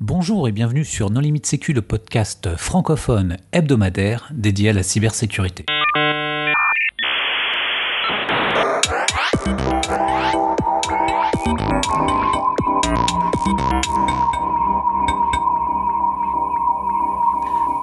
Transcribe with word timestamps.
Bonjour 0.00 0.48
et 0.48 0.52
bienvenue 0.52 0.84
sur 0.84 1.08
Non 1.08 1.20
Limite 1.20 1.46
Sécu, 1.46 1.72
le 1.72 1.80
podcast 1.80 2.56
francophone 2.56 3.36
hebdomadaire 3.52 4.28
dédié 4.32 4.70
à 4.70 4.72
la 4.72 4.82
cybersécurité. 4.82 5.64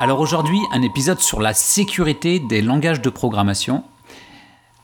Alors 0.02 0.20
aujourd'hui, 0.20 0.60
un 0.74 0.82
épisode 0.82 1.22
sur 1.22 1.40
la 1.40 1.54
sécurité 1.54 2.40
des 2.40 2.62
langages 2.62 3.02
de 3.02 3.10
programmation 3.10 3.86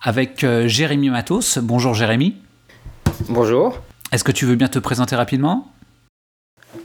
avec 0.02 0.46
euh, 0.46 0.70
Jérémy 0.70 1.09
Matos. 1.09 1.57
Bonjour 1.57 1.94
Jérémy. 1.94 2.38
Bonjour. 3.28 3.78
Est-ce 4.14 4.23
que 4.23 4.32
tu 4.32 4.46
veux 4.46 4.55
bien 4.55 4.70
te 4.70 4.80
présenter 4.80 5.18
rapidement? 5.18 5.73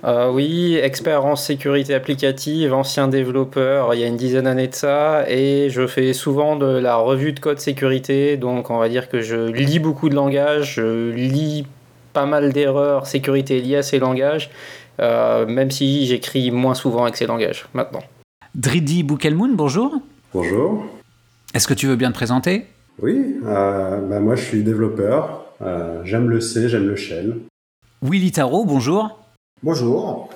Euh, 0.05 0.33
oui, 0.33 0.75
expert 0.83 1.25
en 1.25 1.37
sécurité 1.37 1.95
applicative, 1.95 2.75
ancien 2.75 3.07
développeur 3.07 3.95
il 3.95 4.01
y 4.01 4.05
a 4.05 4.09
une 4.09 4.17
dizaine 4.17 4.45
d'années 4.45 4.67
de 4.67 4.75
ça, 4.75 5.25
et 5.29 5.71
je 5.71 5.87
fais 5.87 6.13
souvent 6.13 6.57
de 6.57 6.67
la 6.67 6.97
revue 6.97 7.33
de 7.33 7.39
code 7.39 7.61
sécurité, 7.61 8.37
donc 8.37 8.71
on 8.71 8.79
va 8.79 8.89
dire 8.89 9.09
que 9.09 9.21
je 9.21 9.51
lis 9.53 9.79
beaucoup 9.79 10.09
de 10.09 10.17
langages, 10.17 10.75
je 10.75 11.11
lis 11.11 11.67
pas 12.13 12.27
mal 12.27 12.53
d'erreurs 12.53 13.07
sécurité 13.07 13.61
liées 13.61 13.77
à 13.77 13.83
ces 13.83 14.01
langages, 14.01 14.51
euh, 15.01 15.47
même 15.47 15.71
si 15.71 16.07
j'écris 16.07 16.51
moins 16.51 16.75
souvent 16.75 17.05
avec 17.05 17.17
ces 17.17 17.27
langages 17.27 17.67
maintenant. 17.73 18.03
Dridi 18.57 19.05
Boukelmoun, 19.05 19.55
bonjour. 19.55 19.95
Bonjour. 20.35 20.85
Est-ce 21.55 21.69
que 21.69 21.75
tu 21.75 21.87
veux 21.87 21.97
bien 21.97 22.11
te 22.11 22.17
présenter? 22.17 22.67
Oui, 23.01 23.37
euh, 23.47 24.01
bah 24.01 24.19
moi 24.19 24.35
je 24.35 24.43
suis 24.43 24.65
développeur, 24.65 25.47
j'aime 26.03 26.29
le 26.29 26.41
C, 26.41 26.69
j'aime 26.69 26.89
le 26.89 26.97
shell. 26.97 27.37
Willy 28.03 28.33
Tarot, 28.33 28.65
bonjour. 28.65 29.22
Bonjour. 29.65 30.29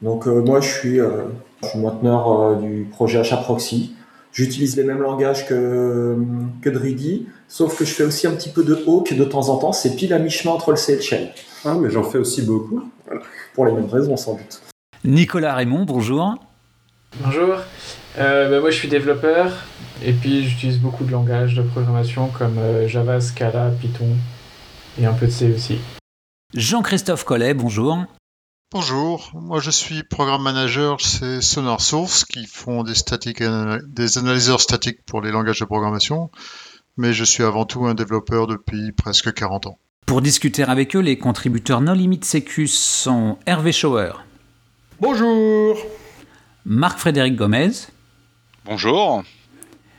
Donc 0.00 0.26
euh, 0.26 0.40
moi 0.40 0.62
je 0.62 0.68
suis, 0.68 1.00
euh, 1.00 1.24
je 1.62 1.68
suis 1.68 1.78
mainteneur 1.78 2.32
euh, 2.32 2.54
du 2.56 2.88
projet 2.90 3.20
HAProxy. 3.20 3.94
J'utilise 4.32 4.74
les 4.76 4.84
mêmes 4.84 5.02
langages 5.02 5.46
que, 5.46 6.16
que 6.62 6.70
Dridi, 6.70 7.26
sauf 7.46 7.76
que 7.76 7.84
je 7.84 7.92
fais 7.92 8.04
aussi 8.04 8.26
un 8.26 8.30
petit 8.30 8.48
peu 8.48 8.64
de 8.64 8.74
Hawk 8.86 9.12
de 9.12 9.24
temps 9.24 9.50
en 9.50 9.58
temps. 9.58 9.72
C'est 9.72 9.96
pile 9.96 10.14
à 10.14 10.18
mi-chemin 10.18 10.54
entre 10.54 10.70
le 10.70 10.78
C 10.78 10.94
et 10.94 10.96
le 10.96 11.02
Shell. 11.02 11.30
Ah, 11.66 11.74
mais 11.74 11.90
j'en 11.90 12.04
fais 12.04 12.16
aussi 12.16 12.40
beaucoup. 12.40 12.82
Pour 13.54 13.66
les 13.66 13.72
mêmes 13.72 13.90
raisons 13.90 14.16
sans 14.16 14.34
doute. 14.34 14.62
Nicolas 15.04 15.54
Raymond, 15.56 15.84
bonjour. 15.84 16.36
Bonjour. 17.22 17.56
Ben, 18.16 18.60
moi 18.60 18.70
je 18.70 18.76
suis 18.76 18.88
développeur 18.88 19.52
et 20.02 20.12
puis 20.12 20.48
j'utilise 20.48 20.78
beaucoup 20.78 21.04
de 21.04 21.12
langages 21.12 21.54
de 21.54 21.62
programmation 21.62 22.28
comme 22.28 22.58
Java, 22.86 23.20
Scala, 23.20 23.72
Python 23.78 24.08
et 24.98 25.04
un 25.04 25.12
peu 25.12 25.26
de 25.26 25.32
C 25.32 25.52
aussi. 25.54 25.78
Jean-Christophe 26.54 27.24
Collet, 27.24 27.52
bonjour. 27.52 28.06
Bonjour, 28.72 29.32
moi 29.34 29.58
je 29.58 29.72
suis 29.72 30.04
programme 30.04 30.42
manager 30.42 31.00
chez 31.00 31.40
Sonar 31.40 31.80
Source 31.80 32.24
qui 32.24 32.46
font 32.46 32.84
des, 32.84 32.94
statiques, 32.94 33.42
des 33.42 34.18
analyseurs 34.18 34.60
statiques 34.60 35.04
pour 35.04 35.20
les 35.20 35.32
langages 35.32 35.58
de 35.58 35.64
programmation, 35.64 36.30
mais 36.96 37.12
je 37.12 37.24
suis 37.24 37.42
avant 37.42 37.64
tout 37.64 37.86
un 37.86 37.94
développeur 37.94 38.46
depuis 38.46 38.92
presque 38.92 39.34
40 39.34 39.66
ans. 39.66 39.78
Pour 40.06 40.22
discuter 40.22 40.62
avec 40.62 40.94
eux, 40.94 41.00
les 41.00 41.18
contributeurs 41.18 41.80
No 41.80 41.94
Limit 41.94 42.20
Sécu 42.22 42.68
sont 42.68 43.38
Hervé 43.44 43.72
Schauer. 43.72 44.12
Bonjour. 45.00 45.76
Marc-Frédéric 46.64 47.34
Gomez. 47.34 47.72
Bonjour. 48.64 49.24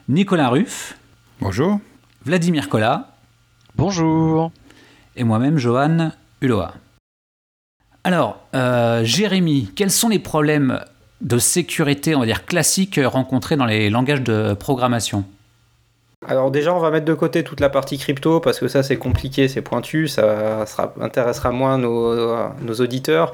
Nicolas 0.07 0.47
Ruff. 0.47 0.97
Bonjour. 1.41 1.81
Vladimir 2.23 2.69
Collat. 2.69 3.17
Bonjour. 3.75 4.53
Et 5.17 5.25
moi-même, 5.25 5.57
Johan 5.57 6.11
Uloa. 6.39 6.75
Alors, 8.03 8.39
euh, 8.55 9.03
Jérémy, 9.03 9.69
quels 9.75 9.91
sont 9.91 10.09
les 10.09 10.19
problèmes 10.19 10.83
de 11.21 11.37
sécurité, 11.37 12.15
on 12.15 12.21
va 12.21 12.25
dire 12.25 12.45
classiques, 12.45 12.99
rencontrés 13.03 13.57
dans 13.57 13.65
les 13.65 13.89
langages 13.89 14.23
de 14.23 14.53
programmation? 14.53 15.23
Alors 16.27 16.51
déjà, 16.51 16.71
on 16.75 16.79
va 16.79 16.91
mettre 16.91 17.05
de 17.05 17.15
côté 17.15 17.43
toute 17.43 17.59
la 17.59 17.69
partie 17.69 17.97
crypto 17.97 18.39
parce 18.39 18.59
que 18.59 18.67
ça 18.67 18.83
c'est 18.83 18.97
compliqué, 18.97 19.47
c'est 19.47 19.63
pointu, 19.63 20.07
ça 20.07 20.67
intéressera 21.01 21.49
moins 21.49 21.79
nos, 21.79 22.73
auditeurs. 22.79 23.31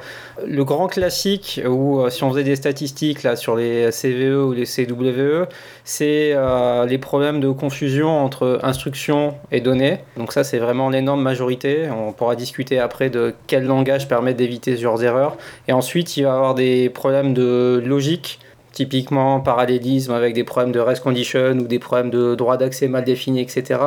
Le 0.48 0.64
grand 0.64 0.88
classique, 0.88 1.62
ou 1.68 2.00
euh, 2.00 2.10
si 2.10 2.24
on 2.24 2.32
faisait 2.32 2.46
des 2.46 2.56
statistiques 2.56 3.24
là 3.24 3.36
sur 3.36 3.58
les 3.58 3.90
CVE 3.92 4.42
ou 4.42 4.54
les 4.54 4.64
CWE, 4.64 5.48
c'est 5.84 6.32
euh, 6.34 6.86
les 6.86 6.98
problèmes 6.98 7.42
de 7.42 7.50
confusion 7.50 8.08
entre 8.08 8.60
instructions 8.64 9.36
et 9.52 9.60
données. 9.60 10.00
Donc 10.16 10.32
ça 10.32 10.46
c'est 10.46 10.60
vraiment 10.60 10.90
l'énorme 10.90 11.22
majorité. 11.22 11.90
On 11.92 12.14
pourra 12.14 12.38
discuter 12.38 12.80
après 12.80 13.10
de 13.10 13.36
quel 13.48 13.66
langage 13.66 14.08
permet 14.08 14.34
d'éviter 14.34 14.78
ce 14.78 14.82
genre. 14.82 15.36
Et 15.68 15.74
ensuite, 15.74 16.16
il 16.16 16.24
va 16.24 16.30
y 16.30 16.32
avoir 16.32 16.56
des 16.56 16.90
problèmes 16.90 17.34
de 17.34 17.84
logique 17.86 18.40
typiquement 18.78 19.40
parallélisme 19.40 20.12
avec 20.12 20.36
des 20.36 20.44
problèmes 20.44 20.72
de 20.72 20.80
rest 20.80 21.02
condition 21.02 21.54
ou 21.54 21.66
des 21.66 21.80
problèmes 21.80 22.12
de 22.12 22.36
droit 22.36 22.58
d'accès 22.58 22.88
mal 22.88 23.04
définis, 23.04 23.42
etc. 23.42 23.80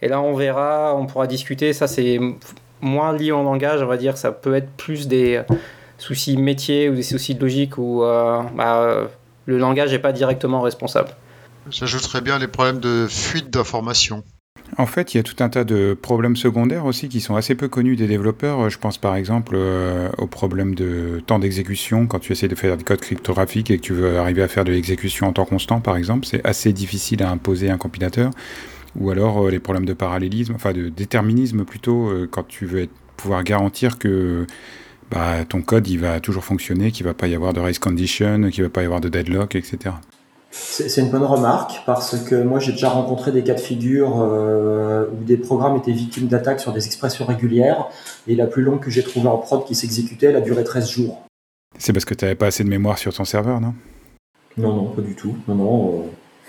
Et 0.00 0.06
là, 0.06 0.20
on 0.20 0.34
verra, 0.34 0.94
on 0.96 1.06
pourra 1.06 1.26
discuter. 1.26 1.72
Ça, 1.72 1.88
c'est 1.88 2.20
moins 2.80 3.12
lié 3.12 3.32
en 3.32 3.42
langage, 3.42 3.82
on 3.82 3.86
va 3.86 3.96
dire. 3.96 4.16
Ça 4.16 4.30
peut 4.30 4.54
être 4.54 4.70
plus 4.76 5.08
des 5.08 5.42
soucis 5.98 6.36
métiers 6.36 6.88
ou 6.88 6.94
des 6.94 7.02
soucis 7.02 7.34
de 7.34 7.40
logique 7.40 7.78
où 7.78 8.04
euh, 8.04 8.40
bah, 8.54 9.08
le 9.46 9.58
langage 9.58 9.90
n'est 9.90 9.98
pas 9.98 10.12
directement 10.12 10.60
responsable. 10.60 11.10
J'ajouterais 11.68 12.20
bien 12.20 12.38
les 12.38 12.46
problèmes 12.46 12.78
de 12.78 13.08
fuite 13.10 13.50
d'informations. 13.50 14.22
En 14.76 14.86
fait, 14.86 15.14
il 15.14 15.16
y 15.16 15.20
a 15.20 15.22
tout 15.22 15.42
un 15.42 15.48
tas 15.48 15.64
de 15.64 15.96
problèmes 16.00 16.36
secondaires 16.36 16.84
aussi 16.84 17.08
qui 17.08 17.20
sont 17.20 17.36
assez 17.36 17.54
peu 17.54 17.68
connus 17.68 17.96
des 17.96 18.06
développeurs. 18.06 18.68
Je 18.68 18.78
pense 18.78 18.98
par 18.98 19.16
exemple 19.16 19.54
euh, 19.56 20.08
au 20.18 20.26
problème 20.26 20.74
de 20.74 21.22
temps 21.26 21.38
d'exécution 21.38 22.06
quand 22.06 22.18
tu 22.18 22.32
essaies 22.32 22.48
de 22.48 22.54
faire 22.54 22.76
des 22.76 22.84
codes 22.84 23.00
cryptographiques 23.00 23.70
et 23.70 23.78
que 23.78 23.82
tu 23.82 23.92
veux 23.94 24.18
arriver 24.18 24.42
à 24.42 24.48
faire 24.48 24.64
de 24.64 24.72
l'exécution 24.72 25.26
en 25.26 25.32
temps 25.32 25.46
constant, 25.46 25.80
par 25.80 25.96
exemple. 25.96 26.26
C'est 26.26 26.46
assez 26.46 26.72
difficile 26.72 27.22
à 27.22 27.30
imposer 27.30 27.70
à 27.70 27.74
un 27.74 27.78
compilateur. 27.78 28.30
Ou 28.96 29.10
alors 29.10 29.46
euh, 29.46 29.50
les 29.50 29.58
problèmes 29.58 29.86
de 29.86 29.94
parallélisme, 29.94 30.54
enfin 30.54 30.72
de 30.72 30.88
déterminisme 30.88 31.64
plutôt, 31.64 32.08
euh, 32.08 32.28
quand 32.30 32.46
tu 32.46 32.66
veux 32.66 32.88
pouvoir 33.16 33.42
garantir 33.44 33.98
que 33.98 34.46
bah, 35.10 35.44
ton 35.48 35.62
code 35.62 35.88
il 35.88 35.98
va 35.98 36.20
toujours 36.20 36.44
fonctionner, 36.44 36.92
qu'il 36.92 37.06
ne 37.06 37.10
va 37.10 37.14
pas 37.14 37.26
y 37.26 37.34
avoir 37.34 37.52
de 37.52 37.60
race 37.60 37.78
condition, 37.78 38.48
qu'il 38.50 38.62
ne 38.62 38.68
va 38.68 38.72
pas 38.72 38.82
y 38.82 38.84
avoir 38.84 39.00
de 39.00 39.08
deadlock, 39.08 39.56
etc. 39.56 39.94
C'est 40.50 41.00
une 41.02 41.10
bonne 41.10 41.24
remarque 41.24 41.82
parce 41.84 42.16
que 42.24 42.34
moi 42.42 42.58
j'ai 42.58 42.72
déjà 42.72 42.88
rencontré 42.88 43.32
des 43.32 43.42
cas 43.42 43.54
de 43.54 43.60
figure 43.60 44.20
euh, 44.22 45.06
où 45.12 45.24
des 45.24 45.36
programmes 45.36 45.76
étaient 45.76 45.92
victimes 45.92 46.26
d'attaques 46.26 46.60
sur 46.60 46.72
des 46.72 46.86
expressions 46.86 47.26
régulières 47.26 47.88
et 48.26 48.34
la 48.34 48.46
plus 48.46 48.62
longue 48.62 48.80
que 48.80 48.90
j'ai 48.90 49.02
trouvée 49.02 49.28
en 49.28 49.36
prod 49.36 49.64
qui 49.66 49.74
s'exécutait, 49.74 50.26
elle 50.26 50.36
a 50.36 50.40
duré 50.40 50.64
13 50.64 50.88
jours. 50.88 51.22
C'est 51.76 51.92
parce 51.92 52.06
que 52.06 52.14
tu 52.14 52.24
n'avais 52.24 52.34
pas 52.34 52.46
assez 52.46 52.64
de 52.64 52.68
mémoire 52.68 52.96
sur 52.96 53.12
ton 53.12 53.24
serveur, 53.24 53.60
non? 53.60 53.74
Non, 54.56 54.74
non, 54.74 54.86
pas 54.86 55.02
du 55.02 55.14
tout. 55.14 55.36
Non, 55.46 55.54
non, 55.54 55.88
euh, 55.88 56.02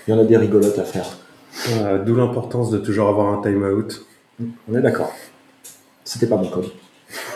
il 0.06 0.14
y 0.14 0.16
en 0.16 0.20
a 0.20 0.24
des 0.24 0.36
rigolotes 0.36 0.78
à 0.78 0.84
faire. 0.84 1.06
Euh, 1.70 2.02
d'où 2.02 2.14
l'importance 2.14 2.70
de 2.70 2.78
toujours 2.78 3.08
avoir 3.08 3.32
un 3.32 3.42
timeout. 3.42 4.06
On 4.68 4.74
est 4.74 4.80
d'accord. 4.80 5.12
C'était 6.04 6.26
pas 6.26 6.36
mon 6.36 6.48
code. 6.48 6.70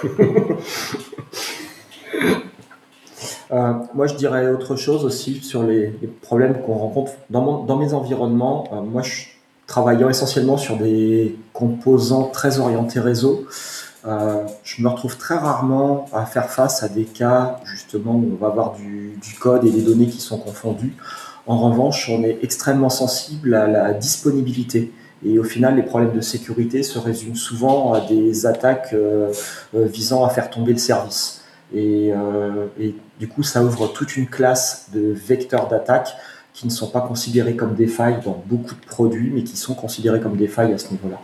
Euh, 3.52 3.74
moi, 3.94 4.06
je 4.06 4.14
dirais 4.14 4.50
autre 4.50 4.76
chose 4.76 5.04
aussi 5.04 5.40
sur 5.40 5.62
les, 5.62 5.92
problèmes 6.22 6.62
qu'on 6.62 6.74
rencontre 6.74 7.12
dans, 7.30 7.76
mes 7.76 7.92
environnements. 7.94 8.68
Euh, 8.72 8.80
moi, 8.80 9.02
je 9.02 9.24
travaillant 9.66 10.08
essentiellement 10.08 10.56
sur 10.56 10.76
des 10.76 11.36
composants 11.52 12.24
très 12.24 12.58
orientés 12.58 13.00
réseau. 13.00 13.46
Euh, 14.06 14.44
je 14.64 14.82
me 14.82 14.88
retrouve 14.88 15.16
très 15.16 15.36
rarement 15.36 16.06
à 16.12 16.26
faire 16.26 16.50
face 16.50 16.82
à 16.82 16.88
des 16.88 17.04
cas 17.04 17.58
justement 17.64 18.12
où 18.12 18.32
on 18.34 18.36
va 18.36 18.48
avoir 18.48 18.74
du 18.76 19.34
code 19.40 19.64
et 19.64 19.70
des 19.70 19.80
données 19.80 20.08
qui 20.08 20.20
sont 20.20 20.38
confondues. 20.38 20.94
En 21.46 21.58
revanche, 21.58 22.10
on 22.10 22.22
est 22.22 22.38
extrêmement 22.42 22.90
sensible 22.90 23.54
à 23.54 23.66
la 23.66 23.92
disponibilité. 23.94 24.92
Et 25.24 25.38
au 25.38 25.44
final, 25.44 25.76
les 25.76 25.82
problèmes 25.82 26.12
de 26.12 26.20
sécurité 26.20 26.82
se 26.82 26.98
résument 26.98 27.34
souvent 27.34 27.94
à 27.94 28.00
des 28.00 28.44
attaques 28.44 28.94
visant 29.72 30.24
à 30.24 30.28
faire 30.28 30.50
tomber 30.50 30.72
le 30.72 30.78
service. 30.78 31.43
Et, 31.72 32.12
et 32.78 32.94
du 33.18 33.28
coup, 33.28 33.42
ça 33.42 33.64
ouvre 33.64 33.88
toute 33.88 34.16
une 34.16 34.26
classe 34.26 34.90
de 34.92 35.12
vecteurs 35.12 35.68
d'attaque 35.68 36.14
qui 36.54 36.66
ne 36.66 36.70
sont 36.70 36.88
pas 36.88 37.00
considérés 37.00 37.56
comme 37.56 37.74
des 37.74 37.88
failles 37.88 38.20
dans 38.24 38.42
beaucoup 38.46 38.74
de 38.74 38.86
produits, 38.86 39.30
mais 39.34 39.42
qui 39.42 39.56
sont 39.56 39.74
considérés 39.74 40.20
comme 40.20 40.36
des 40.36 40.46
failles 40.46 40.72
à 40.72 40.78
ce 40.78 40.90
niveau-là. 40.92 41.20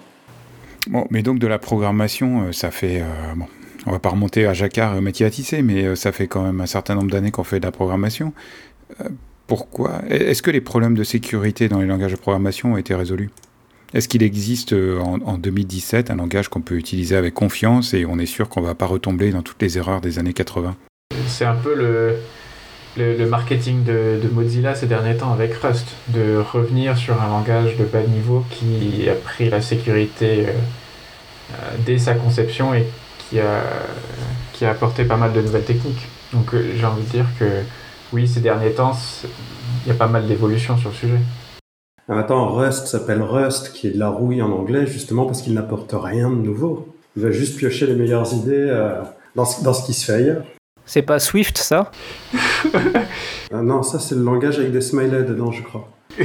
Bon, 0.89 1.07
mais 1.11 1.23
donc 1.23 1.39
de 1.39 1.47
la 1.47 1.59
programmation, 1.59 2.43
euh, 2.43 2.53
ça 2.53 2.71
fait... 2.71 3.01
Euh, 3.01 3.35
bon, 3.37 3.47
on 3.87 3.93
va 3.93 4.01
pas 4.01 4.11
remonter 4.11 4.47
à 4.47 4.53
Jacquard 4.53 4.97
et 4.97 5.25
à 5.25 5.31
tisser, 5.31 5.63
mais 5.63 5.85
euh, 5.85 5.95
ça 5.95 6.11
fait 6.13 6.27
quand 6.27 6.43
même 6.43 6.61
un 6.61 6.67
certain 6.67 6.97
nombre 6.97 7.11
d'années 7.11 7.31
qu'on 7.31 7.45
fait 7.45 7.61
de 7.61 7.65
la 7.65 7.73
programmation. 7.73 8.33
pourquoi? 9.47 10.03
Est-ce 10.09 10.43
que 10.43 10.51
les 10.51 10.61
problèmes 10.61 10.95
de 10.95 11.05
sécurité 11.05 11.69
dans 11.69 11.79
les 11.79 11.87
langages 11.87 12.13
de 12.13 12.17
programmation 12.17 12.73
ont 12.73 12.77
été 12.77 12.95
résolus? 12.95 13.31
Est-ce 13.93 14.09
qu'il 14.09 14.23
existe 14.23 14.73
en, 14.73 15.21
en, 15.25 15.39
2017 15.39 16.11
un 16.11 16.17
langage 16.17 16.49
qu'on 16.49 16.61
peut 16.61 16.77
utiliser 16.77 17.17
avec 17.17 17.35
confiance 17.35 17.95
et 17.95 18.07
on 18.07 18.19
est 18.19 18.27
sûr 18.27 18.49
qu'on 18.49 18.61
ne 18.61 18.67
va 18.67 18.75
pas 18.75 18.87
retomber 18.87 19.31
dans 19.31 19.43
toutes 19.43 19.61
les 19.61 19.79
erreurs 19.79 20.01
des 20.01 20.19
années 20.19 20.33
80 20.33 20.77
c'est 21.31 21.45
un 21.45 21.55
peu 21.55 21.75
le, 21.75 22.17
le, 22.97 23.27
marketing 23.27 23.85
de, 23.85 24.21
Mozilla 24.33 24.75
ces 24.75 24.87
derniers 24.87 25.17
temps 25.17 25.33
avec 25.33 25.55
Rust, 25.55 25.87
de 26.09 26.39
revenir 26.39 26.99
sur 26.99 27.21
un 27.21 27.29
langage 27.29 27.77
de 27.77 27.85
bas 27.85 28.03
niveau 28.03 28.45
qui 28.51 29.09
a 29.09 29.15
pris 29.15 29.49
la 29.49 29.63
sécurité 29.63 30.49
euh, 30.49 30.53
euh, 31.53 31.77
dès 31.87 31.99
sa 31.99 32.15
conception 32.15 32.75
et 32.75 32.85
qui 33.19 33.41
a, 33.41 33.63
qui 34.53 34.65
a 34.65 34.71
apporté 34.71 35.05
pas 35.05 35.17
mal 35.17 35.33
de 35.33 35.41
nouvelles 35.41 35.65
techniques. 35.65 36.09
Donc 36.33 36.53
euh, 36.53 36.75
j'ai 36.77 36.85
envie 36.85 37.05
de 37.05 37.09
dire 37.09 37.27
que 37.39 37.63
oui, 38.13 38.27
ces 38.27 38.41
derniers 38.41 38.73
temps, 38.73 38.99
il 39.85 39.89
y 39.89 39.93
a 39.93 39.95
pas 39.95 40.09
mal 40.09 40.27
d'évolutions 40.27 40.77
sur 40.77 40.91
le 40.91 40.95
sujet. 40.97 41.21
Attends, 42.11 42.49
Rust 42.49 42.89
s'appelle 42.89 43.23
Rust, 43.23 43.73
qui 43.73 43.87
est 43.87 43.93
de 43.93 43.99
la 43.99 44.09
rouille 44.09 44.43
en 44.43 44.51
anglais, 44.51 44.85
justement 44.85 45.27
parce 45.27 45.43
qu'il 45.43 45.55
n'apporte 45.55 45.95
rien 45.95 46.29
de 46.29 46.35
nouveau. 46.35 46.89
Il 47.17 47.23
va 47.23 47.31
juste 47.31 47.57
piocher 47.57 47.87
les 47.87 47.95
meilleures 47.95 48.35
idées 48.35 48.67
euh, 48.69 49.01
dans, 49.37 49.45
ce, 49.45 49.63
dans 49.63 49.73
ce 49.73 49.87
qui 49.87 49.95
se 49.95 50.07
fait 50.07 50.15
ailleurs. 50.15 50.45
C'est 50.87 51.03
pas 51.03 51.21
Swift, 51.21 51.57
ça? 51.59 51.93
Ah 53.53 53.63
Non, 53.63 53.85
ça 53.85 54.01
c'est 54.01 54.17
le 54.17 54.25
langage 54.25 54.59
avec 54.59 54.73
des 54.73 54.81
smileys 54.81 55.23
dedans, 55.23 55.53
je 55.53 55.63
crois. 55.63 55.89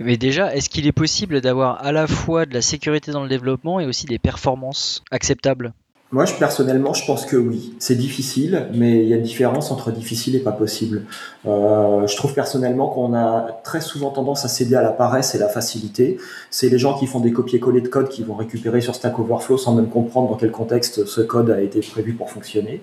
Mais 0.00 0.16
déjà, 0.16 0.54
est-ce 0.54 0.70
qu'il 0.70 0.86
est 0.86 0.92
possible 0.92 1.42
d'avoir 1.42 1.84
à 1.84 1.92
la 1.92 2.06
fois 2.06 2.46
de 2.46 2.54
la 2.54 2.62
sécurité 2.62 3.12
dans 3.12 3.22
le 3.22 3.28
développement 3.28 3.78
et 3.78 3.84
aussi 3.84 4.06
des 4.06 4.18
performances 4.18 5.04
acceptables? 5.10 5.74
Moi, 6.14 6.26
personnellement, 6.38 6.94
je 6.94 7.04
pense 7.04 7.26
que 7.26 7.36
oui. 7.36 7.74
C'est 7.80 7.96
difficile, 7.96 8.68
mais 8.72 9.02
il 9.02 9.08
y 9.08 9.12
a 9.12 9.16
une 9.16 9.24
différence 9.24 9.72
entre 9.72 9.90
difficile 9.90 10.36
et 10.36 10.38
pas 10.38 10.52
possible. 10.52 11.06
Euh, 11.44 12.06
je 12.06 12.14
trouve 12.14 12.34
personnellement 12.34 12.86
qu'on 12.86 13.14
a 13.14 13.48
très 13.64 13.80
souvent 13.80 14.10
tendance 14.10 14.44
à 14.44 14.48
céder 14.48 14.76
à 14.76 14.82
la 14.82 14.92
paresse 14.92 15.34
et 15.34 15.38
la 15.38 15.48
facilité. 15.48 16.18
C'est 16.50 16.68
les 16.68 16.78
gens 16.78 16.96
qui 16.96 17.08
font 17.08 17.18
des 17.18 17.32
copier-coller 17.32 17.80
de 17.80 17.88
code 17.88 18.08
qui 18.08 18.22
vont 18.22 18.36
récupérer 18.36 18.80
sur 18.80 18.94
Stack 18.94 19.18
Overflow 19.18 19.58
sans 19.58 19.74
même 19.74 19.88
comprendre 19.88 20.30
dans 20.30 20.36
quel 20.36 20.52
contexte 20.52 21.04
ce 21.04 21.20
code 21.20 21.50
a 21.50 21.60
été 21.60 21.80
prévu 21.80 22.12
pour 22.12 22.30
fonctionner. 22.30 22.80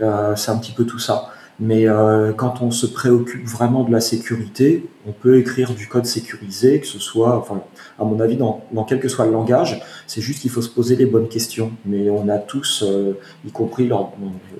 Euh, 0.00 0.34
c'est 0.34 0.50
un 0.50 0.56
petit 0.56 0.72
peu 0.72 0.86
tout 0.86 0.98
ça. 0.98 1.28
Mais 1.62 1.86
euh, 1.86 2.32
quand 2.32 2.60
on 2.60 2.72
se 2.72 2.86
préoccupe 2.86 3.46
vraiment 3.46 3.84
de 3.84 3.92
la 3.92 4.00
sécurité, 4.00 4.84
on 5.06 5.12
peut 5.12 5.38
écrire 5.38 5.72
du 5.74 5.86
code 5.86 6.06
sécurisé, 6.06 6.80
que 6.80 6.88
ce 6.88 6.98
soit, 6.98 7.38
enfin, 7.38 7.62
à 8.00 8.04
mon 8.04 8.18
avis, 8.18 8.36
dans, 8.36 8.64
quel 8.88 8.98
que 8.98 9.08
soit 9.08 9.26
le 9.26 9.30
langage. 9.30 9.80
C'est 10.08 10.20
juste 10.20 10.40
qu'il 10.40 10.50
faut 10.50 10.60
se 10.60 10.68
poser 10.68 10.96
les 10.96 11.06
bonnes 11.06 11.28
questions. 11.28 11.70
Mais 11.84 12.10
on 12.10 12.28
a 12.28 12.38
tous, 12.38 12.82
euh, 12.82 13.16
y 13.46 13.52
compris 13.52 13.88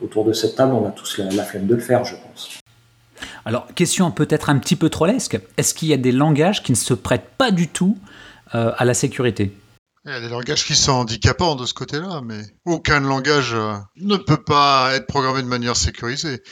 autour 0.01 0.25
de 0.25 0.33
cette 0.33 0.55
table, 0.55 0.75
on 0.75 0.87
a 0.87 0.93
tous 0.93 1.19
la, 1.19 1.43
flemme 1.43 1.67
de 1.67 1.75
le 1.75 1.81
faire, 1.81 2.05
je 2.05 2.15
pense. 2.15 2.61
Alors, 3.45 3.67
question 3.75 4.13
peut-être 4.13 4.49
un 4.49 4.59
petit 4.59 4.77
peu 4.77 4.89
trollesque. 4.89 5.41
Est-ce 5.57 5.75
qu'il 5.75 5.89
y 5.89 5.95
a 5.95 5.97
des 5.97 6.13
langages 6.13 6.63
qui 6.63 6.71
ne 6.71 6.77
se 6.77 6.95
prêtent 6.95 7.31
pas 7.37 7.51
du 7.51 7.67
tout 7.67 7.99
euh, 8.55 8.71
à 8.77 8.85
la 8.85 8.95
sécurité? 8.95 9.51
Il 10.05 10.13
y 10.13 10.15
a 10.15 10.21
des 10.21 10.29
langages 10.29 10.65
qui 10.65 10.77
sont 10.77 10.93
handicapants 10.93 11.57
de 11.57 11.65
ce 11.65 11.75
côté-là, 11.75 12.23
mais 12.25 12.43
aucun 12.65 12.99
langage 13.01 13.57
ne 13.97 14.17
peut 14.17 14.43
pas 14.43 14.95
être 14.95 15.07
programmé 15.07 15.43
de 15.43 15.47
manière 15.47 15.77
sécurisée. 15.77 16.43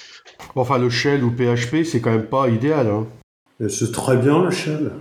Enfin, 0.55 0.79
le 0.79 0.91
shell 0.91 1.25
ou 1.25 1.31
PHP, 1.31 1.85
c'est 1.85 2.01
quand 2.01 2.11
même 2.11 2.27
pas 2.27 2.49
idéal. 2.49 2.89
Hein. 2.89 3.07
C'est 3.69 3.93
très 3.93 4.17
bien 4.17 4.43
le 4.43 4.51
shell. 4.51 4.93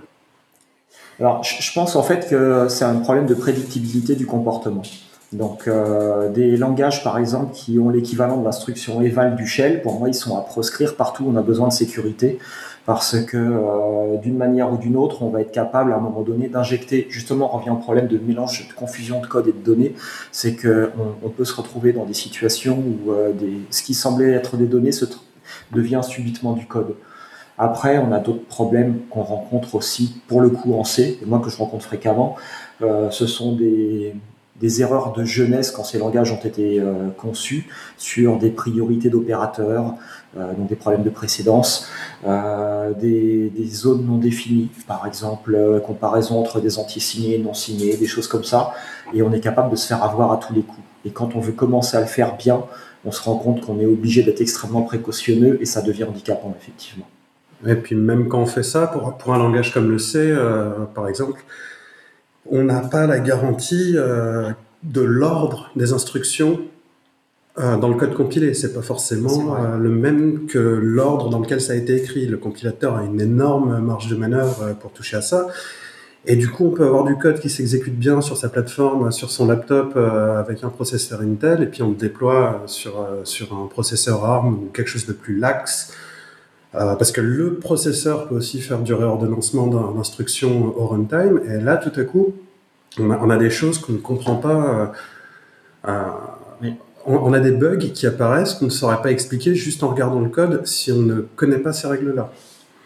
Alors, 1.19 1.43
je 1.43 1.73
pense 1.73 1.95
en 1.95 2.03
fait 2.03 2.29
que 2.29 2.67
c'est 2.69 2.85
un 2.85 2.95
problème 2.95 3.25
de 3.25 3.33
prédictibilité 3.33 4.15
du 4.15 4.25
comportement. 4.25 4.83
Donc, 5.31 5.67
euh, 5.67 6.29
des 6.29 6.57
langages, 6.57 7.03
par 7.03 7.19
exemple, 7.19 7.53
qui 7.53 7.77
ont 7.77 7.89
l'équivalent 7.89 8.37
de 8.37 8.45
l'instruction 8.45 9.01
eval 9.01 9.35
du 9.35 9.45
shell, 9.45 9.81
pour 9.83 9.99
moi, 9.99 10.07
ils 10.07 10.15
sont 10.15 10.35
à 10.37 10.41
proscrire 10.41 10.95
partout 10.95 11.25
où 11.25 11.31
on 11.31 11.35
a 11.35 11.43
besoin 11.43 11.67
de 11.67 11.73
sécurité, 11.73 12.39
parce 12.87 13.19
que 13.19 13.37
euh, 13.37 14.17
d'une 14.17 14.37
manière 14.37 14.73
ou 14.73 14.77
d'une 14.77 14.95
autre, 14.95 15.21
on 15.21 15.29
va 15.29 15.41
être 15.41 15.51
capable 15.51 15.93
à 15.93 15.97
un 15.97 15.99
moment 15.99 16.23
donné 16.23 16.47
d'injecter. 16.47 17.05
Justement, 17.11 17.53
on 17.53 17.59
revient 17.59 17.69
au 17.69 17.75
problème 17.75 18.07
de 18.07 18.17
mélange, 18.17 18.67
de 18.67 18.73
confusion 18.73 19.21
de 19.21 19.27
code 19.27 19.47
et 19.47 19.51
de 19.51 19.63
données. 19.63 19.93
C'est 20.31 20.55
que 20.55 20.89
on, 21.23 21.29
peut 21.29 21.45
se 21.45 21.53
retrouver 21.53 21.93
dans 21.93 22.05
des 22.05 22.15
situations 22.15 22.79
où 22.79 23.11
euh, 23.11 23.31
des, 23.31 23.59
ce 23.69 23.83
qui 23.83 23.93
semblait 23.93 24.31
être 24.31 24.57
des 24.57 24.65
données 24.65 24.91
se, 24.91 25.05
devient 25.71 26.01
subitement 26.03 26.53
du 26.53 26.65
code. 26.65 26.95
Après, 27.61 27.97
on 27.97 28.13
a 28.13 28.19
d'autres 28.19 28.45
problèmes 28.45 29.01
qu'on 29.09 29.21
rencontre 29.21 29.75
aussi, 29.75 30.21
pour 30.29 30.39
le 30.39 30.49
coup 30.49 30.75
en 30.75 30.85
C, 30.85 31.19
et 31.21 31.25
moi 31.25 31.41
que 31.43 31.49
je 31.49 31.57
rencontre 31.57 31.83
fréquemment, 31.83 32.37
euh, 32.81 33.11
ce 33.11 33.27
sont 33.27 33.53
des, 33.53 34.15
erreurs 34.79 35.11
de 35.11 35.25
jeunesse 35.25 35.71
quand 35.71 35.83
ces 35.83 35.97
langages 35.97 36.31
ont 36.31 36.39
été 36.39 36.79
euh, 36.79 37.09
conçus 37.17 37.67
sur 37.97 38.37
des 38.37 38.49
priorités 38.49 39.09
d'opérateurs, 39.09 39.95
euh, 40.37 40.53
donc 40.53 40.67
des 40.67 40.77
problèmes 40.77 41.03
de 41.03 41.09
précédence, 41.09 41.89
des, 42.23 43.49
des, 43.49 43.67
zones 43.67 44.05
non 44.05 44.17
définies, 44.17 44.69
par 44.87 45.05
exemple 45.05 45.81
comparaison 45.85 46.39
entre 46.39 46.61
des 46.61 46.79
entiers 46.79 47.01
signés 47.01 47.35
et 47.35 47.39
non 47.39 47.53
signés, 47.53 47.97
des 47.97 48.07
choses 48.07 48.27
comme 48.27 48.45
ça, 48.45 48.71
et 49.13 49.21
on 49.21 49.33
est 49.33 49.41
capable 49.41 49.69
de 49.69 49.75
se 49.75 49.87
faire 49.87 50.01
avoir 50.01 50.31
à 50.31 50.37
tous 50.37 50.53
les 50.53 50.61
coups. 50.61 50.87
Et 51.05 51.11
quand 51.11 51.35
on 51.35 51.39
veut 51.39 51.53
commencer 51.53 51.97
à 51.97 52.01
le 52.01 52.07
faire 52.07 52.37
bien, 52.37 52.63
on 53.05 53.11
se 53.11 53.21
rend 53.21 53.37
compte 53.37 53.61
qu'on 53.65 53.79
est 53.79 53.85
obligé 53.85 54.23
d'être 54.23 54.41
extrêmement 54.41 54.81
précautionneux 54.81 55.57
et 55.61 55.65
ça 55.65 55.81
devient 55.81 56.03
handicapant, 56.03 56.55
effectivement. 56.59 57.07
Et 57.65 57.75
puis 57.75 57.95
même 57.95 58.27
quand 58.27 58.39
on 58.39 58.45
fait 58.45 58.63
ça, 58.63 58.87
pour, 58.87 59.17
pour 59.17 59.33
un 59.33 59.37
langage 59.37 59.73
comme 59.73 59.89
le 59.89 59.99
C, 59.99 60.17
euh, 60.19 60.85
par 60.93 61.07
exemple, 61.07 61.43
on 62.49 62.63
n'a 62.63 62.79
pas 62.79 63.05
la 63.05 63.19
garantie 63.19 63.93
euh, 63.95 64.49
de 64.83 65.01
l'ordre 65.01 65.69
des 65.75 65.93
instructions 65.93 66.61
euh, 67.57 67.77
dans 67.77 67.89
le 67.89 67.95
code 67.95 68.13
compilé. 68.13 68.53
C'est 68.53 68.73
pas 68.73 68.81
forcément 68.81 69.57
le 69.77 69.89
même 69.89 70.45
que 70.47 70.57
l'ordre 70.57 71.29
dans 71.29 71.39
lequel 71.39 71.59
ça 71.59 71.73
a 71.73 71.75
été 71.75 71.95
écrit. 71.95 72.25
Le 72.27 72.37
compilateur 72.37 72.95
a 72.95 73.03
une 73.03 73.19
énorme 73.19 73.79
marge 73.79 74.07
de 74.07 74.15
manœuvre 74.15 74.75
pour 74.79 74.91
toucher 74.91 75.17
à 75.17 75.21
ça. 75.21 75.47
Et 76.25 76.35
du 76.35 76.49
coup, 76.49 76.67
on 76.67 76.71
peut 76.71 76.85
avoir 76.85 77.05
du 77.05 77.15
code 77.15 77.39
qui 77.39 77.49
s'exécute 77.49 77.97
bien 77.97 78.21
sur 78.21 78.35
sa 78.35 78.49
plateforme, 78.49 79.11
sur 79.11 79.31
son 79.31 79.47
laptop 79.47 79.93
euh, 79.95 80.37
avec 80.37 80.63
un 80.63 80.69
processeur 80.69 81.21
Intel, 81.21 81.63
et 81.63 81.65
puis 81.65 81.81
on 81.81 81.89
le 81.89 81.95
déploie 81.95 82.63
sur, 82.65 82.99
euh, 82.99 83.21
sur 83.23 83.53
un 83.53 83.67
processeur 83.67 84.25
ARM 84.25 84.53
ou 84.53 84.69
quelque 84.73 84.89
chose 84.89 85.05
de 85.05 85.13
plus 85.13 85.37
lax. 85.37 85.93
Euh, 86.75 86.95
parce 86.95 87.11
que 87.11 87.21
le 87.21 87.55
processeur 87.55 88.27
peut 88.27 88.35
aussi 88.35 88.61
faire 88.61 88.79
du 88.79 88.93
réordonnancement 88.93 89.67
d'instructions 89.67 90.77
au 90.77 90.87
runtime, 90.87 91.41
et 91.47 91.59
là, 91.59 91.77
tout 91.77 91.97
à 91.97 92.03
coup, 92.03 92.33
on 92.99 93.09
a, 93.11 93.17
on 93.17 93.29
a 93.29 93.37
des 93.37 93.49
choses 93.49 93.79
qu'on 93.79 93.93
ne 93.93 93.97
comprend 93.97 94.35
pas. 94.35 94.91
On, 97.05 97.15
on, 97.15 97.33
a 97.33 97.39
des 97.39 97.51
bugs 97.51 97.77
qui 97.77 98.05
apparaissent 98.05 98.55
qu'on 98.55 98.65
ne 98.65 98.69
saurait 98.69 99.01
pas 99.01 99.09
expliquer 99.09 99.55
juste 99.55 99.83
en 99.83 99.89
regardant 99.89 100.19
le 100.19 100.29
code 100.29 100.67
si 100.67 100.91
on 100.91 101.01
ne 101.01 101.21
connaît 101.21 101.57
pas 101.57 101.71
ces 101.71 101.87
règles-là. 101.87 102.31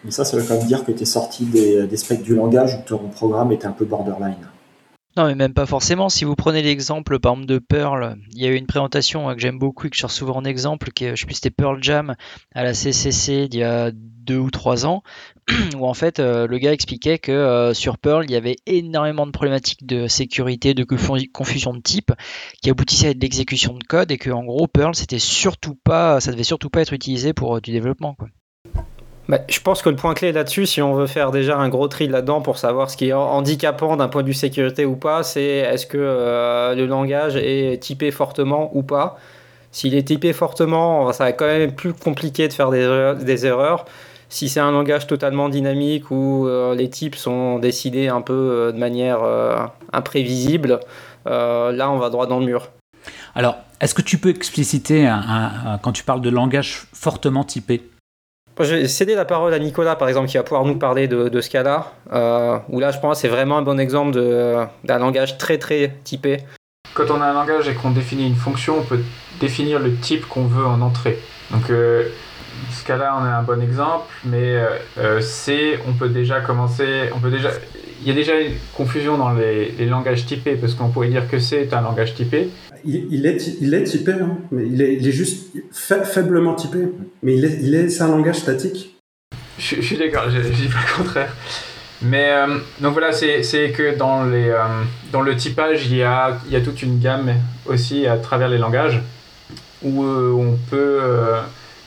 Mais 0.03 0.11
ça, 0.11 0.25
ça 0.25 0.37
veut 0.37 0.43
quand 0.43 0.57
même 0.57 0.67
dire 0.67 0.83
que 0.83 0.91
tu 0.91 1.03
es 1.03 1.05
sorti 1.05 1.45
des, 1.45 1.97
specs 1.97 2.23
du 2.23 2.35
langage 2.35 2.75
où 2.75 2.87
ton 2.87 3.09
programme 3.09 3.51
était 3.51 3.67
un 3.67 3.71
peu 3.71 3.85
borderline. 3.85 4.35
Non, 5.15 5.27
mais 5.27 5.35
même 5.35 5.53
pas 5.53 5.67
forcément. 5.67 6.09
Si 6.09 6.25
vous 6.25 6.35
prenez 6.35 6.63
l'exemple, 6.63 7.19
par 7.19 7.33
exemple, 7.33 7.47
de 7.47 7.59
Perl, 7.59 8.17
il 8.31 8.41
y 8.41 8.47
a 8.47 8.49
eu 8.49 8.55
une 8.55 8.65
présentation 8.65 9.29
euh, 9.29 9.35
que 9.35 9.41
j'aime 9.41 9.59
beaucoup 9.59 9.85
et 9.85 9.89
que 9.91 9.95
je 9.95 10.01
sors 10.01 10.11
souvent 10.11 10.37
en 10.37 10.43
exemple, 10.43 10.89
qui 10.89 11.07
je 11.07 11.15
sais 11.15 11.27
plus, 11.27 11.35
c'était 11.35 11.51
Pearl 11.51 11.77
Jam 11.83 12.15
à 12.55 12.63
la 12.63 12.73
CCC 12.73 13.47
il 13.51 13.55
y 13.55 13.61
a 13.61 13.91
deux 13.93 14.39
ou 14.39 14.49
trois 14.49 14.87
ans, 14.87 15.03
où 15.77 15.85
en 15.85 15.93
fait, 15.93 16.19
euh, 16.19 16.47
le 16.47 16.57
gars 16.57 16.73
expliquait 16.73 17.19
que 17.19 17.31
euh, 17.31 17.73
sur 17.75 17.99
Perl, 17.99 18.25
il 18.25 18.31
y 18.31 18.35
avait 18.35 18.55
énormément 18.65 19.27
de 19.27 19.31
problématiques 19.31 19.85
de 19.85 20.07
sécurité, 20.07 20.73
de 20.73 20.83
confusion 20.83 21.73
de 21.73 21.81
type, 21.81 22.11
qui 22.63 22.71
aboutissaient 22.71 23.09
à 23.09 23.13
de 23.13 23.19
l'exécution 23.19 23.73
de 23.73 23.83
code 23.83 24.11
et 24.11 24.17
que, 24.17 24.31
en 24.31 24.43
gros, 24.43 24.67
Perl, 24.67 24.95
c'était 24.95 25.19
surtout 25.19 25.75
pas, 25.75 26.21
ça 26.21 26.31
devait 26.31 26.43
surtout 26.43 26.71
pas 26.71 26.81
être 26.81 26.93
utilisé 26.93 27.33
pour 27.33 27.61
du 27.61 27.71
développement, 27.71 28.15
quoi. 28.15 28.29
Bah, 29.29 29.39
je 29.47 29.59
pense 29.61 29.81
que 29.81 29.89
le 29.89 29.95
point 29.95 30.13
clé 30.13 30.33
là-dessus, 30.33 30.65
si 30.65 30.81
on 30.81 30.93
veut 30.93 31.07
faire 31.07 31.31
déjà 31.31 31.57
un 31.57 31.69
gros 31.69 31.87
tri 31.87 32.07
là-dedans 32.07 32.41
pour 32.41 32.57
savoir 32.57 32.89
ce 32.89 32.97
qui 32.97 33.09
est 33.09 33.13
handicapant 33.13 33.95
d'un 33.95 34.09
point 34.09 34.21
de 34.21 34.27
vue 34.27 34.33
sécurité 34.33 34.85
ou 34.85 34.97
pas, 34.97 35.23
c'est 35.23 35.41
est-ce 35.41 35.85
que 35.87 35.97
euh, 35.97 36.75
le 36.75 36.85
langage 36.85 37.37
est 37.37 37.81
typé 37.81 38.11
fortement 38.11 38.69
ou 38.73 38.83
pas. 38.83 39.17
S'il 39.71 39.95
est 39.95 40.03
typé 40.03 40.33
fortement, 40.33 41.11
ça 41.13 41.25
va 41.25 41.31
quand 41.31 41.45
même 41.45 41.71
plus 41.71 41.93
compliqué 41.93 42.49
de 42.49 42.53
faire 42.53 42.69
des, 42.69 43.45
erreurs. 43.45 43.85
Si 44.27 44.49
c'est 44.49 44.59
un 44.59 44.71
langage 44.71 45.07
totalement 45.07 45.47
dynamique 45.47 46.11
où 46.11 46.47
euh, 46.47 46.75
les 46.75 46.89
types 46.89 47.15
sont 47.15 47.59
décidés 47.59 48.09
un 48.09 48.21
peu 48.21 48.33
euh, 48.33 48.71
de 48.73 48.77
manière 48.77 49.21
imprévisible, 49.93 50.81
là 51.25 51.89
on 51.89 51.97
va 51.97 52.09
droit 52.09 52.27
dans 52.27 52.39
le 52.39 52.45
mur. 52.45 52.71
Alors, 53.35 53.55
est-ce 53.79 53.93
que 53.93 54.01
tu 54.01 54.17
peux 54.17 54.29
expliciter 54.29 55.09
quand 55.81 55.93
tu 55.93 56.03
parles 56.03 56.21
de 56.21 56.29
langage 56.29 56.83
fortement 56.91 57.45
typé? 57.45 57.83
Je 58.59 58.75
vais 58.75 58.87
céder 58.87 59.15
la 59.15 59.25
parole 59.25 59.53
à 59.53 59.59
Nicolas, 59.59 59.95
par 59.95 60.07
exemple, 60.07 60.27
qui 60.27 60.37
va 60.37 60.43
pouvoir 60.43 60.65
nous 60.65 60.77
parler 60.77 61.07
de, 61.07 61.41
ce 61.41 61.49
cas-là, 61.49 61.93
euh, 62.11 62.57
où 62.69 62.79
là, 62.79 62.91
je 62.91 62.99
pense 62.99 63.19
c'est 63.19 63.27
vraiment 63.27 63.57
un 63.57 63.61
bon 63.61 63.79
exemple 63.79 64.11
d'un 64.83 64.99
langage 64.99 65.37
très 65.37 65.57
très 65.57 65.95
typé. 66.03 66.39
Quand 66.93 67.09
on 67.09 67.21
a 67.21 67.25
un 67.25 67.33
langage 67.33 67.67
et 67.67 67.73
qu'on 67.73 67.89
définit 67.89 68.27
une 68.27 68.35
fonction, 68.35 68.77
on 68.77 68.83
peut 68.83 68.99
définir 69.39 69.79
le 69.79 69.95
type 69.95 70.27
qu'on 70.27 70.45
veut 70.45 70.65
en 70.65 70.81
entrée. 70.81 71.17
Donc, 71.49 71.69
euh, 71.69 72.03
ce 72.71 72.85
cas-là, 72.85 73.17
on 73.19 73.25
a 73.25 73.29
un 73.29 73.43
bon 73.43 73.61
exemple, 73.61 74.05
mais 74.25 74.61
euh, 74.97 75.21
C, 75.21 75.79
on 75.87 75.93
peut 75.93 76.09
déjà 76.09 76.41
commencer, 76.41 77.09
on 77.15 77.19
peut 77.19 77.31
déjà, 77.31 77.49
il 78.01 78.07
y 78.07 78.11
a 78.11 78.13
déjà 78.13 78.39
une 78.39 78.53
confusion 78.75 79.17
dans 79.17 79.31
les, 79.31 79.85
langages 79.85 80.25
typés, 80.25 80.55
parce 80.55 80.73
qu'on 80.73 80.89
pourrait 80.89 81.09
dire 81.09 81.27
que 81.29 81.39
C 81.39 81.57
est 81.57 81.73
un 81.73 81.81
langage 81.81 82.13
typé. 82.15 82.49
Il, 82.85 83.25
est, 83.25 83.57
il 83.61 83.73
est 83.73 83.83
typé, 83.83 84.11
hein, 84.13 84.37
mais 84.51 84.65
il 84.65 84.81
est, 84.81 85.11
juste 85.11 85.53
faiblement 85.71 86.53
typé. 86.53 86.79
Mais 87.21 87.37
il 87.37 87.45
est, 87.45 87.59
il 87.61 87.75
est, 87.75 87.89
c'est 87.89 88.03
un 88.03 88.09
langage 88.09 88.37
statique. 88.37 88.95
Je, 89.57 89.81
suis 89.81 89.97
d'accord, 89.97 90.29
je, 90.29 90.37
ne 90.37 90.43
dis 90.43 90.67
pas 90.67 90.79
le 90.79 91.03
contraire. 91.03 91.35
Mais 92.01 92.31
euh, 92.31 92.59
donc 92.81 92.93
voilà, 92.93 93.13
c'est, 93.13 93.41
que 93.75 93.97
dans, 93.97 94.25
les, 94.25 94.49
euh, 94.49 94.83
dans 95.11 95.21
le 95.21 95.35
typage, 95.35 95.85
il 95.87 95.95
y, 95.95 96.03
a, 96.03 96.37
il 96.47 96.51
y 96.51 96.55
a 96.55 96.61
toute 96.61 96.81
une 96.81 96.99
gamme 96.99 97.33
aussi 97.65 98.05
à 98.07 98.17
travers 98.17 98.49
les 98.49 98.57
langages 98.57 99.01
où 99.81 100.03
euh, 100.03 100.31
on 100.31 100.57
peut 100.69 100.99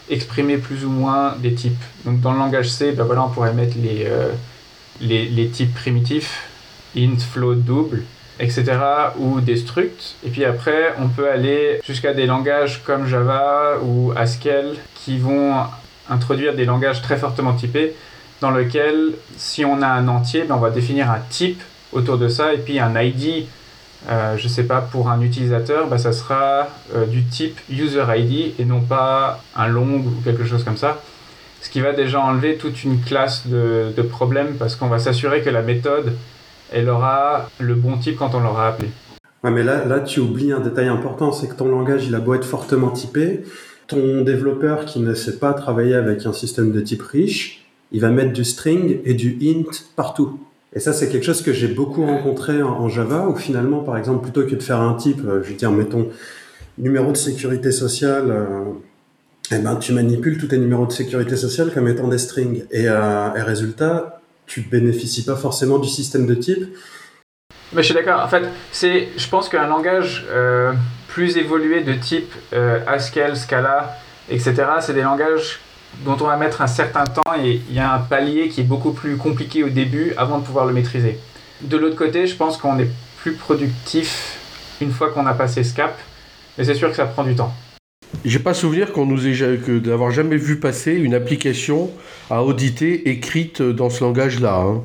exprimer 0.08 0.56
plus 0.58 0.84
ou 0.84 0.90
moins 0.90 1.34
des 1.42 1.54
types. 1.54 1.82
Donc 2.04 2.20
dans 2.20 2.32
le 2.32 2.38
langage 2.38 2.70
C, 2.70 2.92
ben 2.92 3.04
voilà, 3.04 3.24
on 3.24 3.28
pourrait 3.28 3.52
mettre 3.52 3.76
les 3.82 4.06
les, 5.00 5.26
les, 5.26 5.48
types 5.48 5.74
primitifs, 5.74 6.48
int, 6.96 7.18
float, 7.18 7.56
double. 7.56 8.04
Etc. 8.38 8.64
ou 9.18 9.40
des 9.40 9.56
structs. 9.56 10.16
Et 10.24 10.30
puis 10.30 10.44
après, 10.44 10.94
on 11.00 11.08
peut 11.08 11.28
aller 11.30 11.80
jusqu'à 11.84 12.12
des 12.12 12.26
langages 12.26 12.82
comme 12.84 13.06
Java 13.06 13.78
ou 13.82 14.12
Haskell 14.16 14.74
qui 14.94 15.18
vont 15.18 15.54
introduire 16.08 16.54
des 16.54 16.64
langages 16.64 17.02
très 17.02 17.16
fortement 17.16 17.54
typés 17.54 17.94
dans 18.40 18.50
lequel, 18.50 19.12
si 19.36 19.64
on 19.64 19.80
a 19.82 19.86
un 19.86 20.08
entier, 20.08 20.44
ben 20.44 20.56
on 20.56 20.60
va 20.60 20.70
définir 20.70 21.10
un 21.10 21.20
type 21.30 21.62
autour 21.92 22.18
de 22.18 22.28
ça 22.28 22.52
et 22.52 22.58
puis 22.58 22.78
un 22.78 23.00
ID. 23.00 23.46
Euh, 24.08 24.36
je 24.36 24.46
sais 24.46 24.64
pas, 24.64 24.82
pour 24.82 25.08
un 25.08 25.20
utilisateur, 25.20 25.88
ben 25.88 25.98
ça 25.98 26.12
sera 26.12 26.68
euh, 26.94 27.06
du 27.06 27.24
type 27.24 27.58
user 27.70 28.04
ID 28.08 28.54
et 28.60 28.64
non 28.64 28.80
pas 28.80 29.42
un 29.56 29.66
long 29.66 29.96
ou 29.96 30.20
quelque 30.22 30.44
chose 30.44 30.62
comme 30.62 30.76
ça. 30.76 31.00
Ce 31.62 31.70
qui 31.70 31.80
va 31.80 31.92
déjà 31.92 32.20
enlever 32.20 32.56
toute 32.56 32.84
une 32.84 33.00
classe 33.00 33.46
de, 33.46 33.92
de 33.96 34.02
problèmes 34.02 34.56
parce 34.56 34.76
qu'on 34.76 34.86
va 34.88 34.98
s'assurer 34.98 35.40
que 35.40 35.50
la 35.50 35.62
méthode 35.62 36.12
elle 36.72 36.88
aura 36.88 37.50
le 37.60 37.74
bon 37.74 37.96
type 37.98 38.16
quand 38.16 38.34
on 38.34 38.40
l'aura 38.40 38.68
appelé. 38.68 38.88
Ouais, 39.44 39.50
mais 39.50 39.62
là, 39.62 39.84
là, 39.84 40.00
tu 40.00 40.20
oublies 40.20 40.52
un 40.52 40.60
détail 40.60 40.88
important, 40.88 41.32
c'est 41.32 41.48
que 41.48 41.54
ton 41.54 41.68
langage, 41.68 42.06
il 42.06 42.14
a 42.14 42.20
beau 42.20 42.34
être 42.34 42.44
fortement 42.44 42.90
typé, 42.90 43.44
ton 43.86 44.22
développeur 44.22 44.84
qui 44.84 45.00
ne 45.00 45.14
sait 45.14 45.38
pas 45.38 45.52
travailler 45.54 45.94
avec 45.94 46.26
un 46.26 46.32
système 46.32 46.72
de 46.72 46.80
type 46.80 47.02
riche, 47.02 47.66
il 47.92 48.00
va 48.00 48.10
mettre 48.10 48.32
du 48.32 48.44
string 48.44 48.98
et 49.04 49.14
du 49.14 49.38
int 49.42 49.70
partout. 49.94 50.40
Et 50.72 50.80
ça, 50.80 50.92
c'est 50.92 51.08
quelque 51.08 51.24
chose 51.24 51.42
que 51.42 51.52
j'ai 51.52 51.68
beaucoup 51.68 52.04
rencontré 52.04 52.62
en, 52.62 52.88
Java, 52.88 53.28
où 53.28 53.36
finalement, 53.36 53.80
par 53.80 53.96
exemple, 53.96 54.22
plutôt 54.22 54.44
que 54.44 54.54
de 54.54 54.62
faire 54.62 54.80
un 54.80 54.94
type, 54.94 55.20
euh, 55.24 55.42
je 55.42 55.50
veux 55.50 55.56
dire, 55.56 55.70
mettons, 55.70 56.08
numéro 56.76 57.12
de 57.12 57.16
sécurité 57.16 57.70
sociale, 57.70 58.26
euh, 58.28 58.64
eh 59.52 59.58
ben, 59.58 59.76
tu 59.76 59.92
manipules 59.92 60.38
tous 60.38 60.48
tes 60.48 60.58
numéros 60.58 60.86
de 60.86 60.92
sécurité 60.92 61.36
sociale 61.36 61.72
comme 61.72 61.88
étant 61.88 62.08
des 62.08 62.18
strings. 62.18 62.64
Et, 62.72 62.88
euh, 62.88 63.34
et 63.36 63.42
résultat, 63.42 64.15
tu 64.46 64.62
bénéficies 64.62 65.24
pas 65.24 65.36
forcément 65.36 65.78
du 65.78 65.88
système 65.88 66.26
de 66.26 66.34
type. 66.34 66.64
Mais 67.72 67.82
je 67.82 67.86
suis 67.86 67.94
d'accord. 67.94 68.20
En 68.20 68.28
fait, 68.28 68.44
c'est, 68.72 69.08
je 69.16 69.28
pense 69.28 69.48
qu'un 69.48 69.66
langage 69.66 70.24
euh, 70.30 70.72
plus 71.08 71.36
évolué 71.36 71.82
de 71.82 71.94
type 71.94 72.32
euh, 72.52 72.80
Haskell, 72.86 73.36
Scala, 73.36 73.98
etc., 74.30 74.54
c'est 74.80 74.94
des 74.94 75.02
langages 75.02 75.60
dont 76.04 76.16
on 76.20 76.26
va 76.26 76.36
mettre 76.36 76.62
un 76.62 76.66
certain 76.66 77.04
temps 77.04 77.34
et 77.42 77.60
il 77.68 77.74
y 77.74 77.78
a 77.78 77.94
un 77.94 77.98
palier 77.98 78.48
qui 78.48 78.60
est 78.60 78.64
beaucoup 78.64 78.92
plus 78.92 79.16
compliqué 79.16 79.64
au 79.64 79.68
début 79.68 80.12
avant 80.16 80.38
de 80.38 80.44
pouvoir 80.44 80.66
le 80.66 80.72
maîtriser. 80.72 81.18
De 81.62 81.76
l'autre 81.76 81.96
côté, 81.96 82.26
je 82.26 82.36
pense 82.36 82.56
qu'on 82.58 82.78
est 82.78 82.88
plus 83.18 83.32
productif 83.32 84.38
une 84.80 84.92
fois 84.92 85.10
qu'on 85.10 85.26
a 85.26 85.32
passé 85.32 85.64
ce 85.64 85.74
cap, 85.74 85.98
mais 86.56 86.64
c'est 86.64 86.74
sûr 86.74 86.90
que 86.90 86.96
ça 86.96 87.06
prend 87.06 87.24
du 87.24 87.34
temps. 87.34 87.52
J'ai 88.24 88.38
pas 88.38 88.54
souvenir 88.54 88.92
qu'on 88.92 89.06
nous 89.06 89.20
d'avoir 89.80 90.10
jamais 90.10 90.36
vu 90.36 90.58
passer 90.58 90.92
une 90.92 91.14
application 91.14 91.90
à 92.30 92.42
auditer 92.42 93.08
écrite 93.10 93.62
dans 93.62 93.90
ce 93.90 94.02
langage-là. 94.02 94.54
Hein. 94.54 94.82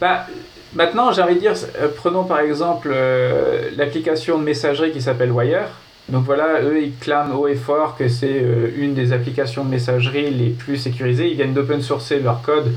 Bah, 0.00 0.26
maintenant, 0.74 1.12
j'ai 1.12 1.22
envie 1.22 1.34
de 1.34 1.40
dire, 1.40 1.54
euh, 1.80 1.88
prenons 1.94 2.24
par 2.24 2.40
exemple 2.40 2.90
euh, 2.92 3.70
l'application 3.76 4.38
de 4.38 4.44
messagerie 4.44 4.92
qui 4.92 5.02
s'appelle 5.02 5.32
Wire. 5.32 5.68
Donc 6.08 6.24
voilà, 6.24 6.60
eux, 6.62 6.82
ils 6.82 6.94
clament 6.96 7.34
haut 7.34 7.48
et 7.48 7.54
fort 7.54 7.96
que 7.96 8.08
c'est 8.08 8.40
euh, 8.42 8.70
une 8.76 8.94
des 8.94 9.12
applications 9.12 9.64
de 9.64 9.70
messagerie 9.70 10.30
les 10.30 10.50
plus 10.50 10.76
sécurisées. 10.76 11.28
Ils 11.28 11.36
viennent 11.36 11.54
d'open 11.54 11.80
sourcer 11.80 12.20
leur 12.20 12.42
code 12.42 12.72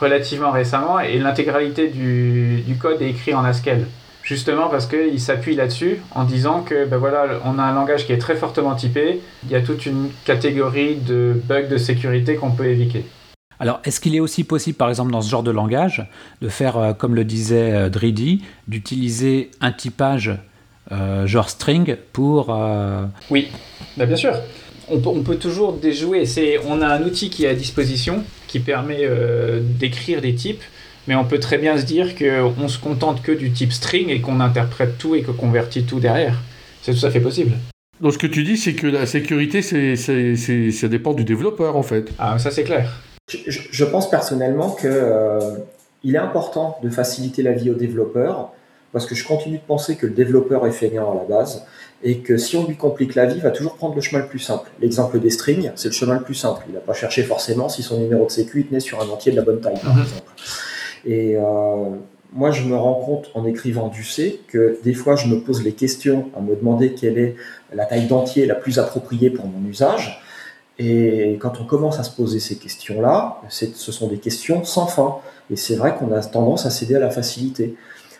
relativement 0.00 0.50
récemment 0.50 0.98
et 0.98 1.18
l'intégralité 1.18 1.88
du, 1.88 2.62
du 2.66 2.76
code 2.76 3.00
est 3.02 3.10
écrit 3.10 3.34
en 3.34 3.44
Haskell 3.44 3.86
justement 4.24 4.68
parce 4.68 4.86
qu'il 4.86 5.20
s'appuie 5.20 5.54
là-dessus 5.54 5.98
en 6.14 6.24
disant 6.24 6.62
que 6.62 6.86
ben 6.86 6.96
voilà, 6.96 7.26
on 7.44 7.58
a 7.58 7.62
un 7.62 7.74
langage 7.74 8.06
qui 8.06 8.12
est 8.12 8.18
très 8.18 8.34
fortement 8.34 8.74
typé, 8.74 9.20
il 9.44 9.50
y 9.50 9.54
a 9.54 9.60
toute 9.60 9.86
une 9.86 10.08
catégorie 10.24 10.96
de 10.96 11.40
bugs 11.44 11.68
de 11.68 11.76
sécurité 11.76 12.36
qu'on 12.36 12.50
peut 12.50 12.66
éviter. 12.66 13.04
Alors, 13.60 13.80
est-ce 13.84 14.00
qu'il 14.00 14.16
est 14.16 14.20
aussi 14.20 14.42
possible, 14.42 14.76
par 14.76 14.88
exemple, 14.88 15.12
dans 15.12 15.22
ce 15.22 15.30
genre 15.30 15.44
de 15.44 15.50
langage, 15.50 16.04
de 16.42 16.48
faire, 16.48 16.76
euh, 16.76 16.92
comme 16.92 17.14
le 17.14 17.24
disait 17.24 17.72
euh, 17.72 17.88
Dridi, 17.88 18.42
d'utiliser 18.66 19.50
un 19.60 19.70
typage 19.70 20.32
euh, 20.90 21.26
genre 21.26 21.48
string 21.48 21.96
pour... 22.12 22.48
Oui, 23.30 23.48
ben, 23.96 24.06
bien 24.06 24.16
sûr. 24.16 24.32
On 24.90 24.98
peut, 24.98 25.08
on 25.08 25.22
peut 25.22 25.36
toujours 25.36 25.74
déjouer. 25.74 26.24
On 26.66 26.82
a 26.82 26.88
un 26.88 27.02
outil 27.04 27.30
qui 27.30 27.44
est 27.44 27.48
à 27.48 27.54
disposition 27.54 28.24
qui 28.48 28.58
permet 28.60 29.08
d'écrire 29.78 30.20
des 30.20 30.34
types 30.34 30.62
mais 31.06 31.14
on 31.14 31.24
peut 31.24 31.38
très 31.38 31.58
bien 31.58 31.76
se 31.78 31.84
dire 31.84 32.14
qu'on 32.16 32.68
se 32.68 32.78
contente 32.78 33.22
que 33.22 33.32
du 33.32 33.50
type 33.50 33.72
string 33.72 34.08
et 34.08 34.20
qu'on 34.20 34.40
interprète 34.40 34.98
tout 34.98 35.14
et 35.14 35.22
que 35.22 35.30
convertit 35.30 35.84
tout 35.84 36.00
derrière. 36.00 36.40
C'est 36.82 36.94
tout 36.94 37.06
à 37.06 37.10
fait 37.10 37.20
possible. 37.20 37.52
Donc 38.00 38.12
ce 38.14 38.18
que 38.18 38.26
tu 38.26 38.42
dis, 38.42 38.56
c'est 38.56 38.74
que 38.74 38.86
la 38.86 39.06
sécurité, 39.06 39.62
c'est, 39.62 39.96
ça 39.96 40.88
dépend 40.88 41.12
du 41.12 41.24
développeur 41.24 41.76
en 41.76 41.82
fait. 41.82 42.10
Ah, 42.18 42.38
ça 42.38 42.50
c'est 42.50 42.64
clair. 42.64 43.00
Je, 43.28 43.84
pense 43.84 44.10
personnellement 44.10 44.70
que 44.70 44.86
euh, 44.86 45.38
il 46.02 46.14
est 46.14 46.18
important 46.18 46.78
de 46.82 46.90
faciliter 46.90 47.42
la 47.42 47.52
vie 47.52 47.70
aux 47.70 47.74
développeurs 47.74 48.52
parce 48.92 49.06
que 49.06 49.14
je 49.14 49.26
continue 49.26 49.56
de 49.56 49.62
penser 49.62 49.96
que 49.96 50.06
le 50.06 50.12
développeur 50.12 50.66
est 50.66 50.72
fainéant 50.72 51.10
à 51.12 51.14
la 51.14 51.24
base 51.24 51.64
et 52.02 52.18
que 52.18 52.36
si 52.36 52.56
on 52.56 52.66
lui 52.66 52.76
complique 52.76 53.14
la 53.14 53.24
vie, 53.24 53.36
il 53.36 53.42
va 53.42 53.50
toujours 53.50 53.76
prendre 53.76 53.94
le 53.94 54.02
chemin 54.02 54.20
le 54.20 54.28
plus 54.28 54.38
simple. 54.38 54.70
L'exemple 54.80 55.18
des 55.18 55.30
strings, 55.30 55.70
c'est 55.74 55.88
le 55.88 55.94
chemin 55.94 56.14
le 56.14 56.22
plus 56.22 56.34
simple. 56.34 56.62
Il 56.68 56.74
n'a 56.74 56.80
pas 56.80 56.92
cherché 56.92 57.22
forcément 57.22 57.70
si 57.70 57.82
son 57.82 57.98
numéro 57.98 58.26
de 58.26 58.30
sécu 58.30 58.64
tenait 58.66 58.80
sur 58.80 59.00
un 59.02 59.08
entier 59.08 59.32
de 59.32 59.36
la 59.36 59.42
bonne 59.42 59.60
taille, 59.60 59.80
par 59.82 59.94
mhm. 59.94 60.02
exemple. 60.02 60.32
Et 61.04 61.36
euh, 61.36 61.90
moi, 62.32 62.50
je 62.50 62.64
me 62.64 62.76
rends 62.76 62.94
compte 62.94 63.30
en 63.34 63.44
écrivant 63.46 63.88
du 63.88 64.04
C 64.04 64.40
que 64.48 64.78
des 64.82 64.94
fois, 64.94 65.16
je 65.16 65.28
me 65.28 65.40
pose 65.40 65.62
les 65.62 65.72
questions 65.72 66.30
à 66.36 66.40
me 66.40 66.56
demander 66.56 66.94
quelle 66.94 67.18
est 67.18 67.36
la 67.72 67.86
taille 67.86 68.06
d'entier 68.06 68.46
la 68.46 68.54
plus 68.54 68.78
appropriée 68.78 69.30
pour 69.30 69.46
mon 69.46 69.66
usage. 69.68 70.20
Et 70.78 71.38
quand 71.40 71.60
on 71.60 71.64
commence 71.64 72.00
à 72.00 72.02
se 72.02 72.14
poser 72.14 72.40
ces 72.40 72.56
questions-là, 72.56 73.40
ce 73.48 73.92
sont 73.92 74.08
des 74.08 74.18
questions 74.18 74.64
sans 74.64 74.86
fin. 74.86 75.16
Et 75.50 75.56
c'est 75.56 75.76
vrai 75.76 75.94
qu'on 75.96 76.10
a 76.12 76.20
tendance 76.22 76.66
à 76.66 76.70
céder 76.70 76.96
à 76.96 77.00
la 77.00 77.10
facilité. 77.10 77.76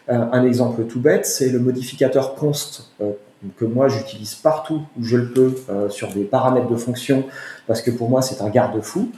Euh, 0.09 0.25
un 0.33 0.45
exemple 0.45 0.85
tout 0.85 1.01
bête, 1.01 1.27
c'est 1.27 1.49
le 1.49 1.59
modificateur 1.59 2.35
const 2.35 2.91
euh, 3.01 3.13
que 3.57 3.65
moi 3.65 3.89
j'utilise 3.89 4.35
partout 4.35 4.83
où 4.99 5.03
je 5.03 5.17
le 5.17 5.31
peux 5.31 5.55
sur 5.91 6.13
des 6.13 6.25
paramètres 6.25 6.69
de 6.69 6.77
fonction 6.77 7.25
parce 7.67 7.83
que 7.83 7.91
pour 7.91 8.09
moi 8.09 8.23
c'est 8.23 8.41
un 8.41 8.49
garde-fou. 8.49 9.11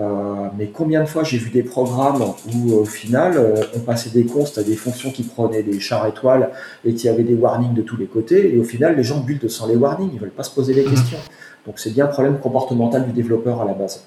Euh, 0.00 0.48
mais 0.56 0.68
combien 0.68 1.02
de 1.02 1.08
fois 1.08 1.24
j'ai 1.24 1.36
vu 1.36 1.50
des 1.50 1.62
programmes 1.62 2.24
où 2.54 2.72
au 2.72 2.84
final 2.84 3.34
euh, 3.36 3.62
on 3.76 3.80
passait 3.80 4.10
des 4.10 4.24
consts 4.24 4.56
à 4.56 4.62
des 4.62 4.76
fonctions 4.76 5.10
qui 5.10 5.24
prenaient 5.24 5.62
des 5.62 5.78
chars 5.78 6.06
étoiles 6.06 6.50
et 6.84 6.94
qui 6.94 7.08
avaient 7.08 7.24
des 7.24 7.34
warnings 7.34 7.74
de 7.74 7.82
tous 7.82 7.96
les 7.96 8.06
côtés 8.06 8.54
et 8.54 8.58
au 8.58 8.64
final 8.64 8.96
les 8.96 9.02
gens 9.02 9.20
buildent 9.20 9.50
sans 9.50 9.66
les 9.66 9.76
warnings, 9.76 10.10
ils 10.14 10.20
veulent 10.20 10.30
pas 10.30 10.42
se 10.42 10.54
poser 10.54 10.74
des 10.74 10.84
questions. 10.84 11.18
Donc 11.66 11.78
c'est 11.78 11.92
bien 11.92 12.06
un 12.06 12.08
problème 12.08 12.38
comportemental 12.38 13.04
du 13.04 13.12
développeur 13.12 13.60
à 13.60 13.64
la 13.66 13.74
base. 13.74 14.04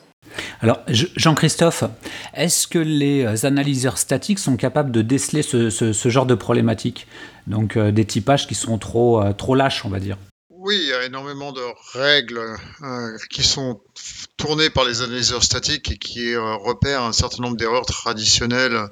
Alors, 0.62 0.80
Jean-Christophe, 0.88 1.84
est-ce 2.34 2.68
que 2.68 2.80
les 2.80 3.46
analyseurs 3.46 3.98
statiques 3.98 4.40
sont 4.40 4.56
capables 4.56 4.92
de 4.92 5.02
déceler 5.02 5.44
ce, 5.44 6.10
genre 6.10 6.26
de 6.26 6.34
problématiques 6.34 7.06
Donc, 7.46 7.76
euh, 7.76 7.92
des 7.92 8.06
typages 8.06 8.48
qui 8.48 8.56
sont 8.56 8.78
trop, 8.78 9.22
trop 9.34 9.54
lâches, 9.54 9.86
on 9.86 9.90
va 9.90 10.00
dire 10.00 10.18
oui, 10.64 10.80
il 10.82 10.88
y 10.88 10.94
a 10.94 11.04
énormément 11.04 11.52
de 11.52 11.62
règles 11.92 12.58
euh, 12.82 13.18
qui 13.30 13.44
sont 13.44 13.82
tournées 14.38 14.70
par 14.70 14.86
les 14.86 15.02
analyseurs 15.02 15.44
statiques 15.44 15.92
et 15.92 15.98
qui 15.98 16.34
euh, 16.34 16.56
repèrent 16.56 17.04
un 17.04 17.12
certain 17.12 17.44
nombre 17.44 17.58
d'erreurs 17.58 17.86
traditionnelles 17.86 18.88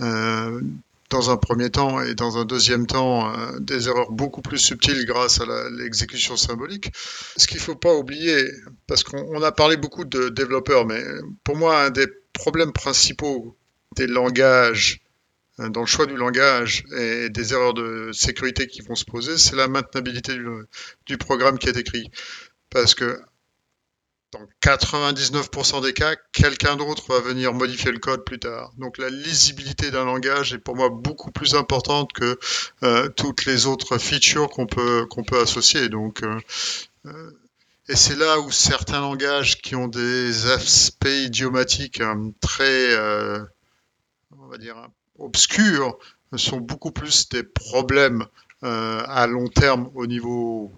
euh, 0.00 0.62
dans 1.10 1.28
un 1.30 1.36
premier 1.36 1.68
temps 1.68 2.00
et 2.00 2.14
dans 2.14 2.38
un 2.38 2.46
deuxième 2.46 2.86
temps 2.86 3.34
des 3.58 3.88
erreurs 3.88 4.12
beaucoup 4.12 4.40
plus 4.40 4.58
subtiles 4.58 5.04
grâce 5.04 5.40
à 5.40 5.44
l'exécution 5.70 6.36
symbolique. 6.36 6.90
Ce 7.36 7.46
qu'il 7.48 7.58
ne 7.58 7.62
faut 7.62 7.74
pas 7.74 7.92
oublier, 7.92 8.46
parce 8.86 9.02
qu'on 9.02 9.42
a 9.42 9.52
parlé 9.52 9.76
beaucoup 9.76 10.04
de 10.04 10.28
développeurs, 10.28 10.86
mais 10.86 11.02
pour 11.42 11.56
moi, 11.56 11.82
un 11.82 11.90
des 11.90 12.06
problèmes 12.32 12.72
principaux 12.72 13.56
des 13.96 14.06
langages 14.06 15.00
dans 15.68 15.80
le 15.80 15.86
choix 15.86 16.06
du 16.06 16.16
langage 16.16 16.84
et 16.96 17.28
des 17.28 17.52
erreurs 17.52 17.74
de 17.74 18.10
sécurité 18.12 18.66
qui 18.66 18.80
vont 18.80 18.94
se 18.94 19.04
poser, 19.04 19.36
c'est 19.36 19.56
la 19.56 19.68
maintenabilité 19.68 20.34
du, 21.06 21.18
programme 21.18 21.58
qui 21.58 21.68
est 21.68 21.76
écrit. 21.76 22.10
Parce 22.70 22.94
que 22.94 23.20
dans 24.32 24.46
99% 24.62 25.82
des 25.82 25.92
cas, 25.92 26.14
quelqu'un 26.32 26.76
d'autre 26.76 27.04
va 27.08 27.20
venir 27.20 27.52
modifier 27.52 27.90
le 27.90 27.98
code 27.98 28.24
plus 28.24 28.38
tard. 28.38 28.72
Donc 28.78 28.96
la 28.96 29.10
lisibilité 29.10 29.90
d'un 29.90 30.04
langage 30.04 30.54
est 30.54 30.58
pour 30.58 30.76
moi 30.76 30.88
beaucoup 30.88 31.30
plus 31.30 31.54
importante 31.54 32.12
que 32.12 32.38
euh, 32.82 33.08
toutes 33.08 33.44
les 33.44 33.66
autres 33.66 33.98
features 33.98 34.48
qu'on 34.48 34.66
peut, 34.66 35.04
qu'on 35.10 35.24
peut 35.24 35.40
associer. 35.40 35.88
Donc, 35.88 36.22
euh, 36.22 37.30
et 37.88 37.96
c'est 37.96 38.16
là 38.16 38.38
où 38.40 38.50
certains 38.50 39.00
langages 39.00 39.60
qui 39.60 39.74
ont 39.74 39.88
des 39.88 40.46
aspects 40.46 41.06
idiomatiques 41.06 42.00
très, 42.40 42.96
on 44.38 44.46
va 44.46 44.58
dire, 44.58 44.76
obscurs 45.20 45.96
sont 46.36 46.58
beaucoup 46.58 46.92
plus 46.92 47.28
des 47.28 47.42
problèmes 47.42 48.24
euh, 48.62 49.02
à 49.06 49.26
long 49.26 49.48
terme 49.48 49.90
au 49.94 50.06
niveau 50.06 50.72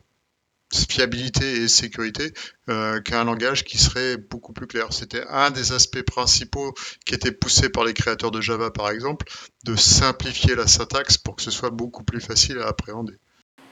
fiabilité 0.73 1.63
et 1.63 1.69
sécurité 1.69 2.33
euh, 2.71 3.01
qu'un 3.01 3.25
langage 3.25 3.65
qui 3.65 3.77
serait 3.77 4.17
beaucoup 4.17 4.53
plus 4.53 4.67
clair. 4.67 4.87
C'était 4.91 5.25
un 5.29 5.51
des 5.51 5.73
aspects 5.73 6.03
principaux 6.03 6.73
qui 7.05 7.15
était 7.15 7.33
poussé 7.33 7.69
par 7.69 7.85
les 7.85 7.93
créateurs 7.93 8.31
de 8.31 8.41
Java 8.41 8.71
par 8.71 8.91
exemple, 8.91 9.27
de 9.65 9.77
simplifier 9.77 10.55
la 10.55 10.67
syntaxe 10.67 11.19
pour 11.19 11.37
que 11.37 11.43
ce 11.43 11.51
soit 11.51 11.71
beaucoup 11.71 12.05
plus 12.05 12.21
facile 12.21 12.59
à 12.59 12.69
appréhender. 12.69 13.15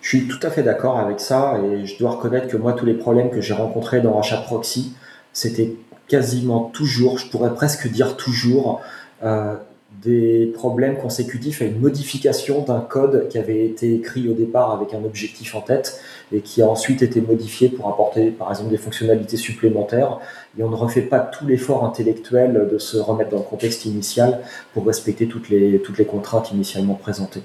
Je 0.02 0.08
suis 0.08 0.28
tout 0.28 0.40
à 0.42 0.50
fait 0.50 0.62
d'accord 0.62 0.98
avec 0.98 1.20
ça 1.20 1.58
et 1.62 1.86
je 1.86 1.98
dois 1.98 2.12
reconnaître 2.12 2.48
que 2.48 2.56
moi 2.56 2.72
tous 2.72 2.86
les 2.86 2.94
problèmes 2.94 3.30
que 3.30 3.40
j'ai 3.40 3.54
rencontrés 3.54 4.00
dans 4.00 4.14
Rachat 4.14 4.38
Proxy, 4.42 4.92
c'était 5.32 5.76
quasiment 6.08 6.64
toujours, 6.64 7.18
je 7.18 7.28
pourrais 7.28 7.54
presque 7.54 7.86
dire 7.88 8.16
toujours, 8.16 8.82
euh, 9.22 9.56
des 10.02 10.46
problèmes 10.54 10.96
consécutifs 10.96 11.60
à 11.62 11.66
une 11.66 11.78
modification 11.78 12.62
d'un 12.62 12.80
code 12.80 13.28
qui 13.28 13.38
avait 13.38 13.66
été 13.66 13.94
écrit 13.94 14.28
au 14.28 14.34
départ 14.34 14.70
avec 14.70 14.94
un 14.94 15.04
objectif 15.04 15.54
en 15.54 15.60
tête 15.60 16.00
et 16.32 16.40
qui 16.40 16.62
a 16.62 16.68
ensuite 16.68 17.02
été 17.02 17.20
modifié 17.20 17.68
pour 17.68 17.88
apporter 17.88 18.30
par 18.30 18.50
exemple 18.50 18.70
des 18.70 18.78
fonctionnalités 18.78 19.36
supplémentaires. 19.36 20.18
Et 20.58 20.62
on 20.62 20.70
ne 20.70 20.76
refait 20.76 21.02
pas 21.02 21.20
tout 21.20 21.46
l'effort 21.46 21.84
intellectuel 21.84 22.68
de 22.70 22.78
se 22.78 22.96
remettre 22.96 23.30
dans 23.30 23.38
le 23.38 23.42
contexte 23.42 23.84
initial 23.84 24.40
pour 24.72 24.86
respecter 24.86 25.28
toutes 25.28 25.48
les, 25.48 25.80
toutes 25.82 25.98
les 25.98 26.06
contraintes 26.06 26.50
initialement 26.52 26.94
présentées. 26.94 27.42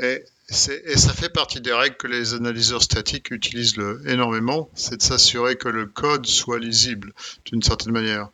Et, 0.00 0.22
et 0.48 0.96
ça 0.96 1.12
fait 1.12 1.32
partie 1.32 1.60
des 1.60 1.72
règles 1.72 1.96
que 1.96 2.06
les 2.06 2.32
analyseurs 2.34 2.82
statiques 2.82 3.30
utilisent 3.30 3.74
énormément, 4.06 4.70
c'est 4.74 4.96
de 4.96 5.02
s'assurer 5.02 5.56
que 5.56 5.68
le 5.68 5.86
code 5.86 6.26
soit 6.26 6.58
lisible 6.58 7.12
d'une 7.44 7.62
certaine 7.62 7.92
manière. 7.92 8.30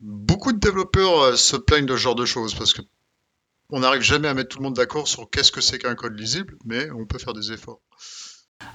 Beaucoup 0.00 0.52
de 0.52 0.58
développeurs 0.58 1.20
euh, 1.22 1.36
se 1.36 1.56
plaignent 1.56 1.86
de 1.86 1.96
ce 1.96 2.02
genre 2.02 2.14
de 2.14 2.24
choses 2.24 2.54
parce 2.54 2.72
que 2.72 2.82
on 3.70 3.80
n'arrive 3.80 4.02
jamais 4.02 4.28
à 4.28 4.34
mettre 4.34 4.48
tout 4.48 4.58
le 4.58 4.64
monde 4.64 4.76
d'accord 4.76 5.08
sur 5.08 5.28
qu'est-ce 5.30 5.52
que 5.52 5.60
c'est 5.60 5.78
qu'un 5.78 5.94
code 5.94 6.18
lisible, 6.18 6.56
mais 6.64 6.90
on 6.90 7.04
peut 7.04 7.18
faire 7.18 7.34
des 7.34 7.52
efforts. 7.52 7.80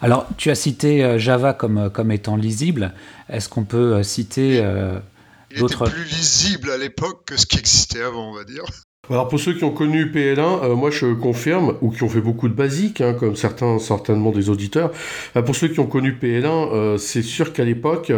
Alors, 0.02 0.28
tu 0.38 0.50
as 0.50 0.56
cité 0.56 1.04
euh, 1.04 1.18
Java 1.18 1.54
comme, 1.54 1.78
euh, 1.78 1.90
comme 1.90 2.12
étant 2.12 2.36
lisible. 2.36 2.94
Est-ce 3.30 3.50
qu'on 3.50 3.66
peut 3.66 4.04
citer 4.04 4.62
d'autres... 5.58 5.86
Il 5.86 5.90
était 5.90 5.92
plus 5.92 6.04
lisible 6.06 6.72
à 6.72 6.78
l'époque 6.78 7.24
que 7.26 7.38
ce 7.38 7.46
qui 7.46 7.58
existait 7.58 8.02
avant, 8.02 8.32
on 8.32 8.34
va 8.34 8.44
dire. 8.44 8.64
Alors 9.10 9.28
pour 9.28 9.38
ceux 9.38 9.54
qui 9.54 9.66
ont 9.66 9.72
connu 9.74 10.06
PL1, 10.06 10.76
moi 10.76 10.90
je 10.90 11.14
confirme, 11.14 11.76
ou 11.82 11.92
qui 11.92 12.04
ont 12.04 12.10
fait 12.10 12.22
beaucoup 12.22 12.48
de 12.48 12.54
basiques, 12.54 13.02
hein, 13.02 13.14
comme 13.14 13.36
certains 13.36 13.78
certainement 13.78 14.32
des 14.32 14.50
auditeurs, 14.50 14.94
pour 15.46 15.58
ceux 15.58 15.68
qui 15.68 15.82
ont 15.82 15.88
connu 15.88 16.14
PL1, 16.14 16.98
c'est 16.98 17.22
sûr 17.22 17.52
qu'à 17.52 17.66
l'époque, 17.66 18.14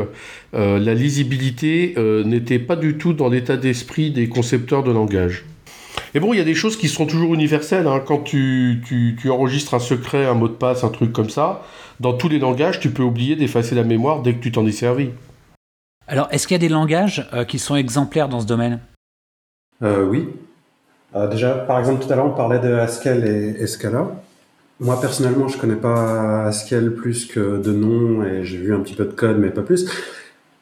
la 0.54 0.94
lisibilité 0.94 1.96
n'était 2.24 2.60
pas 2.60 2.76
du 2.76 3.00
tout 3.00 3.14
dans 3.14 3.30
l'état 3.30 3.58
d'esprit 3.58 4.12
des 4.12 4.30
concepteurs 4.30 4.84
de 4.84 4.92
langage. 4.92 5.44
Et 6.16 6.22
bon, 6.22 6.34
il 6.34 6.38
y 6.38 6.42
a 6.42 6.46
des 6.46 6.56
choses 6.56 6.78
qui 6.78 6.88
seront 6.88 7.06
toujours 7.06 7.34
universelles. 7.34 7.88
Hein. 7.88 8.02
Quand 8.04 8.20
tu, 8.20 8.82
tu, 8.88 9.30
enregistres 9.30 9.74
un 9.74 9.80
secret, 9.80 10.26
un 10.26 10.34
mot 10.34 10.48
de 10.48 10.54
passe, 10.54 10.86
un 10.86 10.90
truc 10.90 11.12
comme 11.12 11.30
ça, 11.30 11.62
dans 12.00 12.14
tous 12.14 12.30
les 12.30 12.40
langages, 12.40 12.80
tu 12.80 12.90
peux 12.90 13.04
oublier 13.04 13.36
d'effacer 13.36 13.76
la 13.76 13.84
mémoire 13.84 14.22
dès 14.22 14.34
que 14.34 14.40
tu 14.40 14.50
t'en 14.54 14.66
es 14.66 14.72
servi. 14.72 15.10
Alors, 16.08 16.30
est-ce 16.32 16.48
qu'il 16.48 16.56
y 16.56 16.60
a 16.64 16.66
des 16.66 16.70
langages 16.70 17.28
euh, 17.34 17.44
qui 17.44 17.60
sont 17.60 17.76
exemplaires 17.76 18.30
dans 18.30 18.40
ce 18.40 18.46
domaine? 18.46 18.80
Euh, 19.84 20.06
Oui. 20.06 20.30
Euh, 21.18 21.28
déjà, 21.28 21.52
par 21.52 21.80
exemple, 21.80 22.06
tout 22.06 22.12
à 22.12 22.16
l'heure, 22.16 22.28
on 22.28 22.36
parlait 22.36 22.60
de 22.60 22.74
Haskell 22.74 23.26
et, 23.26 23.68
Scala. 23.68 24.08
Moi, 24.80 25.00
personnellement, 25.02 25.50
je 25.50 25.58
connais 25.58 25.76
pas 25.76 26.46
Haskell 26.46 26.96
plus 26.96 27.26
que 27.26 27.58
de 27.62 27.74
nom 27.74 28.24
et 28.24 28.46
j'ai 28.46 28.58
vu 28.58 28.74
un 28.74 28.80
petit 28.80 28.96
peu 28.96 29.04
de 29.04 29.12
code, 29.12 29.38
mais 29.38 29.50
pas 29.50 29.64
plus. 29.64 29.86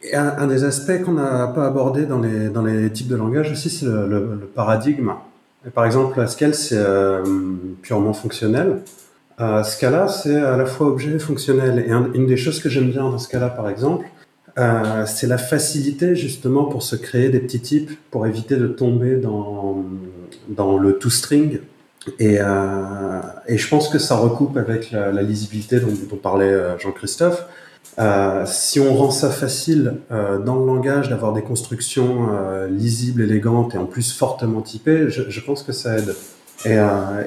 Et 0.01 0.15
un, 0.15 0.47
des 0.47 0.63
aspects 0.63 1.03
qu'on 1.03 1.13
n'a 1.13 1.47
pas 1.47 1.65
abordé 1.67 2.05
dans 2.05 2.19
les, 2.19 2.49
dans 2.49 2.63
les 2.63 2.91
types 2.91 3.07
de 3.07 3.15
langage 3.15 3.51
aussi, 3.51 3.69
c'est 3.69 3.85
le, 3.85 4.49
paradigme 4.55 5.13
par 5.71 5.85
exemple, 5.85 6.19
Haskell, 6.19 6.53
c'est 6.53 6.77
euh, 6.77 7.23
purement 7.81 8.13
fonctionnel. 8.13 8.81
Euh, 9.39 9.63
Scala, 9.63 10.07
c'est 10.07 10.35
à 10.35 10.57
la 10.57 10.65
fois 10.65 10.87
objet 10.87 11.11
et 11.11 11.19
fonctionnel. 11.19 11.79
Et 11.87 11.91
une 11.91 12.27
des 12.27 12.37
choses 12.37 12.61
que 12.61 12.69
j'aime 12.69 12.89
bien 12.89 13.03
dans 13.03 13.17
Scala, 13.17 13.49
par 13.49 13.69
exemple, 13.69 14.05
euh, 14.59 15.05
c'est 15.05 15.27
la 15.27 15.37
facilité 15.37 16.15
justement 16.15 16.65
pour 16.65 16.83
se 16.83 16.95
créer 16.95 17.29
des 17.29 17.39
petits 17.39 17.61
types 17.61 17.91
pour 18.11 18.27
éviter 18.27 18.57
de 18.57 18.67
tomber 18.67 19.15
dans, 19.15 19.83
dans 20.49 20.77
le 20.77 20.97
toString. 20.99 21.59
Et, 22.19 22.35
et 23.47 23.57
je 23.57 23.69
pense 23.69 23.87
que 23.87 23.97
ça 23.97 24.15
recoupe 24.17 24.57
avec 24.57 24.91
la, 24.91 25.21
lisibilité 25.21 25.79
dont, 25.79 25.93
dont 26.09 26.17
parlait 26.17 26.77
Jean-Christophe. 26.77 27.45
Euh, 27.99 28.43
si 28.47 28.79
on 28.79 28.95
rend 28.95 29.11
ça 29.11 29.29
facile 29.29 29.95
euh, 30.11 30.39
dans 30.39 30.55
le 30.55 30.65
langage 30.65 31.09
d'avoir 31.09 31.33
des 31.33 31.43
constructions 31.43 32.29
euh, 32.31 32.67
lisibles, 32.67 33.21
élégantes 33.21 33.75
et 33.75 33.77
en 33.77 33.85
plus 33.85 34.13
fortement 34.13 34.61
typées, 34.61 35.09
je, 35.09 35.29
je 35.29 35.41
pense 35.41 35.63
que 35.63 35.71
ça 35.71 35.97
aide. 35.97 36.15
Et 36.65 36.77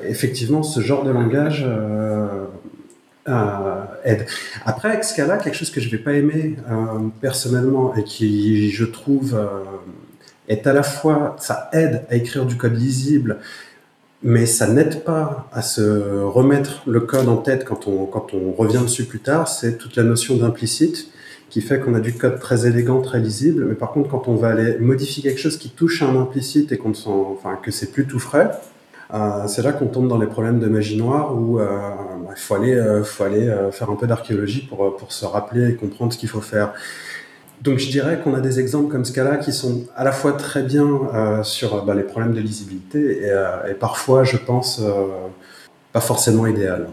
effectivement, 0.08 0.62
ce 0.62 0.80
genre 0.80 1.04
de 1.04 1.10
langage 1.10 1.66
aide. 4.04 4.26
Après, 4.64 4.88
avec 4.88 5.04
Scala, 5.04 5.36
quelque 5.36 5.56
chose 5.56 5.70
que 5.70 5.80
je 5.80 5.90
vais 5.90 5.98
pas 5.98 6.14
aimer 6.14 6.56
personnellement 7.20 7.94
et 7.96 8.04
qui, 8.04 8.70
je 8.70 8.84
trouve, 8.86 9.38
est 10.48 10.66
à 10.66 10.72
la 10.72 10.82
fois, 10.82 11.36
ça 11.38 11.68
aide 11.74 12.06
à 12.08 12.14
écrire 12.14 12.46
du 12.46 12.56
code 12.56 12.76
lisible 12.76 13.40
mais 14.26 14.44
ça 14.44 14.66
n'aide 14.66 15.04
pas 15.04 15.48
à 15.52 15.62
se 15.62 16.20
remettre 16.24 16.82
le 16.84 16.98
code 16.98 17.28
en 17.28 17.36
tête 17.36 17.64
quand 17.64 17.86
on, 17.86 18.06
quand 18.06 18.34
on 18.34 18.50
revient 18.50 18.82
dessus 18.82 19.04
plus 19.04 19.20
tard. 19.20 19.46
C'est 19.46 19.78
toute 19.78 19.94
la 19.94 20.02
notion 20.02 20.36
d'implicite 20.36 21.12
qui 21.48 21.60
fait 21.60 21.78
qu'on 21.78 21.94
a 21.94 22.00
du 22.00 22.12
code 22.12 22.40
très 22.40 22.66
élégant, 22.66 23.00
très 23.00 23.20
lisible. 23.20 23.66
Mais 23.66 23.76
par 23.76 23.92
contre, 23.92 24.10
quand 24.10 24.26
on 24.26 24.34
va 24.34 24.48
aller 24.48 24.78
modifier 24.78 25.22
quelque 25.22 25.38
chose 25.38 25.56
qui 25.56 25.70
touche 25.70 26.02
à 26.02 26.06
un 26.06 26.16
implicite 26.20 26.72
et 26.72 26.76
qu'on 26.76 26.90
enfin, 26.90 27.56
que 27.62 27.70
c'est 27.70 27.92
plus 27.92 28.08
tout 28.08 28.18
frais, 28.18 28.50
euh, 29.14 29.46
c'est 29.46 29.62
là 29.62 29.72
qu'on 29.72 29.86
tombe 29.86 30.08
dans 30.08 30.18
les 30.18 30.26
problèmes 30.26 30.58
de 30.58 30.66
magie 30.66 30.96
noire 30.96 31.32
où 31.32 31.60
euh, 31.60 31.68
bah, 32.24 32.32
il 32.36 32.40
faut 32.40 32.56
aller, 32.56 32.74
euh, 32.74 33.04
faut 33.04 33.22
aller 33.22 33.48
faire 33.70 33.90
un 33.90 33.94
peu 33.94 34.08
d'archéologie 34.08 34.66
pour, 34.68 34.96
pour 34.96 35.12
se 35.12 35.24
rappeler 35.24 35.70
et 35.70 35.74
comprendre 35.76 36.12
ce 36.12 36.18
qu'il 36.18 36.28
faut 36.28 36.40
faire. 36.40 36.74
Donc 37.62 37.78
je 37.78 37.88
dirais 37.90 38.20
qu'on 38.22 38.34
a 38.34 38.40
des 38.40 38.60
exemples 38.60 38.90
comme 38.90 39.04
Scala 39.04 39.36
qui 39.36 39.52
sont 39.52 39.84
à 39.96 40.04
la 40.04 40.12
fois 40.12 40.32
très 40.32 40.62
bien 40.62 40.86
euh, 41.14 41.42
sur 41.42 41.84
bah, 41.84 41.94
les 41.94 42.02
problèmes 42.02 42.34
de 42.34 42.40
lisibilité 42.40 43.22
et, 43.22 43.30
euh, 43.30 43.74
parfois, 43.78 44.24
je 44.24 44.36
pense, 44.36 44.80
euh, 44.82 45.06
pas 45.92 46.00
forcément 46.00 46.46
idéal. 46.46 46.88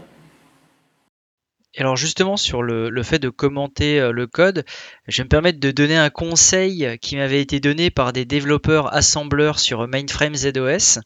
Alors 1.76 1.96
justement 1.96 2.36
sur 2.36 2.62
le, 2.62 3.02
fait 3.02 3.18
de 3.18 3.30
commenter 3.30 3.98
euh, 3.98 4.12
le 4.12 4.28
code, 4.28 4.64
je 5.08 5.18
vais 5.18 5.24
me 5.24 5.28
permettre 5.28 5.58
de 5.58 5.72
donner 5.72 5.96
un 5.96 6.08
conseil 6.08 6.98
qui 7.00 7.16
m'avait 7.16 7.40
été 7.40 7.58
donné 7.58 7.90
par 7.90 8.12
des 8.12 8.24
développeurs 8.24 8.94
assembleurs 8.94 9.58
sur 9.58 9.88
Mainframe 9.88 10.36
ZOS. 10.36 11.00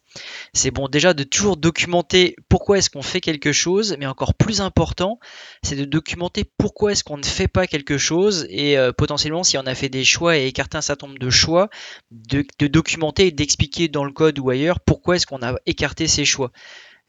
C'est 0.52 0.70
bon 0.70 0.88
déjà 0.88 1.14
de 1.14 1.22
toujours 1.22 1.56
documenter 1.56 2.36
pourquoi 2.50 2.78
est-ce 2.78 2.90
qu'on 2.90 3.02
fait 3.02 3.22
quelque 3.22 3.50
chose, 3.50 3.96
mais 3.98 4.04
encore 4.04 4.34
plus 4.34 4.60
important, 4.60 5.18
c'est 5.62 5.76
de 5.76 5.86
documenter 5.86 6.44
pourquoi 6.58 6.92
est-ce 6.92 7.02
qu'on 7.02 7.16
ne 7.16 7.24
fait 7.24 7.48
pas 7.48 7.66
quelque 7.66 7.96
chose 7.96 8.46
et 8.50 8.76
euh, 8.76 8.92
potentiellement 8.92 9.44
si 9.44 9.56
on 9.56 9.66
a 9.66 9.74
fait 9.74 9.88
des 9.88 10.04
choix 10.04 10.36
et 10.36 10.46
écarté 10.46 10.76
un 10.76 10.82
certain 10.82 11.06
nombre 11.06 11.18
de 11.18 11.30
choix, 11.30 11.70
de 12.10 12.66
documenter 12.66 13.28
et 13.28 13.32
d'expliquer 13.32 13.88
dans 13.88 14.04
le 14.04 14.12
code 14.12 14.38
ou 14.38 14.50
ailleurs 14.50 14.80
pourquoi 14.80 15.16
est-ce 15.16 15.26
qu'on 15.26 15.42
a 15.42 15.54
écarté 15.64 16.06
ces 16.06 16.26
choix. 16.26 16.52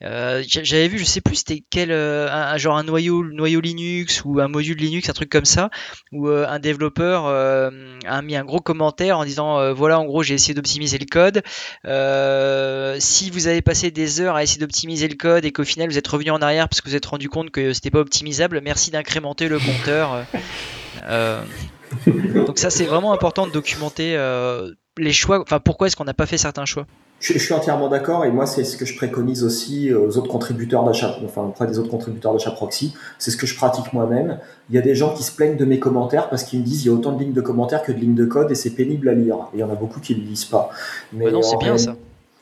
Euh, 0.01 0.43
j'avais 0.47 0.87
vu, 0.87 0.97
je 0.97 1.03
sais 1.03 1.19
plus 1.19 1.35
c'était 1.35 1.61
quel, 1.69 1.91
euh, 1.91 2.31
un, 2.31 2.57
genre 2.57 2.77
un 2.77 2.83
noyau, 2.83 3.23
noyau 3.23 3.59
Linux 3.59 4.23
ou 4.23 4.39
un 4.39 4.47
module 4.47 4.77
Linux, 4.77 5.09
un 5.09 5.13
truc 5.13 5.29
comme 5.29 5.45
ça, 5.45 5.69
où 6.13 6.29
euh, 6.29 6.47
un 6.47 6.59
développeur 6.59 7.25
a 7.27 8.21
mis 8.21 8.35
un 8.35 8.45
gros 8.45 8.61
commentaire 8.61 9.17
en 9.17 9.25
disant 9.25 9.73
voilà 9.73 9.99
en 9.99 10.05
gros 10.05 10.23
j'ai 10.23 10.35
essayé 10.35 10.53
d'optimiser 10.53 10.97
le 10.97 11.05
code. 11.05 11.41
si 13.01 13.29
vous 13.29 13.47
avez 13.47 13.61
passé 13.61 13.91
des 13.91 14.21
heures 14.21 14.35
à 14.35 14.43
essayer 14.43 14.59
d'optimiser 14.59 15.07
le 15.07 15.15
code 15.15 15.45
et 15.45 15.51
qu'au 15.51 15.65
final 15.65 15.89
vous 15.89 15.97
êtes 15.97 16.07
revenu 16.07 16.31
en 16.31 16.41
arrière 16.41 16.69
parce 16.69 16.81
que 16.81 16.89
vous 16.89 16.95
êtes 16.95 17.05
rendu 17.05 17.29
compte 17.29 17.51
que 17.51 17.73
c'était 17.73 17.91
pas 17.91 17.99
optimisable, 17.99 18.61
merci 18.61 18.91
d'incrémenter 18.91 19.49
le 19.49 19.59
compteur. 19.59 20.25
donc 22.15 22.57
ça 22.57 22.69
c'est 22.69 22.85
vraiment 22.85 23.13
important 23.13 23.47
de 23.47 23.51
documenter 23.51 24.17
les 24.97 25.13
choix, 25.13 25.41
enfin 25.41 25.59
pourquoi 25.59 25.87
est-ce 25.87 25.95
qu'on 25.95 26.05
n'a 26.05 26.13
pas 26.13 26.25
fait 26.25 26.37
certains 26.37 26.65
choix? 26.65 26.85
Je, 27.19 27.37
suis 27.37 27.53
entièrement 27.53 27.89
d'accord 27.89 28.25
et 28.25 28.31
moi 28.31 28.45
c'est 28.45 28.63
ce 28.63 28.77
que 28.77 28.85
je 28.85 28.95
préconise 28.95 29.43
aussi 29.43 29.93
aux 29.93 30.17
autres 30.17 30.29
contributeurs 30.29 30.83
d'achat, 30.83 31.17
enfin 31.25 31.43
auprès 31.43 31.67
des 31.67 31.79
autres 31.79 31.89
contributeurs 31.89 32.33
d'achat 32.33 32.51
proxy, 32.51 32.93
c'est 33.17 33.31
ce 33.31 33.37
que 33.37 33.45
je 33.45 33.55
pratique 33.55 33.93
moi-même. 33.93 34.39
Il 34.69 34.75
y 34.75 34.77
a 34.77 34.81
des 34.81 34.95
gens 34.95 35.13
qui 35.13 35.23
se 35.23 35.31
plaignent 35.31 35.57
de 35.57 35.65
mes 35.65 35.79
commentaires 35.79 36.29
parce 36.29 36.43
qu'ils 36.43 36.59
me 36.59 36.65
disent 36.65 36.85
il 36.85 36.87
y 36.87 36.91
a 36.91 36.93
autant 36.93 37.11
de 37.11 37.19
lignes 37.19 37.33
de 37.33 37.41
commentaires 37.41 37.83
que 37.83 37.91
de 37.91 37.97
lignes 37.97 38.15
de 38.15 38.25
code 38.25 38.51
et 38.51 38.55
c'est 38.55 38.71
pénible 38.71 39.09
à 39.09 39.13
lire. 39.13 39.35
Et 39.53 39.57
il 39.57 39.59
y 39.59 39.63
en 39.63 39.69
a 39.69 39.75
beaucoup 39.75 39.99
qui 39.99 40.15
ne 40.15 40.21
lisent 40.21 40.45
pas. 40.45 40.69
Mais 41.13 41.31
non, 41.31 41.41
c'est 41.41 41.57
bien 41.57 41.77
ça. 41.77 41.95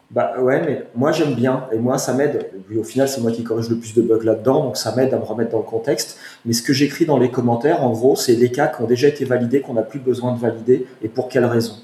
Bah 0.10 0.36
ouais, 0.40 0.62
mais 0.66 0.86
moi 0.96 1.12
j'aime 1.12 1.34
bien 1.34 1.68
et 1.74 1.78
moi 1.78 1.98
ça 1.98 2.14
m'aide. 2.14 2.50
Au 2.78 2.84
final, 2.84 3.10
c'est 3.10 3.20
moi 3.20 3.32
qui 3.32 3.44
corrige 3.44 3.70
le 3.70 3.76
plus 3.76 3.94
de 3.94 4.02
bugs 4.02 4.24
là-dedans, 4.24 4.64
donc 4.64 4.78
ça 4.78 4.96
m'aide 4.96 5.14
à 5.14 5.18
me 5.18 5.24
remettre 5.24 5.52
dans 5.52 5.58
le 5.58 5.64
contexte. 5.64 6.18
Mais 6.46 6.54
ce 6.54 6.62
que 6.62 6.72
j'écris 6.72 7.06
dans 7.06 7.18
les 7.18 7.30
commentaires, 7.30 7.84
en 7.84 7.92
gros, 7.92 8.16
c'est 8.16 8.36
les 8.36 8.50
cas 8.50 8.68
qui 8.68 8.82
ont 8.82 8.88
déjà 8.88 9.10
été 9.10 9.26
validés, 9.26 9.60
qu'on 9.60 9.74
n'a 9.74 9.82
plus 9.82 10.00
besoin 10.00 10.34
de 10.34 10.40
valider 10.40 10.86
et 11.02 11.10
pour 11.10 11.28
quelles 11.28 11.46
raisons. 11.46 11.76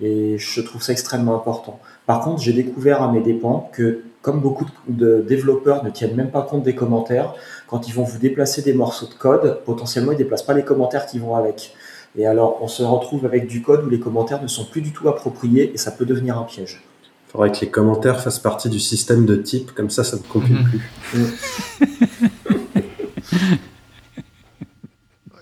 Et 0.00 0.38
je 0.38 0.60
trouve 0.62 0.82
ça 0.82 0.92
extrêmement 0.92 1.34
important. 1.34 1.78
Par 2.10 2.22
contre, 2.22 2.42
j'ai 2.42 2.52
découvert 2.52 3.02
à 3.02 3.12
mes 3.12 3.20
dépens 3.20 3.70
que, 3.72 4.00
comme 4.20 4.40
beaucoup 4.40 4.66
de 4.88 5.24
développeurs 5.28 5.84
ne 5.84 5.90
tiennent 5.90 6.16
même 6.16 6.32
pas 6.32 6.42
compte 6.42 6.64
des 6.64 6.74
commentaires, 6.74 7.34
quand 7.68 7.86
ils 7.86 7.94
vont 7.94 8.02
vous 8.02 8.18
déplacer 8.18 8.62
des 8.62 8.72
morceaux 8.72 9.06
de 9.06 9.14
code, 9.14 9.60
potentiellement 9.64 10.10
ils 10.10 10.16
ne 10.16 10.24
déplacent 10.24 10.42
pas 10.42 10.54
les 10.54 10.64
commentaires 10.64 11.06
qui 11.06 11.20
vont 11.20 11.36
avec. 11.36 11.72
Et 12.18 12.26
alors, 12.26 12.58
on 12.62 12.66
se 12.66 12.82
retrouve 12.82 13.26
avec 13.26 13.46
du 13.46 13.62
code 13.62 13.84
où 13.84 13.88
les 13.88 14.00
commentaires 14.00 14.42
ne 14.42 14.48
sont 14.48 14.64
plus 14.64 14.80
du 14.80 14.92
tout 14.92 15.08
appropriés 15.08 15.70
et 15.72 15.78
ça 15.78 15.92
peut 15.92 16.04
devenir 16.04 16.36
un 16.36 16.42
piège. 16.42 16.82
Il 17.28 17.30
faudrait 17.30 17.52
que 17.52 17.60
les 17.60 17.70
commentaires 17.70 18.20
fassent 18.20 18.40
partie 18.40 18.68
du 18.68 18.80
système 18.80 19.24
de 19.24 19.36
type, 19.36 19.70
comme 19.70 19.88
ça, 19.88 20.02
ça 20.02 20.16
ne 20.16 20.22
complique 20.22 20.58
mhm. 20.58 20.80
plus. 21.12 21.38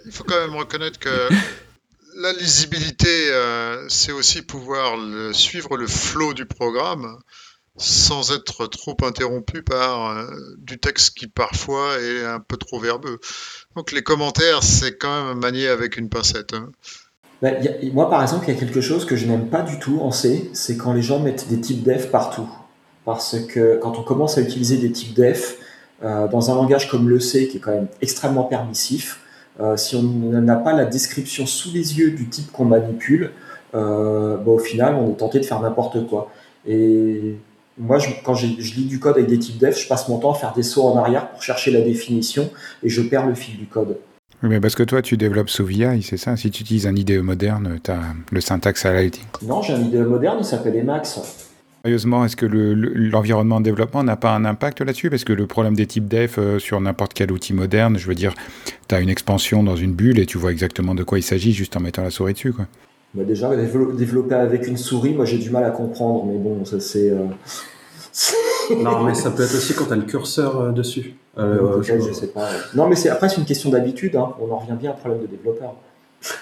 Il 0.05 0.13
faut 0.13 0.25
quand 0.25 0.39
même 0.39 0.55
reconnaître 0.55 0.99
que 0.99 1.09
la 2.19 2.33
lisibilité, 2.33 3.31
euh, 3.31 3.87
c'est 3.89 4.13
aussi 4.13 4.43
pouvoir 4.43 4.99
suivre 5.33 5.77
le 5.77 5.87
flot 5.87 6.35
du 6.35 6.47
programme 6.47 7.19
sans 7.77 8.33
être 8.33 8.67
trop 8.67 8.97
interrompu 9.05 9.63
par 9.63 10.11
euh, 10.11 10.27
du 10.59 10.79
texte 10.79 11.17
qui 11.17 11.29
parfois 11.29 12.01
est 12.01 12.25
un 12.25 12.41
peu 12.41 12.57
trop 12.57 12.81
verbeux. 12.81 13.21
Donc 13.77 13.93
les 13.93 14.03
commentaires, 14.03 14.65
c'est 14.65 14.99
quand 14.99 15.29
même 15.29 15.39
manier 15.39 15.69
avec 15.69 15.97
une 15.97 16.09
pincette. 16.09 16.55
Hein. 16.55 16.71
moi, 17.93 18.11
par 18.11 18.21
exemple, 18.21 18.47
il 18.49 18.55
y 18.55 18.57
a 18.57 18.59
quelque 18.59 18.81
chose 18.81 19.05
que 19.05 19.15
je 19.15 19.27
n'aime 19.27 19.49
pas 19.49 19.63
du 19.63 19.79
tout 19.79 20.01
en 20.03 20.11
C, 20.11 20.51
c'est 20.55 20.77
quand 20.77 20.93
les 20.93 21.03
gens 21.03 21.21
mettent 21.21 21.49
des 21.49 21.61
types 21.61 21.85
def 21.85 22.11
partout. 22.11 22.49
parce 23.05 23.37
que 23.47 23.79
quand 23.81 23.97
on 23.97 24.03
commence 24.03 24.39
à 24.39 24.41
utiliser 24.41 24.77
des 24.79 24.91
types 24.91 25.15
def 25.15 25.59
dans 26.03 26.51
un 26.51 26.55
langage 26.55 26.89
comme 26.89 27.09
le 27.09 27.21
C, 27.21 27.49
qui 27.49 27.57
est 27.57 27.61
quand 27.61 27.73
même 27.73 27.89
extrêmement 28.01 28.45
permissif, 28.45 29.21
si 29.77 29.97
on 29.97 30.03
n'a 30.03 30.57
pas 30.57 30.73
la 30.73 30.85
description 30.85 31.47
sous 31.47 31.71
les 31.73 31.99
yeux 31.99 32.11
du 32.13 32.29
type 32.29 32.53
qu'on 32.53 32.65
manipule, 32.65 33.33
bah, 33.73 34.41
au 34.47 34.59
final, 34.59 34.95
on 34.95 35.13
est 35.13 35.17
tenté 35.17 35.41
de 35.41 35.45
faire 35.45 35.61
n'importe 35.61 36.07
quoi. 36.07 36.31
Et 36.67 37.37
moi, 37.79 37.99
quand 38.25 38.35
je 38.35 38.47
lis 38.47 38.87
du 38.87 38.99
code 38.99 39.17
avec 39.17 39.29
des 39.29 39.39
types 39.39 39.59
def, 39.59 39.79
je 39.79 39.87
passe 39.89 40.09
mon 40.09 40.19
temps 40.19 40.33
à 40.33 40.35
faire 40.35 40.53
des 40.53 40.63
sauts 40.63 40.85
en 40.85 40.97
arrière 40.97 41.31
pour 41.31 41.43
chercher 41.43 41.71
la 41.71 41.81
définition 41.81 42.51
et 42.83 42.89
je 42.89 43.03
perds 43.03 43.27
le 43.27 43.35
fil 43.35 43.57
du 43.57 43.67
code. 43.67 43.99
Oui, 44.43 44.49
mais 44.51 44.61
parce 44.61 44.77
que 44.77 44.85
toi, 44.85 45.03
tu 45.03 45.17
développes 45.17 45.51
sous 45.51 45.65
VI, 45.65 46.03
c'est 46.03 46.17
ça? 46.17 46.37
Si 46.37 46.51
tu 46.51 46.63
utilises 46.63 46.87
un 46.87 46.95
IDE 46.95 47.21
moderne, 47.23 47.79
tu 47.83 47.91
as 47.91 48.01
le 48.31 48.41
syntaxe 48.41 48.87
à 48.87 49.01
l'IT. 49.01 49.21
Non, 49.43 49.63
j'ai 49.63 49.75
un 49.75 49.81
IDE 49.81 50.07
moderne, 50.07 50.39
il 50.41 50.45
s'appelle 50.45 50.77
Emacs. 50.77 51.19
Sérieusement, 51.89 52.27
est-ce 52.27 52.37
que 52.37 52.45
l'environnement 52.45 53.61
de 53.61 53.65
développement 53.65 54.05
n'a 54.05 54.17
pas 54.17 54.35
un 54.35 54.45
impact 54.45 54.83
là-dessus? 54.83 55.09
Parce 55.09 55.25
que 55.25 55.33
le 55.33 55.47
problème 55.47 55.75
des 55.75 55.87
types 55.87 56.07
def 56.07 56.37
euh, 56.37 56.59
sur 56.59 56.79
n'importe 56.83 57.15
quel 57.15 57.33
outil 57.33 57.55
moderne, 57.55 57.97
je 57.97 58.07
veux 58.07 58.15
dire, 58.15 58.35
tu 58.89 58.95
as 58.95 59.01
une 59.01 59.09
expansion 59.09 59.63
dans 59.63 59.75
une 59.75 59.95
bulle 59.95 60.19
et 60.19 60.27
tu 60.27 60.37
vois 60.37 60.53
exactement 60.53 60.95
de 60.95 61.03
quoi 61.03 61.19
il 61.19 61.23
s'agit 61.23 61.55
juste 61.55 61.79
en 61.79 61.81
mettant 61.81 62.03
la 62.03 62.11
souris 62.11 62.35
dessus. 62.35 62.53
Quoi. 62.53 62.67
Bah 63.15 63.25
déjà, 63.25 63.57
développer 63.57 64.35
avec 64.35 64.67
une 64.67 64.77
souris, 64.77 65.15
moi 65.15 65.25
j'ai 65.25 65.39
du 65.39 65.49
mal 65.49 65.65
à 65.65 65.71
comprendre, 65.71 66.27
mais 66.27 66.37
bon, 66.37 66.63
ça 66.67 66.79
c'est. 66.79 67.09
Euh, 67.09 67.25
non, 68.77 69.03
mais 69.03 69.15
ça 69.15 69.31
peut 69.31 69.45
être 69.45 69.55
aussi 69.55 69.73
quand 69.73 69.87
tu 69.87 69.95
as 69.95 69.97
le 69.97 70.03
curseur 70.03 70.61
euh, 70.61 70.73
dessus. 70.73 71.15
Euh, 71.39 71.81
je, 71.83 72.13
sais 72.13 72.27
pas. 72.27 72.51
Non, 72.75 72.87
mais 72.87 72.97
c'est 72.97 73.09
après 73.09 73.31
c'est 73.31 73.39
une 73.39 73.47
question 73.47 73.71
d'habitude. 73.71 74.15
Hein. 74.15 74.35
On 74.43 74.53
en 74.53 74.59
revient 74.59 74.77
bien 74.79 74.91
à 74.91 74.93
un 74.93 74.97
problème 74.97 75.23
de 75.23 75.27
développeur. 75.27 75.75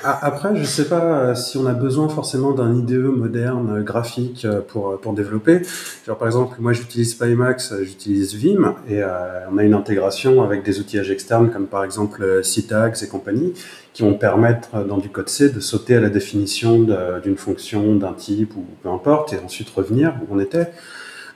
Après, 0.03 0.57
je 0.57 0.65
sais 0.65 0.89
pas 0.89 1.35
si 1.35 1.59
on 1.59 1.67
a 1.67 1.75
besoin 1.75 2.09
forcément 2.09 2.53
d'un 2.53 2.75
IDE 2.75 2.95
moderne 2.95 3.83
graphique 3.83 4.47
pour, 4.69 4.99
pour 4.99 5.12
développer. 5.12 5.61
Genre, 6.07 6.17
par 6.17 6.29
exemple, 6.29 6.57
moi 6.61 6.73
j'utilise 6.73 7.15
Pimax, 7.15 7.75
j'utilise 7.83 8.35
Vim 8.35 8.75
et 8.89 9.03
on 9.51 9.59
a 9.59 9.62
une 9.62 9.75
intégration 9.75 10.43
avec 10.43 10.62
des 10.62 10.81
outillages 10.81 11.11
externes 11.11 11.51
comme 11.51 11.67
par 11.67 11.85
exemple 11.85 12.43
Citags 12.43 12.97
et 13.03 13.09
compagnie 13.09 13.53
qui 13.97 14.03
vont 14.03 14.12
permettre 14.12 14.69
euh, 14.75 14.85
dans 14.85 14.99
du 14.99 15.09
code 15.09 15.31
C 15.31 15.49
de 15.49 15.59
sauter 15.59 15.97
à 15.97 16.01
la 16.01 16.11
définition 16.11 16.87
d'une 17.23 17.39
fonction, 17.39 17.97
d'un 17.97 18.12
type 18.12 18.55
ou 18.55 18.67
peu 18.83 18.91
importe, 18.91 19.33
et 19.33 19.39
ensuite 19.39 19.71
revenir 19.71 20.15
où 20.21 20.37
on 20.37 20.39
était. 20.39 20.71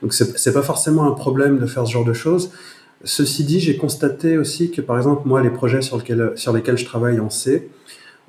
Donc 0.02 0.12
c'est 0.12 0.52
pas 0.52 0.62
forcément 0.62 1.06
un 1.06 1.12
problème 1.12 1.58
de 1.58 1.64
faire 1.64 1.86
ce 1.86 1.92
genre 1.92 2.04
de 2.04 2.12
choses. 2.12 2.50
Ceci 3.04 3.44
dit, 3.44 3.60
j'ai 3.60 3.78
constaté 3.78 4.36
aussi 4.36 4.70
que 4.70 4.82
par 4.82 4.98
exemple 4.98 5.22
moi 5.24 5.42
les 5.42 5.48
projets 5.48 5.80
sur, 5.80 5.96
lesquels, 5.96 6.32
sur 6.36 6.52
lesquels 6.52 6.76
je 6.76 6.84
travaille 6.84 7.18
en 7.18 7.30
C, 7.30 7.70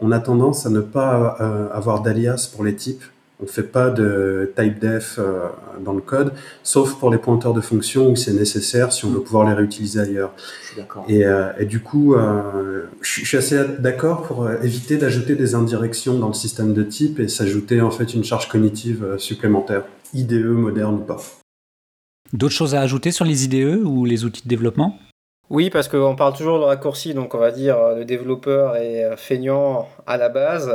on 0.02 0.12
a 0.12 0.20
tendance 0.20 0.66
à 0.66 0.70
ne 0.70 0.82
pas 0.82 1.38
euh, 1.40 1.70
avoir 1.72 2.02
d'alias 2.02 2.50
pour 2.54 2.64
les 2.64 2.76
types. 2.76 3.04
On 3.42 3.46
ne 3.46 3.50
fait 3.50 3.64
pas 3.64 3.90
de 3.90 4.54
type 4.56 4.78
def 4.78 5.16
euh, 5.18 5.48
dans 5.84 5.94
le 5.94 6.02
code, 6.02 6.32
sauf 6.62 7.00
pour 7.00 7.10
les 7.10 7.18
pointeurs 7.18 7.56
de 7.56 7.62
fonctions 7.62 8.12
où 8.12 8.16
c'est 8.16 8.34
nécessaire 8.34 8.94
si 8.94 9.04
on 9.06 9.10
veut 9.10 9.22
pouvoir 9.22 9.48
les 9.48 9.54
réutiliser 9.54 10.00
ailleurs. 10.00 10.32
Et, 11.08 11.26
euh, 11.26 11.52
et, 11.60 11.66
du 11.66 11.80
coup, 11.80 12.14
euh, 12.14 12.84
je, 13.02 13.26
suis 13.26 13.38
assez 13.38 13.60
d'accord 13.80 14.22
pour 14.24 14.48
éviter 14.62 14.98
d'ajouter 14.98 15.34
des 15.36 15.56
indirections 15.56 16.20
dans 16.20 16.28
le 16.28 16.36
système 16.36 16.76
de 16.76 16.84
type 16.84 17.20
et 17.20 17.28
s'ajouter 17.28 17.82
en 17.82 17.90
fait 17.90 18.14
une 18.14 18.24
charge 18.24 18.48
cognitive 18.48 19.16
supplémentaire, 19.18 19.86
IDE 20.14 20.46
moderne 20.46 20.96
ou 20.96 21.04
pas. 21.04 21.18
D'autres 22.34 22.54
choses 22.54 22.76
à 22.76 22.82
ajouter 22.82 23.10
sur 23.10 23.26
les 23.26 23.46
IDE 23.46 23.82
ou 23.84 24.06
les 24.06 24.24
outils 24.24 24.44
de 24.44 24.50
développement? 24.50 25.00
Oui, 25.52 25.70
parce 25.70 25.88
qu'on 25.88 26.16
parle 26.16 26.34
toujours 26.34 26.60
de 26.60 26.64
raccourci, 26.64 27.14
donc 27.14 27.36
on 27.36 27.38
va 27.38 27.52
dire 27.52 27.78
le 27.96 28.06
développeur 28.06 28.76
est 28.78 29.16
feignant 29.18 29.88
à 30.08 30.18
la 30.18 30.30
base 30.30 30.72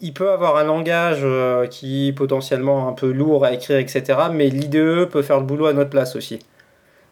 il 0.00 0.12
peut 0.12 0.30
avoir 0.30 0.56
un 0.56 0.64
langage 0.64 1.20
euh, 1.22 1.66
qui 1.66 2.08
est 2.08 2.12
potentiellement 2.12 2.88
un 2.88 2.92
peu 2.92 3.10
lourd 3.10 3.44
à 3.44 3.52
écrire, 3.52 3.78
etc. 3.78 4.18
Mais 4.32 4.48
l'IDE 4.48 5.06
peut 5.06 5.22
faire 5.22 5.38
le 5.38 5.46
boulot 5.46 5.66
à 5.66 5.72
notre 5.72 5.90
place 5.90 6.16
aussi. 6.16 6.38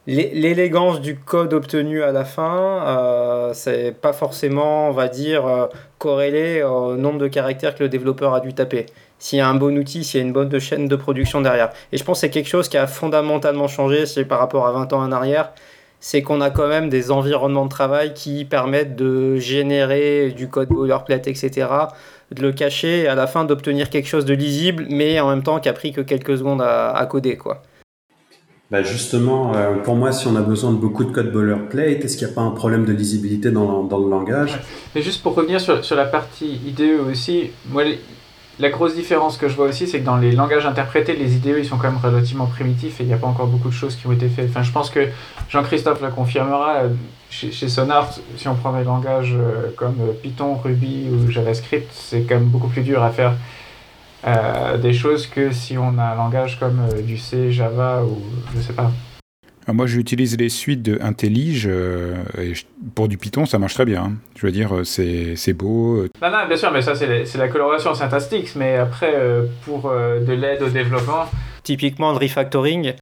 L'élégance 0.07 1.03
du 1.03 1.19
code 1.19 1.53
obtenu 1.53 2.03
à 2.03 2.13
la 2.13 2.25
fin, 2.25 2.83
euh, 2.87 3.51
c'est 3.53 3.93
pas 3.93 4.15
forcément, 4.15 4.89
on 4.89 4.93
va 4.93 5.09
dire, 5.09 5.47
euh, 5.47 5.67
corrélé 5.99 6.63
au 6.63 6.97
nombre 6.97 7.19
de 7.19 7.29
caractères 7.29 7.75
que 7.75 7.83
le 7.83 7.91
développeur 7.91 8.33
a 8.33 8.41
dû 8.41 8.55
taper. 8.55 8.87
S'il 9.19 9.39
y 9.39 9.43
a 9.43 9.49
un 9.49 9.55
bon 9.55 9.77
outil, 9.77 10.05
s'il 10.05 10.21
y 10.21 10.23
a 10.23 10.27
une 10.27 10.33
bonne 10.33 10.59
chaîne 10.61 10.89
de 10.89 10.97
production 10.97 11.43
derrière. 11.43 11.73
Et 11.93 11.99
je 11.99 12.05
pense 12.05 12.19
que 12.19 12.21
c'est 12.23 12.31
quelque 12.31 12.49
chose 12.49 12.71
qui 12.71 12.79
a 12.79 12.87
fondamentalement 12.87 13.69
changé 13.69 14.05
par 14.25 14.39
rapport 14.39 14.67
à 14.67 14.73
20 14.73 14.95
ans 14.95 15.03
en 15.03 15.13
arrière. 15.13 15.53
C'est 16.01 16.23
qu'on 16.23 16.41
a 16.41 16.51
quand 16.51 16.69
même 16.69 16.89
des 16.89 17.11
environnements 17.11 17.65
de 17.65 17.71
travail 17.71 18.15
qui 18.15 18.45
permettent 18.45 18.95
de 18.95 19.37
générer 19.37 20.31
du 20.31 20.49
code 20.49 20.69
boilerplate, 20.69 21.27
etc 21.27 21.67
de 22.33 22.43
le 22.43 22.53
cacher 22.53 23.03
et 23.03 23.09
à 23.09 23.15
la 23.15 23.27
fin 23.27 23.45
d'obtenir 23.45 23.91
quelque 23.91 24.09
chose 24.09 24.25
de 24.25 24.35
lisible, 24.35 24.87
mais 24.91 25.19
en 25.21 25.29
même 25.29 25.43
temps 25.43 25.61
qui 25.61 25.69
a 25.69 25.73
pris 25.73 25.93
que 25.93 26.01
quelques 26.01 26.39
secondes 26.39 26.63
à, 26.63 27.07
coder. 27.09 27.37
quoi. 27.37 27.63
Bah 28.71 28.83
justement, 28.83 29.55
euh, 29.55 29.77
pour 29.77 29.97
moi, 29.97 30.13
si 30.13 30.27
on 30.27 30.37
a 30.37 30.43
besoin 30.43 30.73
de 30.73 30.77
beaucoup 30.77 31.05
de 31.05 31.11
code 31.11 31.33
boilerplate, 31.33 32.05
est-ce 32.05 32.19
qu'il 32.19 32.27
n'y 32.27 32.33
a 32.33 32.35
pas 32.35 32.43
un 32.43 32.51
problème 32.51 32.85
de 32.85 32.93
lisibilité 32.93 33.51
dans, 33.51 33.85
dans 33.85 33.99
le 33.99 34.11
langage? 34.11 34.61
Mais 34.95 35.01
juste 35.01 35.23
pour 35.23 35.35
revenir 35.35 35.59
sur, 35.59 35.83
sur, 35.83 35.97
la 35.97 36.05
partie 36.05 36.61
IDE 36.67 37.01
aussi, 37.11 37.51
moi, 37.71 37.85
la 38.59 38.71
grosse 38.71 38.95
différence 38.95 39.37
que 39.37 39.49
je 39.49 39.55
vois 39.55 39.67
aussi, 39.67 39.87
c'est 39.87 40.01
que 40.01 40.05
dans 40.05 40.17
les 40.17 40.33
langages 40.33 40.67
interprétés, 40.67 41.15
les 41.15 41.37
IDE, 41.37 41.55
ils 41.59 41.65
sont 41.65 41.77
quand 41.77 41.91
même 41.91 42.01
relativement 42.03 42.47
primitifs 42.47 43.01
et 43.01 43.05
il 43.05 43.07
n'y 43.07 43.13
a 43.13 43.19
pas 43.19 43.27
encore 43.27 43.47
beaucoup 43.47 43.69
de 43.69 43.75
choses 43.75 43.97
qui 43.97 44.07
ont 44.07 44.13
été 44.13 44.29
faites. 44.29 44.49
Enfin, 44.51 44.63
je 44.63 44.73
pense 44.73 44.91
que 44.91 45.09
Jean-Christophe 45.49 46.03
le 46.03 46.11
confirmera. 46.11 46.77
Euh, 46.79 46.89
chez, 47.31 47.53
chez, 47.53 47.69
Sonar, 47.69 48.09
si 48.37 48.49
on 48.49 48.55
prend 48.55 48.73
des 48.73 48.85
langages 48.85 49.35
euh, 49.35 49.71
comme 49.77 49.97
Python, 50.23 50.57
Ruby 50.57 51.09
ou 51.11 51.31
JavaScript, 51.31 51.89
c'est 51.93 52.23
quand 52.23 52.37
même 52.37 52.49
beaucoup 52.49 52.69
plus 52.69 52.83
dur 52.83 53.03
à 53.03 53.11
faire 53.11 53.35
euh, 54.27 54.77
des 54.79 54.93
choses 54.93 55.29
que 55.29 55.53
si 55.53 55.79
on 55.79 55.97
a 55.97 56.03
un 56.03 56.15
langage 56.17 56.59
comme 56.59 56.81
euh, 56.93 57.03
du 57.03 57.19
C, 57.19 57.53
Java 57.53 58.03
ou 58.03 58.21
je 58.55 58.61
sais 58.61 58.73
pas. 58.73 58.91
Ah, 59.69 59.75
moi, 59.75 59.87
j'utilise 59.87 60.37
les 60.39 60.49
suites 60.49 60.83
de 60.83 60.99
IntelliJ. 61.01 61.67
et 61.67 62.53
pour 62.95 63.07
du 63.07 63.19
Python, 63.19 63.45
ça 63.45 63.59
marche 63.59 63.75
très 63.75 63.85
bien. 63.85 64.03
Hein. 64.03 64.13
Je 64.35 64.47
veux 64.47 64.53
dire, 64.53 64.73
c'est 64.85 65.53
beau. 65.53 66.05
Non, 66.23 66.31
non, 66.31 66.49
bien 66.49 66.57
sûr, 66.57 66.73
mais 66.73 66.83
ça, 66.83 66.95
c'est 66.95 67.37
la 67.37 67.49
coloration 67.49 67.95
syntaxique. 67.95 68.57
Mais 68.57 68.77
après, 68.77 69.15
pour 69.67 69.91
de 69.91 70.33
l'aide 70.33 70.63
au 70.63 70.71
développement. 70.71 71.27
Typiquement, 71.63 72.13
le 72.13 72.19
refactoring. 72.19 72.95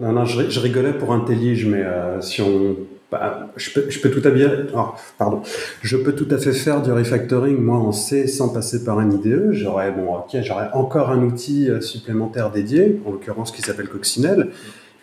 Non, 0.00 0.12
non, 0.12 0.24
je, 0.24 0.48
je 0.48 0.60
rigolais 0.60 0.94
pour 0.94 1.12
IntelliJ, 1.12 1.66
mais 1.66 1.84
si 2.20 2.40
on 2.40 2.74
bah, 3.14 3.48
je, 3.56 3.70
peux, 3.70 3.88
je 3.88 4.00
peux 4.00 4.10
tout 4.10 4.26
à 4.26 4.32
bien, 4.32 4.50
oh, 4.74 4.88
pardon, 5.18 5.42
je 5.82 5.96
peux 5.96 6.14
tout 6.16 6.26
à 6.32 6.38
fait 6.38 6.52
faire 6.52 6.82
du 6.82 6.90
refactoring 6.90 7.56
moi 7.58 7.78
en 7.78 7.92
C 7.92 8.26
sans 8.26 8.48
passer 8.48 8.84
par 8.84 8.98
un 8.98 9.08
IDE. 9.08 9.50
J'aurais 9.52 9.92
bon, 9.92 10.16
ok, 10.16 10.36
j'aurais 10.42 10.68
encore 10.72 11.10
un 11.10 11.22
outil 11.22 11.70
euh, 11.70 11.80
supplémentaire 11.80 12.50
dédié, 12.50 13.00
en 13.06 13.12
l'occurrence 13.12 13.52
qui 13.52 13.62
s'appelle 13.62 13.88
Coccinelle, 13.88 14.48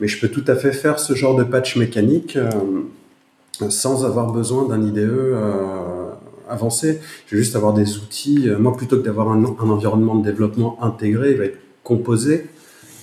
mais 0.02 0.08
je 0.08 0.20
peux 0.20 0.28
tout 0.28 0.44
à 0.48 0.56
fait 0.56 0.74
faire 0.74 1.00
ce 1.00 1.14
genre 1.14 1.36
de 1.36 1.44
patch 1.44 1.78
mécanique 1.78 2.36
euh, 2.36 2.50
sans 3.70 4.04
avoir 4.04 4.34
besoin 4.34 4.68
d'un 4.68 4.86
IDE 4.86 4.98
euh, 4.98 6.10
avancé. 6.50 7.00
Je 7.28 7.36
vais 7.38 7.42
juste 7.42 7.56
avoir 7.56 7.74
des 7.74 7.98
outils. 7.98 8.50
moi, 8.60 8.76
plutôt 8.76 8.98
que 8.98 9.06
d'avoir 9.06 9.32
un, 9.32 9.46
environnement 9.46 10.16
de 10.16 10.26
développement 10.26 10.78
intégré, 10.84 11.32
il 11.32 11.38
va 11.38 11.46
être 11.46 11.60
composé. 11.84 12.48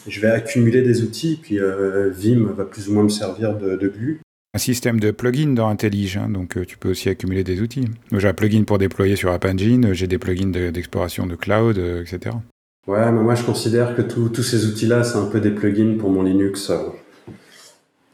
Je 0.06 0.20
vais 0.20 0.30
accumuler 0.30 0.82
des 0.82 1.02
outils, 1.02 1.38
puis 1.40 1.58
Vim 2.10 2.48
va 2.56 2.64
plus 2.64 2.88
ou 2.88 2.94
moins 2.94 3.04
me 3.04 3.08
servir 3.08 3.56
de, 3.56 3.76
de 3.76 3.88
un 4.54 4.58
système 4.58 4.98
de 4.98 5.10
plugins 5.10 5.52
dans 5.52 5.68
IntelliJ, 5.68 6.16
hein, 6.16 6.30
donc 6.30 6.56
euh, 6.56 6.64
tu 6.64 6.78
peux 6.78 6.90
aussi 6.90 7.10
accumuler 7.10 7.44
des 7.44 7.60
outils. 7.60 7.84
J'ai 8.10 8.28
un 8.28 8.32
plugin 8.32 8.64
pour 8.64 8.78
déployer 8.78 9.14
sur 9.14 9.30
App 9.30 9.44
Engine, 9.44 9.92
j'ai 9.92 10.06
des 10.06 10.16
plugins 10.16 10.48
d'exploration 10.72 11.26
de, 11.26 11.36
cloud, 11.36 11.76
euh, 11.76 12.02
etc. 12.02 12.34
Ouais, 12.88 13.12
mais 13.12 13.22
moi 13.22 13.34
je 13.34 13.42
considère 13.42 13.94
que 13.94 14.00
tous 14.00 14.42
ces 14.42 14.64
outils-là, 14.64 15.04
c'est 15.04 15.18
un 15.18 15.26
peu 15.26 15.40
des 15.40 15.50
plugins 15.50 15.98
pour 15.98 16.08
mon 16.08 16.22
Linux. 16.22 16.72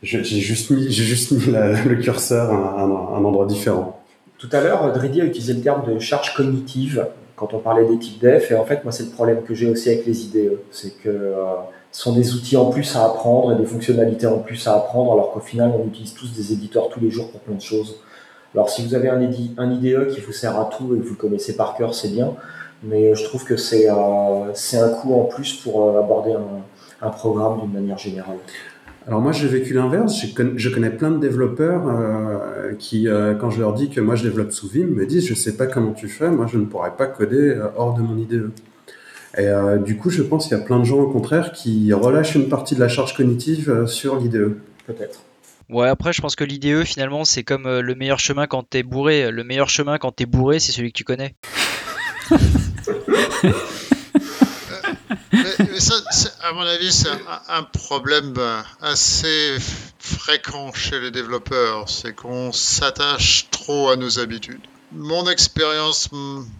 J'ai 0.02 0.24
juste 0.24 0.70
mis, 0.70 0.90
juste 0.90 1.30
mis 1.30 1.46
le 1.46 1.94
curseur 1.94 2.52
à 2.52 2.82
un, 2.82 3.24
endroit 3.24 3.46
différent. 3.46 4.02
Tout 4.36 4.48
à 4.50 4.60
l'heure, 4.60 4.92
Dridi 4.92 5.20
a 5.20 5.26
utilisé 5.26 5.52
le 5.52 5.60
terme 5.60 5.86
de 5.86 6.00
charge 6.00 6.34
cognitive 6.34 7.06
quand 7.36 7.54
on 7.54 7.60
parlait 7.60 7.86
des 7.86 7.98
types 8.00 8.20
def, 8.20 8.50
et 8.50 8.56
en 8.56 8.64
fait, 8.64 8.82
moi, 8.82 8.92
c'est 8.92 9.04
le 9.04 9.10
problème 9.10 9.42
que 9.42 9.54
j'ai 9.54 9.70
aussi 9.70 9.90
avec 9.90 10.06
les 10.06 10.24
IDE. 10.24 10.58
C'est 10.72 10.96
que 10.98 11.08
euh, 11.08 11.34
sont 11.92 12.12
des 12.12 12.34
outils 12.34 12.56
en 12.56 12.66
plus 12.66 12.96
à 12.96 13.04
apprendre 13.04 13.52
et 13.52 13.56
des 13.56 13.66
fonctionnalités 13.66 14.26
en 14.26 14.38
plus 14.38 14.66
à 14.66 14.74
apprendre, 14.74 15.12
alors 15.12 15.32
qu'au 15.32 15.40
final, 15.40 15.72
on 15.76 15.86
utilise 15.86 16.14
tous 16.14 16.32
des 16.32 16.52
éditeurs 16.52 16.88
tous 16.88 17.00
les 17.00 17.10
jours 17.10 17.30
pour 17.30 17.40
plein 17.40 17.54
de 17.54 17.62
choses. 17.62 18.00
Alors, 18.54 18.70
si 18.70 18.84
vous 18.84 18.94
avez 18.94 19.08
un 19.08 19.20
IDE 19.20 20.08
qui 20.08 20.20
vous 20.20 20.32
sert 20.32 20.58
à 20.58 20.64
tout 20.64 20.94
et 20.94 20.98
que 20.98 21.04
vous 21.04 21.14
le 21.14 21.20
connaissez 21.20 21.56
par 21.56 21.76
cœur, 21.76 21.94
c'est 21.94 22.12
bien, 22.12 22.34
mais 22.84 23.14
je 23.14 23.24
trouve 23.24 23.44
que 23.44 23.56
c'est 23.56 23.88
euh, 23.90 23.94
un 23.94 24.88
coût 24.88 25.14
en 25.14 25.24
plus 25.24 25.54
pour 25.54 25.88
euh, 25.88 26.00
aborder 26.00 26.32
un, 26.32 27.06
un 27.06 27.10
programme 27.10 27.60
d'une 27.60 27.72
manière 27.72 27.98
générale. 27.98 28.36
Alors 29.06 29.20
moi 29.20 29.32
j'ai 29.32 29.48
vécu 29.48 29.74
l'inverse, 29.74 30.24
je, 30.56 30.68
connais 30.70 30.90
plein 30.90 31.10
de 31.10 31.18
développeurs 31.18 31.82
euh, 31.88 32.74
qui, 32.78 33.06
euh, 33.06 33.34
quand 33.34 33.50
je 33.50 33.60
leur 33.60 33.74
dis 33.74 33.90
que 33.90 34.00
moi 34.00 34.14
je 34.14 34.22
développe 34.22 34.50
sous 34.50 34.68
Vim, 34.68 34.86
me 34.86 35.04
disent 35.04 35.26
je 35.26 35.34
sais 35.34 35.56
pas 35.56 35.66
comment 35.66 35.92
tu 35.92 36.08
fais, 36.08 36.30
moi 36.30 36.46
je 36.50 36.56
ne 36.56 36.64
pourrais 36.64 36.96
pas 36.96 37.06
coder 37.06 37.50
euh, 37.50 37.68
hors 37.76 37.94
de 37.94 38.00
mon 38.00 38.16
IDE. 38.16 38.50
Et 39.36 39.48
euh, 39.48 39.78
du 39.78 39.96
coup, 39.96 40.10
je 40.10 40.22
pense 40.22 40.46
qu'il 40.46 40.56
y 40.56 40.60
a 40.60 40.62
plein 40.62 40.78
de 40.78 40.84
gens, 40.84 40.98
au 40.98 41.08
contraire, 41.08 41.52
qui 41.52 41.92
relâchent 41.92 42.36
une 42.36 42.48
partie 42.48 42.76
de 42.76 42.80
la 42.80 42.88
charge 42.88 43.16
cognitive 43.16 43.68
euh, 43.68 43.86
sur 43.86 44.16
l'IDE. 44.16 44.56
Peut-être. 44.86 45.20
Ouais, 45.68 45.88
après, 45.88 46.12
je 46.12 46.20
pense 46.20 46.36
que 46.36 46.44
l'IDE, 46.44 46.84
finalement, 46.84 47.24
c'est 47.24 47.42
comme 47.42 47.66
euh, 47.66 47.82
le 47.82 47.94
meilleur 47.96 48.20
chemin 48.20 48.46
quand 48.46 48.62
t'es 48.68 48.84
bourré. 48.84 49.30
Le 49.32 49.42
meilleur 49.42 49.68
chemin 49.68 49.98
quand 49.98 50.12
t'es 50.12 50.26
bourré, 50.26 50.60
c'est 50.60 50.70
celui 50.70 50.92
que 50.92 50.98
tu 50.98 51.04
connais. 51.04 51.34
mais, 55.32 55.80
ça, 55.80 55.94
à 56.42 56.52
mon 56.52 56.62
avis, 56.62 56.92
c'est 56.92 57.08
un, 57.48 57.62
problème 57.62 58.34
assez 58.80 59.56
fréquent 59.98 60.72
chez 60.72 61.00
les 61.00 61.10
développeurs, 61.10 61.88
c'est 61.88 62.14
qu'on 62.14 62.52
s'attache 62.52 63.48
trop 63.50 63.88
à 63.90 63.96
nos 63.96 64.18
habitudes. 64.18 64.60
Mon 64.92 65.28
expérience 65.28 66.10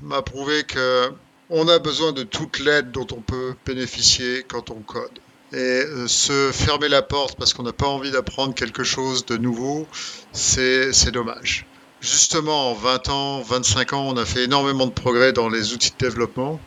m'a 0.03 0.23
prouvé 0.23 0.65
que 0.65 1.13
on 1.51 1.69
a 1.69 1.79
besoin 1.79 2.13
de 2.13 2.23
toute 2.23 2.59
l'aide 2.59 2.91
dont 2.91 3.07
on 3.13 3.21
peut 3.21 3.55
bénéficier 3.67 4.45
quand 4.49 4.71
on 4.71 4.81
code. 4.81 5.19
Et 5.53 5.57
euh, 5.57 6.09
se 6.09 6.51
fermer 6.53 6.89
la 6.89 7.03
porte 7.03 7.39
parce 7.39 7.55
qu'on 7.55 7.63
n'a 7.63 7.73
pas 7.73 7.87
envie 7.87 8.11
d'apprendre 8.11 8.55
quelque 8.55 8.83
chose 8.83 9.25
de 9.27 9.37
nouveau, 9.37 9.87
c'est 10.33 11.13
dommage. 11.13 11.67
Justement, 12.05 12.73
en 12.73 12.75
20 12.75 13.09
ans, 13.09 13.41
25 13.41 13.95
ans, 13.95 14.07
on 14.07 14.19
a 14.19 14.27
fait 14.27 14.45
énormément 14.45 14.87
de 14.87 14.93
progrès 14.93 15.33
dans 15.33 15.49
les 15.49 15.73
outils 15.73 15.91
de 15.91 15.97
développement 15.97 16.61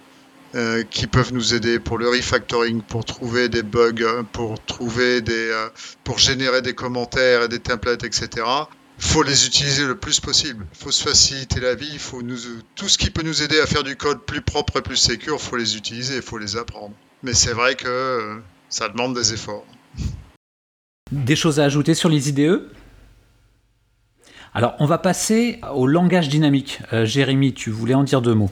euh, 0.56 0.82
qui 0.90 1.06
peuvent 1.06 1.32
nous 1.32 1.54
aider 1.54 1.78
pour 1.78 2.00
le 2.00 2.10
refactoring, 2.10 2.82
pour 2.82 3.06
trouver 3.06 3.48
des 3.48 3.62
bugs, 3.62 4.24
pour 4.32 4.60
trouver 4.66 5.22
des, 5.22 5.32
euh, 5.52 5.70
pour 6.04 6.18
générer 6.18 6.64
des 6.64 6.74
commentaires 6.74 7.44
et 7.44 7.48
des 7.50 7.60
templates, 7.60 8.04
etc. 8.04 8.48
Faut 8.98 9.22
les 9.22 9.46
utiliser 9.46 9.86
le 9.86 9.94
plus 9.94 10.20
possible. 10.20 10.66
Faut 10.74 10.90
se 10.90 11.04
faciliter 11.04 11.60
la 11.60 11.76
vie. 11.76 12.00
Faut 12.00 12.24
nous, 12.24 12.38
tout 12.74 12.90
ce 12.90 12.98
qui 12.98 13.12
peut 13.12 13.22
nous 13.22 13.44
aider 13.44 13.60
à 13.60 13.68
faire 13.68 13.84
du 13.84 13.96
code 13.96 14.26
plus 14.26 14.42
propre 14.42 14.78
et 14.78 14.82
plus 14.82 14.96
sécur, 14.98 15.40
faut 15.40 15.56
les 15.56 15.78
utiliser, 15.78 16.16
il 16.16 16.24
faut 16.24 16.40
les 16.40 16.58
apprendre. 16.58 16.96
Mais 17.22 17.36
c'est 17.36 17.54
vrai 17.54 17.76
que 17.76 17.88
euh, 17.88 18.38
ça 18.70 18.90
demande 18.90 19.14
des 19.14 19.34
efforts. 19.34 19.68
Des 21.12 21.36
choses 21.36 21.60
à 21.60 21.66
ajouter 21.66 21.94
sur 21.94 22.10
les 22.10 22.30
IDE 22.30 22.72
alors, 24.58 24.74
on 24.80 24.88
va 24.88 24.98
passer 24.98 25.60
au 25.76 25.86
langage 25.86 26.30
dynamique. 26.30 26.80
Euh, 26.92 27.06
Jérémy, 27.06 27.54
tu 27.54 27.70
voulais 27.70 27.94
en 27.94 28.02
dire 28.02 28.24
deux 28.24 28.34
mots. 28.34 28.50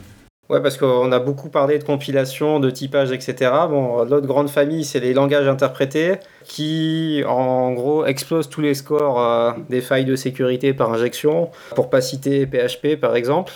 Ouais, 0.48 0.62
parce 0.62 0.76
qu'on 0.76 1.10
a 1.10 1.18
beaucoup 1.18 1.48
parlé 1.48 1.80
de 1.80 1.82
compilation, 1.82 2.60
de 2.60 2.70
typage, 2.70 3.10
etc. 3.10 3.50
Bon, 3.68 4.04
l'autre 4.04 4.28
grande 4.28 4.48
famille, 4.48 4.84
c'est 4.84 5.00
les 5.00 5.14
langages 5.14 5.48
interprétés 5.48 6.18
qui, 6.44 7.24
en 7.26 7.72
gros, 7.72 8.06
explosent 8.06 8.48
tous 8.48 8.60
les 8.60 8.74
scores 8.74 9.20
euh, 9.20 9.50
des 9.68 9.80
failles 9.80 10.04
de 10.04 10.14
sécurité 10.14 10.72
par 10.74 10.92
injection. 10.92 11.50
Pour 11.74 11.90
pas 11.90 12.00
citer 12.00 12.46
PHP, 12.46 12.94
par 13.00 13.16
exemple 13.16 13.54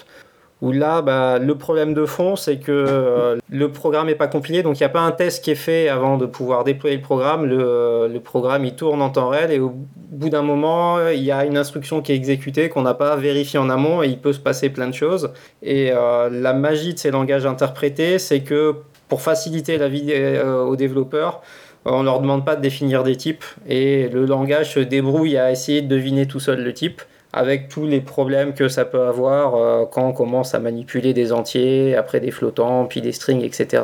où 0.63 0.73
là, 0.73 1.01
bah, 1.01 1.39
le 1.39 1.55
problème 1.57 1.95
de 1.95 2.05
fond, 2.05 2.37
c'est 2.37 2.59
que 2.59 2.71
euh, 2.71 3.37
le 3.49 3.73
programme 3.73 4.09
n'est 4.09 4.15
pas 4.15 4.27
compilé, 4.27 4.63
donc 4.63 4.79
il 4.79 4.83
n'y 4.83 4.87
a 4.87 4.91
pas 4.91 5.01
un 5.01 5.11
test 5.11 5.43
qui 5.43 5.51
est 5.51 5.55
fait 5.55 5.89
avant 5.89 6.19
de 6.19 6.27
pouvoir 6.27 6.65
déployer 6.65 6.97
le 6.97 7.03
programme. 7.03 7.47
Le, 7.47 8.21
programme, 8.23 8.65
il 8.67 8.75
tourne 8.75 9.01
en 9.01 9.09
temps 9.09 9.29
réel, 9.29 9.53
et 9.53 9.59
au 9.59 9.73
bout 9.97 10.29
d'un 10.29 10.43
moment, 10.43 11.09
il 11.09 11.23
y 11.23 11.33
a 11.33 11.47
une 11.47 11.57
instruction 11.57 12.03
qui 12.03 12.13
est 12.13 12.15
exécutée 12.17 12.69
qu'on 12.69 12.83
n'a 12.83 12.93
pas 12.93 13.17
vérifiée 13.17 13.59
en 13.59 13.71
amont, 13.71 14.03
et 14.03 14.09
il 14.09 14.19
peut 14.19 14.35
se 14.35 14.39
passer 14.39 14.69
plein 14.69 14.89
de 14.89 14.95
choses. 14.95 15.31
Et 15.63 15.91
euh, 15.93 16.29
la 16.31 16.53
magie 16.53 16.93
de 16.93 16.99
ces 16.99 17.11
langages 17.11 17.47
interprétés, 17.47 18.19
c'est 18.19 18.41
que 18.41 18.77
pour 19.09 19.23
faciliter 19.23 19.79
la 19.79 19.89
vie 19.89 20.09
euh, 20.11 20.63
aux 20.63 20.77
développeurs, 20.77 21.41
on 21.87 22.01
ne 22.01 22.05
leur 22.05 22.21
demande 22.21 22.45
pas 22.45 22.57
de 22.57 22.61
définir 22.61 23.03
des 23.03 23.17
types, 23.17 23.45
et 23.67 24.11
le 24.11 24.27
langage 24.27 24.75
se 24.75 24.81
débrouille 24.81 25.39
à 25.39 25.51
essayer 25.51 25.81
de 25.81 25.89
deviner 25.89 26.27
tout 26.27 26.41
seul 26.41 26.63
le 26.63 26.75
type 26.75 27.01
avec 27.33 27.69
tous 27.69 27.87
les 27.87 28.01
problèmes 28.01 28.55
que 28.55 28.69
ça 28.69 28.85
peut 28.85 29.03
avoir 29.03 29.55
euh, 29.55 29.85
quand 29.87 30.09
on 30.09 30.13
commence 30.13 30.55
à 30.55 30.59
manipuler 30.59 31.15
des 31.15 31.33
entiers, 31.33 31.95
après 31.95 32.21
des 32.21 32.31
flottants, 32.31 32.87
puis 32.87 33.01
des 33.01 33.13
strings, 33.13 33.43
etc. 33.43 33.83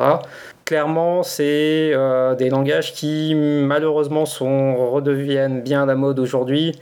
Clairement, 0.64 1.22
c'est 1.22 1.92
euh, 1.94 2.34
des 2.34 2.50
langages 2.50 2.92
qui 2.92 3.34
malheureusement 3.36 4.26
sont, 4.26 4.90
redeviennent 4.90 5.62
bien 5.62 5.84
à 5.84 5.86
la 5.86 5.94
mode 5.94 6.18
aujourd'hui, 6.18 6.72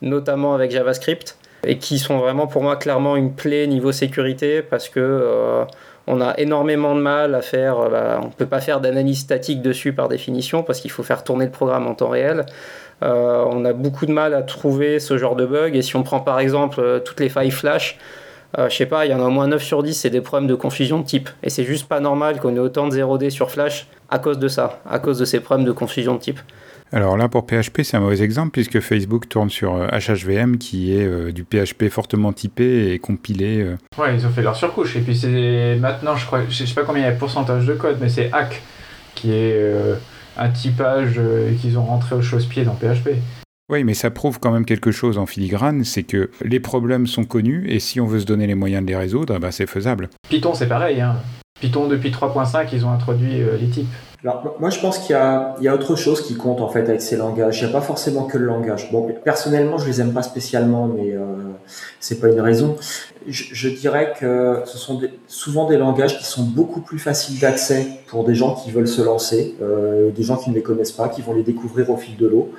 notamment 0.00 0.54
avec 0.54 0.70
JavaScript, 0.70 1.36
et 1.66 1.78
qui 1.78 1.98
sont 1.98 2.18
vraiment 2.18 2.46
pour 2.46 2.62
moi 2.62 2.76
clairement 2.76 3.16
une 3.16 3.34
plaie 3.34 3.66
niveau 3.66 3.92
sécurité 3.92 4.62
parce 4.62 4.88
que 4.88 5.00
euh, 5.00 5.64
on 6.06 6.20
a 6.20 6.34
énormément 6.38 6.94
de 6.94 7.00
mal 7.00 7.34
à 7.34 7.42
faire, 7.42 7.88
bah, 7.88 8.20
on 8.22 8.26
ne 8.26 8.32
peut 8.32 8.46
pas 8.46 8.60
faire 8.60 8.80
d'analyse 8.80 9.20
statique 9.20 9.62
dessus 9.62 9.92
par 9.92 10.08
définition 10.08 10.62
parce 10.62 10.80
qu'il 10.80 10.90
faut 10.90 11.02
faire 11.02 11.24
tourner 11.24 11.46
le 11.46 11.50
programme 11.50 11.86
en 11.86 11.94
temps 11.94 12.10
réel. 12.10 12.44
Euh, 13.02 13.44
on 13.50 13.64
a 13.64 13.72
beaucoup 13.72 14.06
de 14.06 14.12
mal 14.12 14.34
à 14.34 14.42
trouver 14.42 14.98
ce 15.00 15.18
genre 15.18 15.36
de 15.36 15.46
bug. 15.46 15.76
Et 15.76 15.82
si 15.82 15.96
on 15.96 16.02
prend 16.02 16.20
par 16.20 16.40
exemple 16.40 16.80
euh, 16.80 17.00
toutes 17.00 17.20
les 17.20 17.28
failles 17.28 17.50
flash, 17.50 17.98
euh, 18.58 18.68
je 18.68 18.76
sais 18.76 18.86
pas, 18.86 19.04
il 19.04 19.10
y 19.10 19.14
en 19.14 19.20
a 19.20 19.24
au 19.24 19.30
moins 19.30 19.48
9 19.48 19.62
sur 19.62 19.82
10, 19.82 19.94
c'est 19.94 20.10
des 20.10 20.20
problèmes 20.20 20.48
de 20.48 20.54
confusion 20.54 21.00
de 21.00 21.04
type. 21.04 21.28
Et 21.42 21.50
c'est 21.50 21.64
juste 21.64 21.88
pas 21.88 22.00
normal 22.00 22.40
qu'on 22.40 22.54
ait 22.54 22.60
autant 22.60 22.86
de 22.86 22.96
0D 22.96 23.30
sur 23.30 23.50
Flash 23.50 23.88
à 24.10 24.18
cause 24.18 24.38
de 24.38 24.48
ça, 24.48 24.80
à 24.88 24.98
cause 24.98 25.18
de 25.18 25.24
ces 25.24 25.40
problèmes 25.40 25.66
de 25.66 25.72
confusion 25.72 26.14
de 26.14 26.20
type. 26.20 26.40
Alors 26.94 27.16
là, 27.16 27.28
pour 27.28 27.44
PHP, 27.44 27.82
c'est 27.82 27.96
un 27.96 28.00
mauvais 28.00 28.22
exemple 28.22 28.52
puisque 28.52 28.78
Facebook 28.78 29.28
tourne 29.28 29.50
sur 29.50 29.74
HHVM 29.74 30.58
qui 30.58 30.94
est 30.96 31.32
du 31.32 31.44
PHP 31.44 31.88
fortement 31.90 32.32
typé 32.32 32.92
et 32.92 33.00
compilé. 33.00 33.74
Ouais, 33.98 34.14
ils 34.14 34.24
ont 34.24 34.30
fait 34.30 34.42
leur 34.42 34.54
surcouche. 34.54 34.94
Et 34.94 35.00
puis 35.00 35.16
c'est 35.16 35.76
maintenant, 35.80 36.14
je 36.14 36.24
crois, 36.24 36.42
je 36.48 36.64
sais 36.64 36.74
pas 36.74 36.84
combien 36.84 37.02
il 37.02 37.06
y 37.06 37.08
a 37.08 37.12
de 37.12 37.18
pourcentage 37.18 37.66
de 37.66 37.74
code, 37.74 37.98
mais 38.00 38.08
c'est 38.08 38.32
Hack 38.32 38.62
qui 39.16 39.32
est 39.32 39.58
un 40.36 40.48
typage 40.48 41.14
euh, 41.18 41.52
qu'ils 41.60 41.78
ont 41.78 41.84
rentré 41.84 42.14
au 42.14 42.22
chausse-pied 42.22 42.64
dans 42.64 42.74
PHP. 42.74 43.10
Oui, 43.70 43.84
mais 43.84 43.94
ça 43.94 44.10
prouve 44.10 44.40
quand 44.40 44.50
même 44.50 44.66
quelque 44.66 44.90
chose 44.90 45.16
en 45.16 45.26
filigrane, 45.26 45.84
c'est 45.84 46.02
que 46.02 46.30
les 46.42 46.60
problèmes 46.60 47.06
sont 47.06 47.24
connus 47.24 47.64
et 47.68 47.80
si 47.80 48.00
on 48.00 48.06
veut 48.06 48.20
se 48.20 48.26
donner 48.26 48.46
les 48.46 48.54
moyens 48.54 48.84
de 48.84 48.90
les 48.90 48.96
résoudre, 48.96 49.38
bah 49.38 49.52
c'est 49.52 49.66
faisable. 49.66 50.10
Python, 50.28 50.52
c'est 50.54 50.68
pareil. 50.68 51.00
Hein. 51.00 51.16
Python, 51.64 51.88
depuis 51.88 52.10
3.5, 52.10 52.68
ils 52.74 52.84
ont 52.84 52.90
introduit 52.90 53.40
euh, 53.40 53.56
les 53.56 53.68
types. 53.68 53.88
Alors, 54.22 54.56
moi, 54.58 54.68
je 54.68 54.78
pense 54.80 54.98
qu'il 54.98 55.14
y, 55.14 55.68
a, 55.68 55.74
autre 55.74 55.96
chose 55.96 56.20
qui 56.20 56.34
compte 56.34 56.60
en 56.60 56.68
fait 56.68 56.80
avec 56.80 57.00
ces 57.00 57.16
langages. 57.16 57.60
Il 57.60 57.64
n'y 57.64 57.70
a 57.70 57.72
pas 57.72 57.84
forcément 57.84 58.24
que 58.24 58.36
le 58.36 58.46
langage. 58.46 58.90
Bon, 58.90 59.06
personnellement, 59.24 59.78
je 59.78 59.86
les 59.86 60.00
aime 60.00 60.12
pas 60.12 60.22
spécialement, 60.22 60.86
mais 60.86 61.12
euh, 61.12 61.24
c'est 62.00 62.20
pas 62.20 62.28
une 62.28 62.40
raison. 62.40 62.76
Je, 63.26 63.44
je, 63.52 63.68
dirais 63.68 64.12
que 64.18 64.62
ce 64.66 64.78
sont 64.78 65.00
souvent 65.26 65.68
des 65.68 65.76
langages 65.76 66.18
qui 66.18 66.24
sont 66.24 66.42
beaucoup 66.42 66.80
plus 66.80 66.98
faciles 66.98 67.38
d'accès 67.38 67.86
pour 68.06 68.24
des 68.24 68.34
gens 68.34 68.54
qui 68.54 68.70
veulent 68.70 68.88
se 68.88 69.02
lancer, 69.02 69.56
euh, 69.62 70.10
des 70.10 70.22
gens 70.22 70.36
qui 70.36 70.50
ne 70.50 70.54
les 70.54 70.62
connaissent 70.62 70.92
pas, 70.92 71.08
qui 71.08 71.22
vont 71.22 71.34
les 71.34 71.42
découvrir 71.42 71.90
au 71.90 71.96
fil 71.96 72.16
de 72.16 72.26
l'eau 72.26 72.50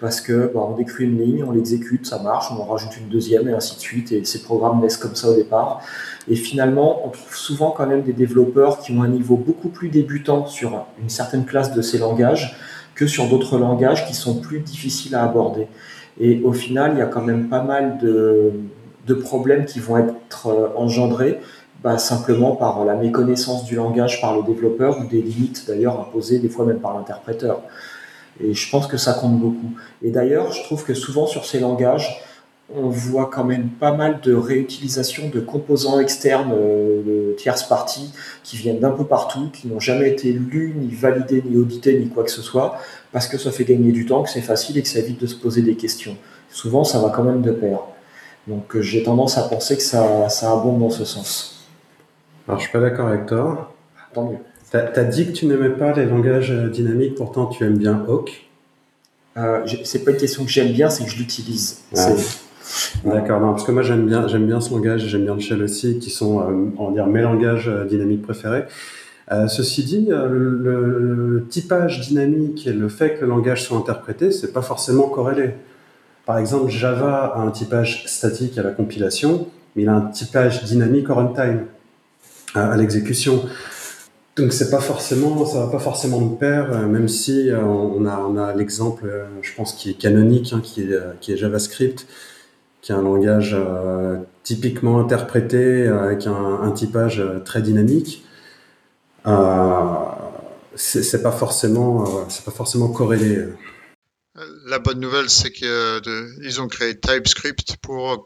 parce 0.00 0.20
que 0.20 0.50
bah, 0.52 0.60
on 0.68 0.76
décrit 0.76 1.04
une 1.04 1.18
ligne, 1.18 1.44
on 1.44 1.52
l'exécute, 1.52 2.06
ça 2.06 2.18
marche, 2.20 2.46
on 2.50 2.60
en 2.60 2.64
rajoute 2.64 2.96
une 2.96 3.08
deuxième 3.08 3.48
et 3.48 3.52
ainsi 3.52 3.76
de 3.76 3.80
suite. 3.80 4.12
Et 4.12 4.24
ces 4.24 4.42
programmes 4.42 4.80
naissent 4.80 4.96
comme 4.96 5.14
ça 5.14 5.28
au 5.28 5.34
départ. 5.34 5.82
Et 6.28 6.34
finalement, 6.34 7.06
on 7.06 7.10
trouve 7.10 7.34
souvent 7.34 7.70
quand 7.70 7.86
même 7.86 8.02
des 8.02 8.12
développeurs 8.12 8.78
qui 8.80 8.92
ont 8.92 9.02
un 9.02 9.08
niveau 9.08 9.36
beaucoup 9.36 9.68
plus 9.68 9.88
débutant 9.88 10.46
sur 10.46 10.86
une 11.02 11.10
certaine 11.10 11.44
classe 11.44 11.74
de 11.74 11.82
ces 11.82 11.98
langages 11.98 12.56
que 12.94 13.06
sur 13.06 13.28
d'autres 13.28 13.58
langages 13.58 14.06
qui 14.06 14.14
sont 14.14 14.40
plus 14.40 14.60
difficiles 14.60 15.14
à 15.14 15.24
aborder. 15.24 15.68
Et 16.18 16.42
au 16.44 16.52
final, 16.52 16.92
il 16.94 16.98
y 16.98 17.02
a 17.02 17.06
quand 17.06 17.22
même 17.22 17.48
pas 17.48 17.62
mal 17.62 17.98
de, 17.98 18.52
problèmes 19.22 19.64
qui 19.64 19.80
vont 19.80 19.98
être 19.98 20.46
euh, 20.46 20.68
engendrés 20.76 21.40
bah, 21.82 21.98
simplement 21.98 22.54
par 22.54 22.84
la 22.84 22.94
méconnaissance 22.94 23.64
du 23.64 23.74
langage 23.74 24.20
par 24.20 24.36
le 24.36 24.44
développeur 24.44 25.00
ou 25.00 25.04
des 25.08 25.20
limites 25.20 25.64
d'ailleurs 25.66 25.98
imposées 25.98 26.38
des 26.38 26.48
fois 26.48 26.64
même 26.64 26.78
par 26.78 26.94
l'interpréteur. 26.94 27.60
Et 28.42 28.54
je 28.54 28.70
pense 28.70 28.86
que 28.86 28.96
ça 28.96 29.12
compte 29.12 29.38
beaucoup. 29.38 29.72
Et 30.02 30.10
d'ailleurs, 30.10 30.52
je 30.52 30.62
trouve 30.62 30.84
que 30.84 30.94
souvent 30.94 31.26
sur 31.26 31.44
ces 31.44 31.60
langages, 31.60 32.22
on 32.74 32.88
voit 32.88 33.30
quand 33.32 33.44
même 33.44 33.68
pas 33.68 33.92
mal 33.92 34.20
de 34.20 34.32
réutilisation 34.34 35.28
de 35.28 35.40
composants 35.40 35.98
externes 35.98 36.52
euh, 36.54 37.02
de 37.02 37.34
tierces 37.36 37.64
parties 37.64 38.12
qui 38.44 38.56
viennent 38.56 38.78
d'un 38.78 38.90
peu 38.90 39.04
partout, 39.04 39.50
qui 39.52 39.66
n'ont 39.68 39.80
jamais 39.80 40.08
été 40.08 40.32
lus, 40.32 40.74
ni 40.76 40.94
validés, 40.94 41.42
ni 41.44 41.56
audités, 41.56 41.98
ni 41.98 42.08
quoi 42.08 42.22
que 42.22 42.30
ce 42.30 42.42
soit, 42.42 42.78
parce 43.12 43.26
que 43.26 43.38
ça 43.38 43.50
fait 43.50 43.64
gagner 43.64 43.92
du 43.92 44.06
temps, 44.06 44.22
que 44.22 44.30
c'est 44.30 44.40
facile 44.40 44.78
et 44.78 44.82
que 44.82 44.88
ça 44.88 45.00
évite 45.00 45.20
de 45.20 45.26
se 45.26 45.34
poser 45.34 45.62
des 45.62 45.74
questions. 45.74 46.16
Souvent, 46.48 46.84
ça 46.84 47.00
va 47.00 47.10
quand 47.10 47.24
même 47.24 47.42
de 47.42 47.52
pair. 47.52 47.80
Donc 48.46 48.74
euh, 48.76 48.82
j'ai 48.82 49.02
tendance 49.02 49.36
à 49.36 49.42
penser 49.42 49.76
que 49.76 49.82
ça, 49.82 50.28
ça 50.28 50.52
abonde 50.52 50.80
dans 50.80 50.90
ce 50.90 51.04
sens. 51.04 51.68
Alors 52.48 52.58
je 52.58 52.64
suis 52.64 52.72
pas 52.72 52.80
d'accord 52.80 53.08
avec 53.08 53.26
toi. 53.26 53.74
Tant 54.12 54.24
mieux. 54.24 54.38
Tu 54.70 54.76
as, 54.76 55.04
dit 55.04 55.26
que 55.26 55.32
tu 55.32 55.46
n'aimais 55.46 55.70
pas 55.70 55.92
les 55.92 56.06
langages 56.06 56.52
euh, 56.52 56.68
dynamiques, 56.68 57.16
pourtant 57.16 57.46
tu 57.46 57.64
aimes 57.64 57.78
bien 57.78 58.04
Hawk. 58.08 58.48
Euh, 59.36 59.66
c'est 59.84 60.04
pas 60.04 60.12
une 60.12 60.16
question 60.16 60.44
que 60.44 60.50
j'aime 60.50 60.72
bien, 60.72 60.90
c'est 60.90 61.04
que 61.04 61.10
je 61.10 61.18
l'utilise. 61.18 61.82
Ah. 61.96 62.10
D'accord, 63.04 63.40
parce 63.40 63.64
que 63.64 63.72
moi 63.72 63.82
j'aime 63.82 64.06
bien, 64.06 64.28
j'aime 64.28 64.46
bien 64.46 64.60
ce 64.60 64.70
langage, 64.70 65.06
j'aime 65.06 65.24
bien 65.24 65.34
le 65.34 65.40
shell 65.40 65.62
aussi, 65.62 65.98
qui 65.98 66.10
sont, 66.10 66.40
euh, 66.40 66.70
on 66.78 66.88
va 66.88 66.92
dire, 66.92 67.06
mes 67.06 67.22
langages 67.22 67.68
euh, 67.68 67.84
dynamiques 67.84 68.22
préférés. 68.22 68.64
Euh, 69.32 69.48
ceci 69.48 69.84
dit, 69.84 70.08
le, 70.10 71.46
typage 71.48 72.00
dynamique 72.08 72.66
et 72.66 72.72
le 72.72 72.88
fait 72.88 73.16
que 73.16 73.22
le 73.22 73.28
langage 73.28 73.64
soit 73.64 73.76
interprété, 73.76 74.30
c'est 74.30 74.52
pas 74.52 74.62
forcément 74.62 75.08
corrélé. 75.08 75.54
Par 76.26 76.38
exemple, 76.38 76.68
Java 76.68 77.32
a 77.34 77.40
un 77.40 77.50
typage 77.50 78.04
statique 78.06 78.58
à 78.58 78.62
la 78.62 78.70
compilation, 78.70 79.46
mais 79.74 79.82
il 79.82 79.88
a 79.88 79.94
un 79.94 80.02
typage 80.02 80.64
dynamique 80.64 81.10
au 81.10 81.14
runtime, 81.14 81.66
à, 82.54 82.76
l'exécution. 82.76 83.44
Donc 84.40 84.54
c'est 84.54 84.70
pas 84.70 84.80
forcément, 84.80 85.44
ça 85.44 85.66
va 85.66 85.70
pas 85.70 85.78
forcément 85.78 86.22
de 86.22 86.34
pair, 86.34 86.70
même 86.88 87.08
si 87.08 87.50
on 87.52 88.06
a, 88.06 88.18
on 88.20 88.38
a 88.38 88.54
l'exemple, 88.54 89.04
je 89.42 89.54
pense, 89.54 89.74
qui 89.74 89.90
est 89.90 89.94
canonique, 89.94 90.54
hein, 90.54 90.62
qui, 90.62 90.82
est, 90.82 91.36
JavaScript, 91.36 92.06
qui 92.80 92.92
est 92.92 92.94
un 92.94 93.02
langage 93.02 93.54
euh, 93.54 94.18
typiquement 94.42 94.98
interprété 94.98 95.86
euh, 95.86 96.02
avec 96.02 96.26
un, 96.26 96.72
typage 96.72 97.20
euh, 97.20 97.40
très 97.40 97.60
dynamique. 97.60 98.24
c'est 100.74 101.22
pas 101.22 101.32
forcément, 101.32 102.28
c'est 102.30 102.44
pas 102.44 102.50
forcément 102.50 102.88
corrélé. 102.88 103.46
La 104.66 104.78
bonne 104.78 105.00
nouvelle, 105.00 105.28
c'est 105.28 105.50
qu'ils 105.50 106.60
ont 106.60 106.68
créé 106.68 106.98
TypeScript 106.98 107.76
pour 107.82 108.24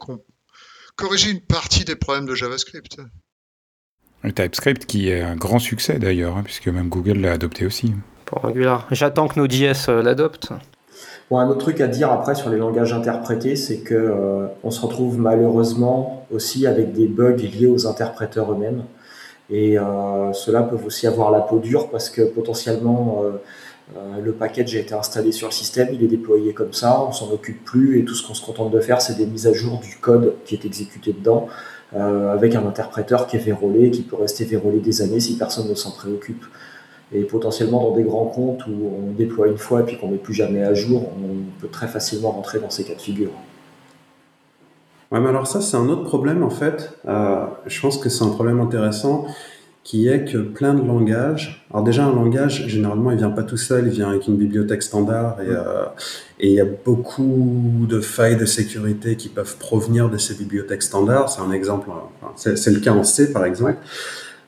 corriger 0.95 1.31
une 1.31 1.41
partie 1.41 1.83
des 1.83 1.97
problèmes 1.97 2.25
de 2.25 2.35
JavaScript. 2.35 3.01
Le 4.25 4.33
TypeScript 4.33 4.87
qui 4.87 5.09
est 5.09 5.21
un 5.21 5.35
grand 5.35 5.59
succès 5.59 5.99
d'ailleurs, 5.99 6.35
hein, 6.35 6.41
puisque 6.43 6.67
même 6.67 6.89
Google 6.89 7.19
l'a 7.19 7.33
adopté 7.33 7.63
aussi. 7.63 7.93
Pour 8.25 8.43
Angular. 8.43 8.87
J'attends 8.89 9.27
que 9.27 9.39
Node.js 9.39 9.87
euh, 9.87 10.01
l'adopte. 10.01 10.49
Bon, 11.29 11.37
un 11.37 11.47
autre 11.47 11.59
truc 11.59 11.79
à 11.79 11.87
dire 11.87 12.11
après 12.11 12.33
sur 12.33 12.49
les 12.49 12.57
langages 12.57 12.91
interprétés, 12.91 13.55
c'est 13.55 13.81
que 13.81 13.93
euh, 13.93 14.47
on 14.63 14.71
se 14.71 14.81
retrouve 14.81 15.19
malheureusement 15.19 16.25
aussi 16.31 16.65
avec 16.65 16.91
des 16.91 17.07
bugs 17.07 17.35
liés 17.35 17.67
aux 17.67 17.85
interpréteurs 17.85 18.51
eux-mêmes. 18.51 18.83
Et 19.51 19.77
euh, 19.77 20.33
cela 20.33 20.63
peut 20.63 20.77
aussi 20.83 21.05
avoir 21.05 21.29
la 21.29 21.41
peau 21.41 21.59
dure 21.59 21.89
parce 21.89 22.09
que 22.09 22.23
potentiellement 22.23 23.21
le 24.19 24.31
package 24.31 24.75
a 24.75 24.79
été 24.79 24.95
installé 24.95 25.31
sur 25.31 25.49
le 25.49 25.53
système, 25.53 25.89
il 25.93 26.03
est 26.03 26.07
déployé 26.07 26.53
comme 26.53 26.73
ça, 26.73 26.99
on 27.07 27.11
s'en 27.11 27.29
occupe 27.31 27.63
plus 27.63 27.99
et 27.99 28.05
tout 28.05 28.15
ce 28.15 28.25
qu'on 28.25 28.33
se 28.33 28.43
contente 28.43 28.71
de 28.71 28.79
faire, 28.79 28.99
c'est 29.01 29.15
des 29.15 29.27
mises 29.27 29.45
à 29.45 29.53
jour 29.53 29.79
du 29.79 29.97
code 29.97 30.33
qui 30.45 30.55
est 30.55 30.65
exécuté 30.65 31.13
dedans. 31.13 31.47
Euh, 31.95 32.33
avec 32.33 32.55
un 32.55 32.65
interpréteur 32.67 33.25
qui 33.25 33.37
est 33.37 33.39
vérolé, 33.39 33.89
qui 33.89 34.01
peut 34.01 34.17
rester 34.17 34.43
vérolé 34.43 34.79
des 34.79 35.01
années 35.01 35.21
si 35.21 35.37
personne 35.37 35.69
ne 35.69 35.75
s'en 35.75 35.91
préoccupe. 35.91 36.43
Et 37.13 37.21
potentiellement 37.21 37.89
dans 37.89 37.95
des 37.95 38.03
grands 38.03 38.25
comptes 38.25 38.65
où 38.67 38.71
on 38.71 39.11
déploie 39.11 39.47
une 39.47 39.57
fois 39.57 39.81
et 39.81 39.83
puis 39.83 39.97
qu'on 39.97 40.07
ne 40.07 40.13
met 40.13 40.17
plus 40.17 40.33
jamais 40.33 40.61
à 40.61 40.73
jour, 40.73 41.09
on 41.17 41.61
peut 41.61 41.69
très 41.69 41.87
facilement 41.87 42.31
rentrer 42.31 42.59
dans 42.59 42.69
ces 42.69 42.83
cas 42.83 42.95
de 42.95 43.01
figure. 43.01 43.29
Ouais, 45.11 45.21
mais 45.21 45.29
alors 45.29 45.47
ça, 45.47 45.61
c'est 45.61 45.77
un 45.77 45.87
autre 45.87 46.03
problème 46.03 46.43
en 46.43 46.49
fait. 46.49 46.91
Euh, 47.07 47.45
je 47.65 47.79
pense 47.79 47.97
que 47.97 48.09
c'est 48.09 48.25
un 48.25 48.29
problème 48.29 48.59
intéressant 48.59 49.27
qui 49.85 50.07
est 50.07 50.25
que 50.25 50.39
plein 50.39 50.73
de 50.73 50.85
langages. 50.85 51.63
Alors 51.71 51.83
déjà, 51.83 52.05
un 52.05 52.13
langage, 52.13 52.67
généralement, 52.67 53.11
il 53.11 53.17
vient 53.17 53.29
pas 53.29 53.43
tout 53.43 53.55
seul, 53.55 53.85
il 53.85 53.93
vient 53.93 54.09
avec 54.09 54.27
une 54.27 54.35
bibliothèque 54.35 54.81
standard 54.81 55.37
et, 55.39 55.47
euh, 55.47 55.85
et 56.39 56.47
il 56.49 56.53
y 56.55 56.59
a 56.59 56.65
beaucoup 56.65 57.85
de 57.87 58.01
failles 58.01 58.35
de 58.35 58.45
sécurité 58.45 59.15
qui 59.15 59.29
peuvent 59.29 59.57
provenir 59.57 60.09
de 60.09 60.17
ces 60.17 60.33
bibliothèques 60.33 60.81
standards. 60.81 61.29
C'est 61.29 61.41
un 61.41 61.51
exemple, 61.51 61.89
c'est 62.35 62.71
le 62.71 62.79
cas 62.79 62.93
en 62.93 63.03
C 63.03 63.31
par 63.31 63.45
exemple. 63.45 63.77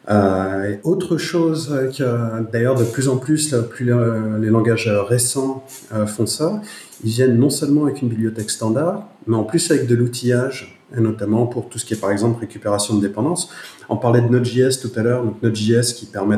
Euh, 0.09 0.71
et 0.71 0.79
autre 0.83 1.17
chose 1.17 1.91
que 1.95 2.51
d'ailleurs 2.51 2.75
de 2.75 2.85
plus 2.85 3.07
en 3.07 3.17
plus, 3.17 3.53
plus 3.69 3.85
les 3.85 4.49
langages 4.49 4.87
récents 4.87 5.63
euh, 5.93 6.07
font 6.07 6.25
ça, 6.25 6.63
ils 7.03 7.11
viennent 7.11 7.37
non 7.37 7.51
seulement 7.51 7.83
avec 7.85 8.01
une 8.01 8.09
bibliothèque 8.09 8.49
standard, 8.49 9.07
mais 9.27 9.35
en 9.35 9.43
plus 9.43 9.69
avec 9.69 9.85
de 9.85 9.93
l'outillage 9.93 10.76
notamment 10.95 11.45
pour 11.47 11.69
tout 11.69 11.79
ce 11.79 11.85
qui 11.85 11.93
est 11.93 11.99
par 11.99 12.11
exemple 12.11 12.39
récupération 12.39 12.95
de 12.95 13.01
dépendance. 13.01 13.49
On 13.89 13.97
parlait 13.97 14.21
de 14.21 14.27
Node.js 14.27 14.79
tout 14.81 14.91
à 14.95 15.03
l'heure, 15.03 15.23
donc 15.23 15.41
Node.js 15.41 15.93
qui 15.95 16.05
permet 16.05 16.37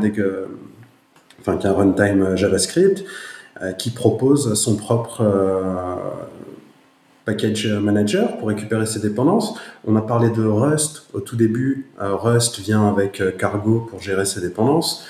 enfin, 1.40 1.58
qui 1.58 1.68
a 1.68 1.72
un 1.72 1.74
runtime 1.74 2.36
JavaScript, 2.36 3.04
euh, 3.62 3.74
qui 3.74 3.90
propose 3.90 4.54
son 4.54 4.78
propre 4.78 5.22
euh, 5.22 5.96
package 7.26 7.68
manager 7.68 8.38
pour 8.38 8.48
récupérer 8.48 8.86
ses 8.86 9.00
dépendances. 9.00 9.56
On 9.86 9.96
a 9.96 10.02
parlé 10.02 10.30
de 10.30 10.44
Rust 10.44 11.08
au 11.14 11.20
tout 11.20 11.36
début. 11.36 11.90
Euh, 12.02 12.16
Rust 12.16 12.60
vient 12.60 12.88
avec 12.88 13.22
Cargo 13.38 13.86
pour 13.90 14.02
gérer 14.02 14.26
ses 14.26 14.42
dépendances. 14.42 15.06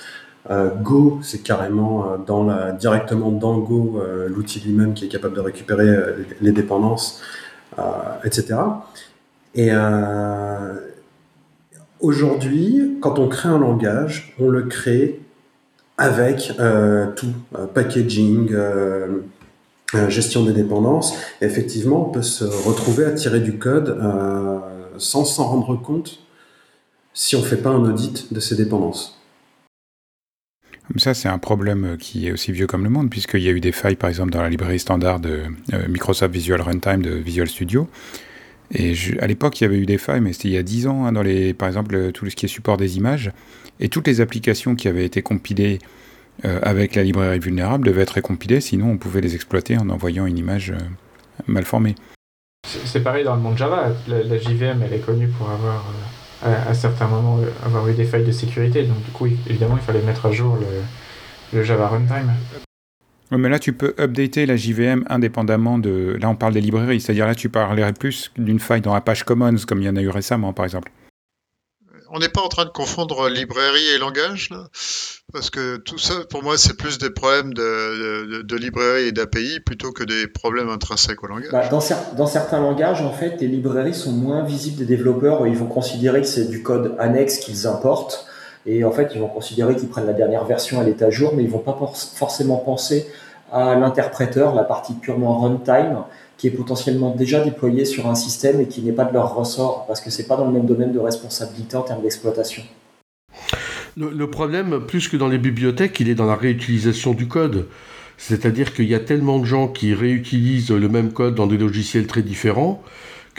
Go, 0.82 1.20
c'est 1.22 1.44
carrément 1.44 2.18
dans 2.26 2.44
la, 2.44 2.72
directement 2.72 3.30
dans 3.30 3.60
Go 3.60 4.02
l'outil 4.28 4.60
lui-même 4.62 4.96
qui 4.96 5.06
est 5.06 5.08
capable 5.08 5.36
de 5.36 5.42
récupérer 5.42 5.96
les 6.42 6.52
dépendances, 6.52 7.22
etc. 8.24 8.56
Et 9.56 9.70
euh, 9.72 10.76
aujourd'hui, 12.00 12.98
quand 13.02 13.20
on 13.20 13.28
crée 13.28 13.50
un 13.50 13.60
langage, 13.60 14.34
on 14.40 14.48
le 14.48 14.64
crée 14.64 15.20
avec 15.98 16.54
euh, 16.60 17.08
tout, 17.16 17.34
euh, 17.58 17.66
packaging, 17.66 18.56
gestion 20.08 20.44
des 20.44 20.54
dépendances. 20.54 21.18
Effectivement, 21.42 22.08
on 22.08 22.12
peut 22.12 22.22
se 22.22 22.44
retrouver 22.44 23.06
à 23.06 23.12
tirer 23.12 23.40
du 23.40 23.58
code 23.58 24.00
sans 24.98 25.26
s'en 25.26 25.48
rendre 25.48 25.76
compte 25.82 26.20
si 27.16 27.36
on 27.36 27.40
ne 27.40 27.46
fait 27.46 27.58
pas 27.58 27.70
un 27.70 27.84
audit 27.84 28.32
de 28.32 28.40
ces 28.40 28.56
dépendances. 28.56 29.20
Ça, 30.98 31.16
c'est 31.16 31.28
un 31.28 31.40
problème 31.40 31.98
qui 32.00 32.28
est 32.28 32.32
aussi 32.32 32.52
vieux 32.52 32.68
comme 32.68 32.84
le 32.84 32.90
monde, 32.92 33.10
puisqu'il 33.10 33.42
y 33.42 33.48
a 33.48 33.52
eu 33.52 33.60
des 33.60 33.72
failles, 33.72 33.96
par 33.96 34.10
exemple, 34.10 34.32
dans 34.32 34.44
la 34.44 34.50
librairie 34.50 34.80
standard 34.80 35.20
de 35.20 35.42
Microsoft 35.88 36.32
Visual 36.32 36.62
Runtime 36.62 37.02
de 37.02 37.12
Visual 37.12 37.48
Studio, 37.48 37.88
et 38.72 38.94
à 39.20 39.28
l'époque, 39.28 39.60
il 39.60 39.64
y 39.64 39.68
avait 39.68 39.80
eu 39.80 39.86
des 39.86 39.98
failles, 39.98 40.22
mais 40.22 40.34
c'était 40.34 40.50
il 40.50 40.54
y 40.54 40.58
a 40.58 40.64
10 40.64 40.88
ans, 40.88 41.06
hein, 41.06 41.14
par 41.58 41.68
exemple, 41.68 42.12
tout 42.12 42.30
ce 42.30 42.36
qui 42.36 42.46
est 42.46 42.50
support 42.50 42.78
des 42.78 42.98
images. 42.98 43.32
Et 43.80 43.90
toutes 43.90 44.08
les 44.08 44.22
applications 44.22 44.76
qui 44.76 44.88
avaient 44.88 45.06
été 45.06 45.22
compilées 45.22 45.80
euh, 46.46 46.60
avec 46.62 46.96
la 46.96 47.04
librairie 47.04 47.40
vulnérable 47.40 47.88
devaient 47.88 48.04
être 48.04 48.12
récompilées, 48.12 48.62
sinon 48.62 48.92
on 48.92 48.98
pouvait 48.98 49.22
les 49.22 49.36
exploiter 49.36 49.78
en 49.78 49.90
envoyant 49.90 50.26
une 50.26 50.38
image 50.38 50.72
euh, 50.72 50.78
mal 51.48 51.66
formée. 51.66 51.96
C'est 52.64 53.02
pareil 53.02 53.24
dans 53.24 53.36
le 53.36 53.42
monde 53.42 53.58
Java. 53.58 53.90
La, 54.08 54.38
JVM, 54.38 54.84
elle 54.84 54.94
est 54.94 55.06
connue 55.06 55.30
pour 55.30 55.50
avoir, 55.50 55.86
euh, 56.46 56.70
à, 56.70 56.74
certains 56.74 57.08
moments, 57.08 57.40
avoir 57.66 57.88
eu 57.88 57.94
des 57.94 58.06
failles 58.06 58.26
de 58.26 58.32
sécurité. 58.32 58.84
Donc, 58.84 59.04
du 59.04 59.12
coup, 59.12 59.26
évidemment, 59.26 59.78
il 59.78 59.84
fallait 59.84 60.02
mettre 60.02 60.28
à 60.28 60.32
jour 60.32 60.58
le 61.52 61.64
Java 61.64 61.88
Runtime 61.88 62.34
mais 63.38 63.50
là, 63.50 63.60
tu 63.60 63.74
peux 63.74 63.94
updater 64.00 64.46
la 64.46 64.56
JVM 64.56 65.06
indépendamment 65.10 65.78
de. 65.78 66.18
Là, 66.20 66.30
on 66.30 66.36
parle 66.36 66.54
des 66.54 66.62
librairies, 66.62 67.00
c'est-à-dire 67.00 67.28
là, 67.28 67.36
tu 67.36 67.50
parlerais 67.50 67.94
plus 67.94 68.32
d'une 68.38 68.60
faille 68.60 68.82
dans 68.82 68.94
Apache 68.94 69.24
Commons, 69.24 69.56
comme 69.68 69.82
il 69.82 69.86
y 69.86 69.90
en 69.90 69.96
a 69.96 70.02
eu 70.02 70.10
récemment, 70.10 70.54
par 70.54 70.66
exemple. 70.66 70.92
On 72.12 72.18
n'est 72.18 72.30
pas 72.30 72.42
en 72.42 72.48
train 72.48 72.66
de 72.66 72.72
confondre 72.72 73.30
librairie 73.30 73.86
et 73.94 74.00
langage, 74.00 74.50
là 74.50 74.68
Parce 75.32 75.52
que 75.52 75.78
tout 75.78 76.00
ça, 76.00 76.16
pour 76.32 76.42
moi, 76.42 76.58
c'est 76.58 76.76
plus 76.76 76.98
des 76.98 77.12
problèmes 77.12 77.54
de, 77.54 78.42
de, 78.42 78.56
librairie 78.56 79.10
et 79.10 79.12
d'API 79.12 79.60
plutôt 79.64 79.92
que 79.92 80.04
des 80.04 80.28
problèmes 80.28 80.70
intrinsèques 80.70 81.24
au 81.24 81.28
langage. 81.28 81.52
Bah, 81.52 81.68
dans, 81.70 81.84
dans, 82.18 82.26
certains 82.26 82.62
langages, 82.62 83.02
en 83.02 83.14
fait, 83.14 83.40
les 83.40 83.48
librairies 83.48 83.94
sont 83.94 84.12
moins 84.12 84.44
visibles 84.44 84.78
des 84.78 84.86
développeurs. 84.86 85.46
Ils 85.46 85.56
vont 85.56 85.68
considérer 85.68 86.22
que 86.22 86.28
c'est 86.28 86.50
du 86.50 86.64
code 86.64 86.96
annexe 86.98 87.38
qu'ils 87.38 87.68
importent. 87.68 88.28
Et 88.66 88.84
en 88.84 88.92
fait, 88.92 89.12
ils 89.16 89.22
vont 89.22 89.28
considérer 89.28 89.76
qu'ils 89.76 89.90
prennent 89.90 90.06
la 90.06 90.14
dernière 90.14 90.46
version 90.46 90.80
à 90.80 90.84
l'état 90.84 91.10
jour, 91.10 91.34
mais 91.36 91.44
ils 91.44 91.50
vont 91.50 91.60
pas 91.60 91.78
forcément 92.16 92.58
penser 92.58 93.08
à 93.52 93.76
l'interpréteur, 93.76 94.54
la 94.54 94.64
partie 94.64 94.94
purement 94.94 95.40
runtime, 95.40 96.04
qui 96.38 96.48
est 96.48 96.52
potentiellement 96.52 97.16
déjà 97.16 97.44
déployée 97.44 97.86
sur 97.86 98.08
un 98.08 98.16
système 98.16 98.62
et 98.62 98.68
qui 98.68 98.82
n'est 98.82 98.92
pas 98.92 99.06
de 99.06 99.14
leur 99.14 99.36
ressort, 99.36 99.86
parce 99.88 100.02
que 100.02 100.10
c'est 100.10 100.28
pas 100.28 100.38
dans 100.38 100.46
le 100.46 100.52
même 100.52 100.66
domaine 100.66 100.92
de 100.92 101.00
responsabilité 101.00 101.76
en 101.76 101.82
termes 101.82 102.02
d'exploitation. 102.02 102.64
Le, 103.98 104.30
problème, 104.30 104.86
plus 104.88 105.10
que 105.10 105.18
dans 105.18 105.28
les 105.28 105.38
bibliothèques, 105.38 106.00
il 106.00 106.10
est 106.10 106.16
dans 106.16 106.26
la 106.26 106.36
réutilisation 106.36 107.14
du 107.14 107.28
code. 107.28 107.68
C'est-à-dire 108.18 108.74
qu'il 108.74 108.86
y 108.86 108.96
a 108.96 109.00
tellement 109.00 109.40
de 109.40 109.46
gens 109.46 109.68
qui 109.68 109.94
réutilisent 109.94 110.72
le 110.72 110.88
même 110.88 111.12
code 111.12 111.36
dans 111.36 111.48
des 111.48 111.58
logiciels 111.58 112.08
très 112.08 112.22
différents 112.22 112.82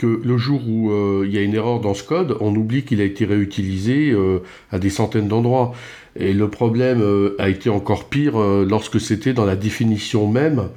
le 0.03 0.37
jour 0.37 0.61
où 0.67 0.91
euh, 0.91 1.23
il 1.25 1.33
y 1.33 1.37
a 1.37 1.41
une 1.41 1.55
erreur 1.55 1.79
dans 1.79 1.93
ce 1.93 2.03
code, 2.03 2.37
on 2.39 2.55
oublie 2.55 2.83
qu'il 2.83 3.01
a 3.01 3.03
été 3.03 3.25
réutilisé 3.25 4.11
euh, 4.11 4.39
à 4.71 4.79
des 4.79 4.89
centaines 4.89 5.27
d'endroits. 5.27 5.73
Et 6.15 6.33
le 6.33 6.49
problème 6.49 7.01
euh, 7.01 7.35
a 7.39 7.49
été 7.49 7.69
encore 7.69 8.09
pire 8.09 8.37
lorsque 8.37 8.99
c'était 8.99 9.33
dans 9.33 9.45
la 9.45 9.55
définition 9.55 10.27
même, 10.27 10.69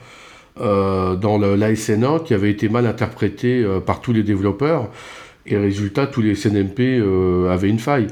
dans 0.57 1.39
l'ASN1, 1.39 2.23
qui 2.23 2.33
avait 2.33 2.51
été 2.51 2.69
mal 2.69 2.87
interprété 2.87 3.67
par 3.85 4.01
tous 4.01 4.13
les 4.13 4.23
développeurs. 4.23 4.89
Et 5.47 5.57
résultat, 5.57 6.07
tous 6.07 6.23
les 6.23 6.37
SNMP 6.37 7.03
avaient 7.51 7.69
une 7.69 7.81
faille. 7.81 8.07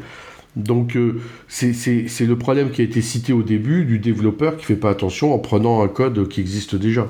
Donc 0.57 0.99
c'est 1.47 2.27
le 2.27 2.37
problème 2.37 2.71
qui 2.71 2.81
a 2.81 2.85
été 2.85 3.01
cité 3.01 3.33
au 3.33 3.45
début 3.45 3.85
du 3.85 4.01
développeur 4.01 4.57
qui 4.57 4.63
ne 4.63 4.67
fait 4.67 4.77
pas 4.77 4.91
attention 4.91 5.33
en 5.33 5.39
prenant 5.39 5.83
un 5.83 5.89
code 5.89 6.29
qui 6.29 6.41
existe 6.41 6.75
déjà. 6.75 7.07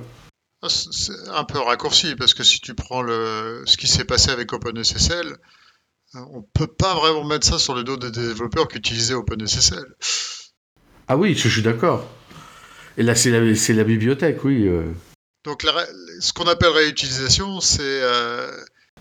Ah, 0.62 0.68
c'est 0.68 1.12
un 1.28 1.42
peu 1.42 1.58
raccourci 1.58 2.14
parce 2.14 2.34
que 2.34 2.44
si 2.44 2.60
tu 2.60 2.74
prends 2.74 3.02
le, 3.02 3.62
ce 3.66 3.76
qui 3.76 3.88
s'est 3.88 4.04
passé 4.04 4.30
avec 4.30 4.52
OpenSSL, 4.52 5.36
euh, 6.14 6.20
on 6.32 6.42
peut 6.54 6.68
pas 6.68 6.94
vraiment 6.94 7.24
mettre 7.24 7.46
ça 7.46 7.58
sur 7.58 7.74
le 7.74 7.82
dos 7.82 7.96
des 7.96 8.12
développeurs 8.12 8.68
qui 8.68 8.78
utilisaient 8.78 9.14
OpenSSL. 9.14 9.84
Ah 11.08 11.16
oui, 11.16 11.34
je 11.34 11.48
suis 11.48 11.62
d'accord. 11.62 12.08
Et 12.96 13.02
là, 13.02 13.16
c'est 13.16 13.30
la, 13.30 13.40
la, 13.40 13.84
bibliothèque, 13.84 14.44
oui. 14.44 14.68
Euh. 14.68 14.92
Donc, 15.44 15.66
ce 16.20 16.32
qu'on 16.32 16.44
appelle 16.44 16.70
réutilisation, 16.70 17.60
c'est. 17.60 17.82
Euh, 17.82 18.48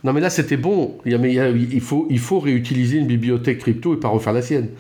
non, 0.04 0.14
mais 0.14 0.22
là, 0.22 0.32
c'était 0.32 0.58
bon. 0.58 1.00
Il, 1.06 1.14
il, 1.24 1.82
faut, 1.82 2.08
il 2.10 2.20
faut 2.20 2.40
réutiliser 2.40 2.98
une 2.98 3.08
bibliothèque 3.08 3.60
crypto 3.60 3.94
et 3.94 4.00
pas 4.00 4.08
refaire 4.08 4.34
la 4.34 4.42
sienne. 4.42 4.72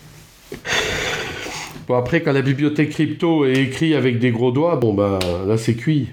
Bon, 1.92 1.98
après, 1.98 2.22
quand 2.22 2.32
la 2.32 2.40
bibliothèque 2.40 2.88
crypto 2.88 3.44
est 3.44 3.64
écrite 3.64 3.94
avec 3.94 4.18
des 4.18 4.30
gros 4.30 4.50
doigts, 4.50 4.76
bon, 4.76 4.94
bah 4.94 5.18
là, 5.46 5.58
c'est 5.58 5.74
cuit. 5.74 6.08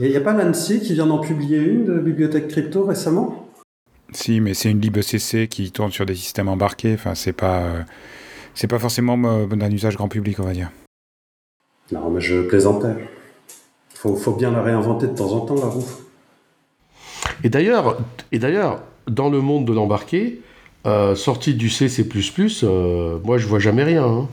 Il 0.00 0.08
n'y 0.08 0.16
a 0.16 0.22
pas 0.22 0.32
l'ANSI 0.32 0.80
qui 0.80 0.94
vient 0.94 1.04
d'en 1.04 1.18
publier 1.18 1.58
une 1.58 1.84
de 1.84 1.98
bibliothèque 1.98 2.48
crypto 2.48 2.86
récemment? 2.86 3.50
Si, 4.14 4.40
mais 4.40 4.54
c'est 4.54 4.70
une 4.70 4.80
libecc 4.80 5.46
qui 5.50 5.70
tourne 5.72 5.90
sur 5.90 6.06
des 6.06 6.14
systèmes 6.14 6.48
embarqués. 6.48 6.94
Enfin, 6.94 7.14
c'est 7.14 7.34
pas, 7.34 7.64
euh, 7.64 7.82
c'est 8.54 8.66
pas 8.66 8.78
forcément 8.78 9.20
euh, 9.26 9.44
d'un 9.44 9.70
usage 9.70 9.94
grand 9.94 10.08
public, 10.08 10.40
on 10.40 10.44
va 10.44 10.54
dire. 10.54 10.70
Non, 11.92 12.08
mais 12.08 12.22
je 12.22 12.40
plaisantais. 12.40 12.96
Faut, 13.92 14.16
faut 14.16 14.32
bien 14.32 14.52
la 14.52 14.62
réinventer 14.62 15.08
de 15.08 15.14
temps 15.14 15.32
en 15.32 15.40
temps, 15.40 15.56
la 15.56 15.66
roue. 15.66 15.84
Et 17.42 17.50
d'ailleurs, 17.50 17.98
et 18.32 18.38
d'ailleurs, 18.38 18.82
dans 19.06 19.28
le 19.28 19.42
monde 19.42 19.66
de 19.66 19.74
l'embarqué, 19.74 20.40
euh, 20.86 21.14
sorti 21.14 21.52
du 21.52 21.68
C, 21.68 21.90
C++, 21.90 22.08
moi 23.22 23.36
je 23.36 23.46
vois 23.46 23.58
jamais 23.58 23.84
rien. 23.84 24.06
Hein. 24.06 24.28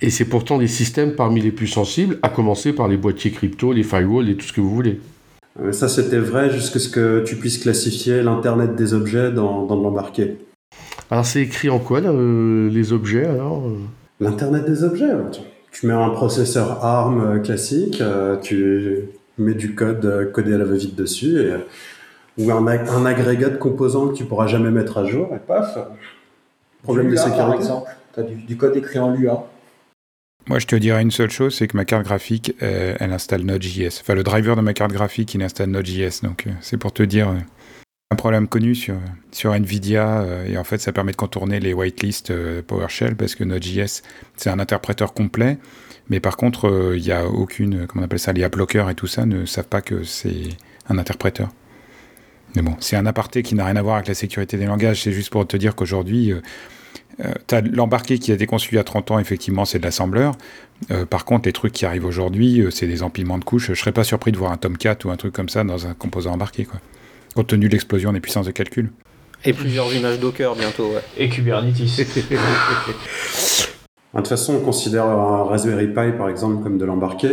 Et 0.00 0.10
c'est 0.10 0.24
pourtant 0.24 0.58
des 0.58 0.66
systèmes 0.66 1.14
parmi 1.14 1.40
les 1.40 1.52
plus 1.52 1.66
sensibles, 1.66 2.18
à 2.22 2.28
commencer 2.28 2.72
par 2.72 2.88
les 2.88 2.96
boîtiers 2.96 3.30
crypto, 3.30 3.72
les 3.72 3.82
firewalls 3.82 4.28
et 4.28 4.36
tout 4.36 4.46
ce 4.46 4.52
que 4.52 4.60
vous 4.60 4.74
voulez. 4.74 5.00
Euh, 5.60 5.72
ça, 5.72 5.88
c'était 5.88 6.18
vrai 6.18 6.50
jusqu'à 6.50 6.78
ce 6.78 6.88
que 6.88 7.24
tu 7.24 7.36
puisses 7.36 7.58
classifier 7.58 8.22
l'Internet 8.22 8.74
des 8.74 8.92
objets 8.92 9.32
dans, 9.32 9.64
dans 9.64 9.76
l'embarqué. 9.76 10.36
Alors 11.10 11.24
c'est 11.24 11.40
écrit 11.40 11.70
en 11.70 11.78
quoi 11.78 12.00
les 12.00 12.92
objets 12.92 13.24
alors 13.24 13.62
L'internet 14.20 14.66
des 14.66 14.82
objets. 14.82 15.10
Tu 15.70 15.86
mets 15.86 15.92
un 15.92 16.10
processeur 16.10 16.84
ARM 16.84 17.40
classique, 17.42 18.02
tu 18.42 19.04
mets 19.38 19.54
du 19.54 19.74
code 19.74 20.32
codé 20.32 20.54
à 20.54 20.58
la 20.58 20.64
va-vite 20.64 20.96
dessus 20.96 21.38
et 21.38 21.54
ou 22.38 22.50
un, 22.50 22.66
un, 22.66 23.06
agrégat 23.06 23.48
de 23.48 23.56
composants 23.56 24.08
que 24.08 24.14
tu 24.14 24.24
pourras 24.24 24.46
jamais 24.46 24.70
mettre 24.70 24.98
à 24.98 25.04
jour, 25.04 25.30
et 25.34 25.38
paf, 25.38 25.78
problème 26.82 27.10
de 27.10 27.16
sécurité. 27.16 27.42
Par 27.42 27.54
exemple, 27.54 27.90
tu 28.12 28.20
as 28.20 28.22
du, 28.24 28.56
code 28.56 28.76
écrit 28.76 28.98
en 28.98 29.10
Lua. 29.10 29.46
Moi, 30.48 30.60
je 30.60 30.66
te 30.66 30.76
dirais 30.76 31.02
une 31.02 31.10
seule 31.10 31.30
chose, 31.30 31.56
c'est 31.56 31.66
que 31.66 31.76
ma 31.76 31.84
carte 31.84 32.04
graphique, 32.04 32.54
elle, 32.60 33.12
installe 33.12 33.42
Node.js. 33.42 33.98
Enfin, 34.00 34.14
le 34.14 34.22
driver 34.22 34.54
de 34.54 34.60
ma 34.60 34.74
carte 34.74 34.92
graphique, 34.92 35.34
il 35.34 35.42
installe 35.42 35.70
Node.js. 35.70 36.20
Donc, 36.22 36.46
euh, 36.46 36.50
c'est 36.60 36.76
pour 36.76 36.92
te 36.92 37.02
dire 37.02 37.30
euh, 37.30 37.38
un 38.12 38.16
problème 38.16 38.46
connu 38.46 38.76
sur, 38.76 38.94
sur 39.32 39.52
NVIDIA. 39.52 40.20
Euh, 40.20 40.46
et 40.46 40.56
en 40.56 40.62
fait, 40.62 40.78
ça 40.78 40.92
permet 40.92 41.10
de 41.10 41.16
contourner 41.16 41.58
les 41.58 41.74
whitelists 41.74 42.32
PowerShell 42.62 43.16
parce 43.16 43.34
que 43.34 43.42
Node.js, 43.42 44.02
c'est 44.36 44.50
un 44.50 44.60
interpréteur 44.60 45.14
complet. 45.14 45.58
Mais 46.10 46.20
par 46.20 46.36
contre, 46.36 46.92
il 46.94 47.02
n'y 47.02 47.10
a 47.10 47.26
aucune, 47.26 47.88
comment 47.88 48.02
on 48.02 48.04
appelle 48.04 48.20
ça, 48.20 48.32
les 48.32 48.44
app 48.44 48.56
et 48.56 48.94
tout 48.94 49.08
ça 49.08 49.26
ne 49.26 49.46
savent 49.46 49.66
pas 49.66 49.80
que 49.80 50.04
c'est 50.04 50.50
un 50.88 50.98
interpréteur. 50.98 51.48
Mais 52.56 52.62
bon, 52.62 52.74
c'est 52.80 52.96
un 52.96 53.04
aparté 53.04 53.42
qui 53.42 53.54
n'a 53.54 53.66
rien 53.66 53.76
à 53.76 53.82
voir 53.82 53.96
avec 53.96 54.08
la 54.08 54.14
sécurité 54.14 54.56
des 54.56 54.64
langages. 54.64 55.02
C'est 55.02 55.12
juste 55.12 55.28
pour 55.28 55.46
te 55.46 55.58
dire 55.58 55.74
qu'aujourd'hui, 55.74 56.32
euh, 56.32 56.40
euh, 57.22 57.32
tu 57.46 57.54
as 57.54 57.60
l'embarqué 57.60 58.18
qui 58.18 58.32
a 58.32 58.34
été 58.34 58.46
conçu 58.46 58.70
il 58.72 58.76
y 58.76 58.78
a 58.78 58.84
30 58.84 59.10
ans, 59.10 59.18
effectivement, 59.18 59.66
c'est 59.66 59.78
de 59.78 59.84
l'assembleur. 59.84 60.34
Euh, 60.90 61.04
par 61.04 61.26
contre, 61.26 61.46
les 61.46 61.52
trucs 61.52 61.74
qui 61.74 61.84
arrivent 61.84 62.06
aujourd'hui, 62.06 62.64
c'est 62.70 62.86
des 62.86 63.02
empilements 63.02 63.36
de 63.36 63.44
couches. 63.44 63.68
Je 63.68 63.74
serais 63.74 63.92
pas 63.92 64.04
surpris 64.04 64.32
de 64.32 64.38
voir 64.38 64.52
un 64.52 64.56
Tomcat 64.56 64.96
ou 65.04 65.10
un 65.10 65.16
truc 65.16 65.34
comme 65.34 65.50
ça 65.50 65.64
dans 65.64 65.86
un 65.86 65.92
composant 65.92 66.32
embarqué, 66.32 66.64
quoi. 66.64 66.80
Compte 67.34 67.48
tenu 67.48 67.68
de 67.68 67.72
l'explosion 67.72 68.14
des 68.14 68.20
puissances 68.20 68.46
de 68.46 68.52
calcul. 68.52 68.90
Et 69.44 69.52
plusieurs 69.52 69.94
images 69.94 70.18
Docker 70.18 70.56
bientôt, 70.56 70.94
ouais. 70.94 71.02
Et 71.18 71.28
Kubernetes. 71.28 71.76
de 71.76 71.84
toute 74.14 74.28
façon, 74.28 74.54
on 74.54 74.60
considère 74.60 75.04
un 75.04 75.44
Raspberry 75.44 75.88
Pi, 75.88 76.16
par 76.16 76.30
exemple, 76.30 76.62
comme 76.62 76.78
de 76.78 76.86
l'embarqué. 76.86 77.28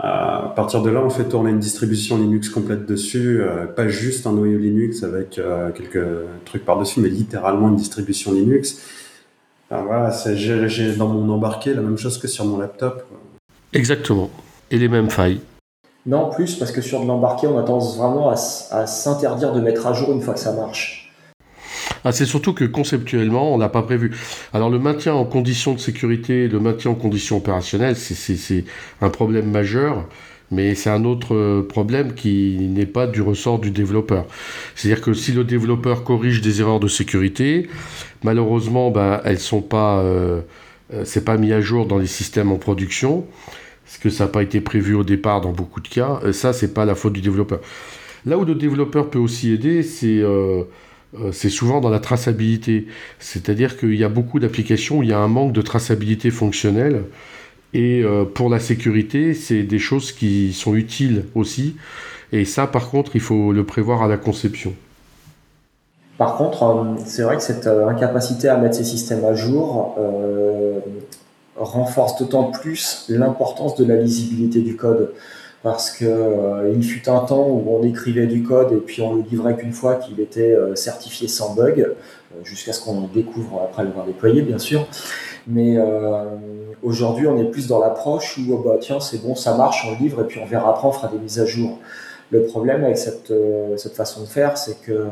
À 0.00 0.52
partir 0.56 0.82
de 0.82 0.90
là, 0.90 1.00
on 1.04 1.10
fait 1.10 1.24
tourner 1.24 1.50
une 1.50 1.60
distribution 1.60 2.18
Linux 2.18 2.48
complète 2.48 2.84
dessus, 2.84 3.40
euh, 3.40 3.66
pas 3.66 3.86
juste 3.86 4.26
un 4.26 4.32
noyau 4.32 4.58
Linux 4.58 5.04
avec 5.04 5.38
euh, 5.38 5.70
quelques 5.70 6.04
trucs 6.44 6.64
par-dessus, 6.64 7.00
mais 7.00 7.08
littéralement 7.08 7.68
une 7.68 7.76
distribution 7.76 8.32
Linux. 8.32 8.82
voilà, 9.70 10.10
j'ai 10.34 10.96
dans 10.96 11.08
mon 11.08 11.32
embarqué 11.32 11.74
la 11.74 11.82
même 11.82 11.96
chose 11.96 12.18
que 12.18 12.26
sur 12.26 12.44
mon 12.44 12.58
laptop. 12.58 13.04
Exactement. 13.72 14.30
Et 14.70 14.78
les 14.78 14.88
mêmes 14.88 15.10
failles. 15.10 15.40
Non, 16.06 16.28
plus 16.28 16.56
parce 16.56 16.72
que 16.72 16.80
sur 16.80 17.00
de 17.00 17.06
l'embarqué, 17.06 17.46
on 17.46 17.56
a 17.56 17.62
tendance 17.62 17.96
vraiment 17.96 18.30
à 18.30 18.86
s'interdire 18.86 19.52
de 19.52 19.60
mettre 19.60 19.86
à 19.86 19.92
jour 19.92 20.12
une 20.12 20.20
fois 20.20 20.34
que 20.34 20.40
ça 20.40 20.52
marche. 20.52 21.03
Ah, 22.04 22.12
c'est 22.12 22.26
surtout 22.26 22.52
que 22.52 22.64
conceptuellement, 22.64 23.54
on 23.54 23.58
n'a 23.58 23.68
pas 23.68 23.82
prévu. 23.82 24.14
Alors 24.52 24.70
le 24.70 24.78
maintien 24.78 25.14
en 25.14 25.24
conditions 25.24 25.72
de 25.72 25.80
sécurité, 25.80 26.48
le 26.48 26.60
maintien 26.60 26.90
en 26.90 26.94
conditions 26.94 27.38
opérationnelles, 27.38 27.96
c'est 27.96 28.64
un 29.00 29.10
problème 29.10 29.50
majeur 29.50 30.06
mais 30.50 30.74
c'est 30.74 30.90
un 30.90 31.04
autre 31.04 31.34
euh, 31.34 31.62
problème 31.66 32.14
qui 32.14 32.56
n'est 32.60 32.86
pas 32.86 33.06
du 33.06 33.22
ressort 33.22 33.58
du 33.58 33.70
développeur. 33.70 34.26
C'est-à-dire 34.74 35.02
que 35.02 35.12
si 35.12 35.32
le 35.32 35.44
développeur 35.44 36.04
corrige 36.04 36.40
des 36.40 36.60
erreurs 36.60 36.80
de 36.80 36.88
sécurité, 36.88 37.68
malheureusement, 38.22 38.90
ben, 38.90 39.20
elles 39.24 39.40
sont 39.40 39.62
pas, 39.62 40.00
euh, 40.00 40.40
euh, 40.92 41.02
c'est 41.04 41.24
pas 41.24 41.36
mis 41.36 41.52
à 41.52 41.60
jour 41.60 41.86
dans 41.86 41.98
les 41.98 42.06
systèmes 42.06 42.52
en 42.52 42.56
production, 42.56 43.26
parce 43.84 43.98
que 43.98 44.10
ça 44.10 44.24
n'a 44.24 44.30
pas 44.30 44.42
été 44.42 44.60
prévu 44.60 44.94
au 44.94 45.04
départ 45.04 45.40
dans 45.40 45.52
beaucoup 45.52 45.80
de 45.80 45.88
cas. 45.88 46.20
Et 46.26 46.32
ça, 46.32 46.52
c'est 46.52 46.74
pas 46.74 46.84
la 46.84 46.94
faute 46.94 47.14
du 47.14 47.20
développeur. 47.20 47.60
Là 48.26 48.38
où 48.38 48.44
le 48.44 48.54
développeur 48.54 49.10
peut 49.10 49.18
aussi 49.18 49.52
aider, 49.52 49.82
c'est 49.82 50.20
euh, 50.20 50.64
c'est 51.32 51.50
souvent 51.50 51.80
dans 51.80 51.90
la 51.90 52.00
traçabilité. 52.00 52.86
C'est-à-dire 53.18 53.76
qu'il 53.76 53.94
y 53.94 54.04
a 54.04 54.08
beaucoup 54.08 54.40
d'applications 54.40 54.98
où 54.98 55.02
il 55.02 55.10
y 55.10 55.12
a 55.12 55.18
un 55.18 55.28
manque 55.28 55.52
de 55.52 55.62
traçabilité 55.62 56.30
fonctionnelle. 56.30 57.04
Et 57.72 58.02
euh, 58.02 58.24
pour 58.24 58.48
la 58.48 58.60
sécurité, 58.60 59.34
c'est 59.34 59.64
des 59.64 59.80
choses 59.80 60.12
qui 60.12 60.52
sont 60.52 60.74
utiles 60.74 61.24
aussi. 61.34 61.76
Et 62.32 62.44
ça, 62.44 62.66
par 62.66 62.88
contre, 62.88 63.16
il 63.16 63.20
faut 63.20 63.52
le 63.52 63.64
prévoir 63.64 64.02
à 64.02 64.08
la 64.08 64.16
conception. 64.16 64.72
Par 66.16 66.36
contre, 66.36 66.62
euh, 66.62 66.84
c'est 67.04 67.22
vrai 67.22 67.36
que 67.36 67.42
cette 67.42 67.66
incapacité 67.66 68.48
à 68.48 68.56
mettre 68.56 68.76
ces 68.76 68.84
systèmes 68.84 69.24
à 69.24 69.34
jour 69.34 69.96
renforce 71.56 72.18
d'autant 72.18 72.50
plus 72.50 73.06
l'importance 73.08 73.76
de 73.76 73.84
la 73.84 73.96
lisibilité 73.96 74.60
du 74.60 74.76
code 74.76 75.12
parce 75.64 75.90
que 75.90 76.04
euh, 76.04 76.72
il 76.76 76.84
fut 76.84 77.08
un 77.08 77.20
temps 77.20 77.48
où 77.48 77.64
on 77.70 77.82
écrivait 77.82 78.26
du 78.26 78.42
code 78.42 78.70
et 78.70 78.76
puis 78.76 79.00
on 79.00 79.14
le 79.14 79.22
livrait 79.22 79.56
qu'une 79.56 79.72
fois 79.72 79.94
qu'il 79.94 80.20
était 80.20 80.52
euh, 80.52 80.76
certifié 80.76 81.26
sans 81.26 81.54
bug, 81.54 81.80
euh, 81.80 81.94
jusqu'à 82.44 82.74
ce 82.74 82.84
qu'on 82.84 83.08
découvre 83.08 83.62
après 83.64 83.82
l'avoir 83.82 84.04
déployé, 84.04 84.42
bien 84.42 84.58
sûr. 84.58 84.86
Mais 85.46 85.76
aujourd'hui, 86.82 87.26
on 87.26 87.38
est 87.38 87.50
plus 87.50 87.66
dans 87.66 87.78
l'approche 87.78 88.38
où 88.38 88.54
oh 88.54 88.62
bah 88.64 88.76
tiens, 88.80 88.98
c'est 88.98 89.22
bon, 89.22 89.34
ça 89.34 89.54
marche, 89.56 89.86
on 89.86 89.92
le 89.92 89.98
livre 89.98 90.22
et 90.22 90.24
puis 90.24 90.40
on 90.42 90.46
verra 90.46 90.70
après, 90.70 90.88
on 90.88 90.92
fera 90.92 91.08
des 91.08 91.18
mises 91.18 91.38
à 91.38 91.44
jour. 91.44 91.78
Le 92.30 92.44
problème 92.44 92.82
avec 92.82 92.96
cette, 92.96 93.30
cette 93.76 93.94
façon 93.94 94.22
de 94.22 94.26
faire, 94.26 94.56
c'est 94.56 94.80
que 94.80 95.06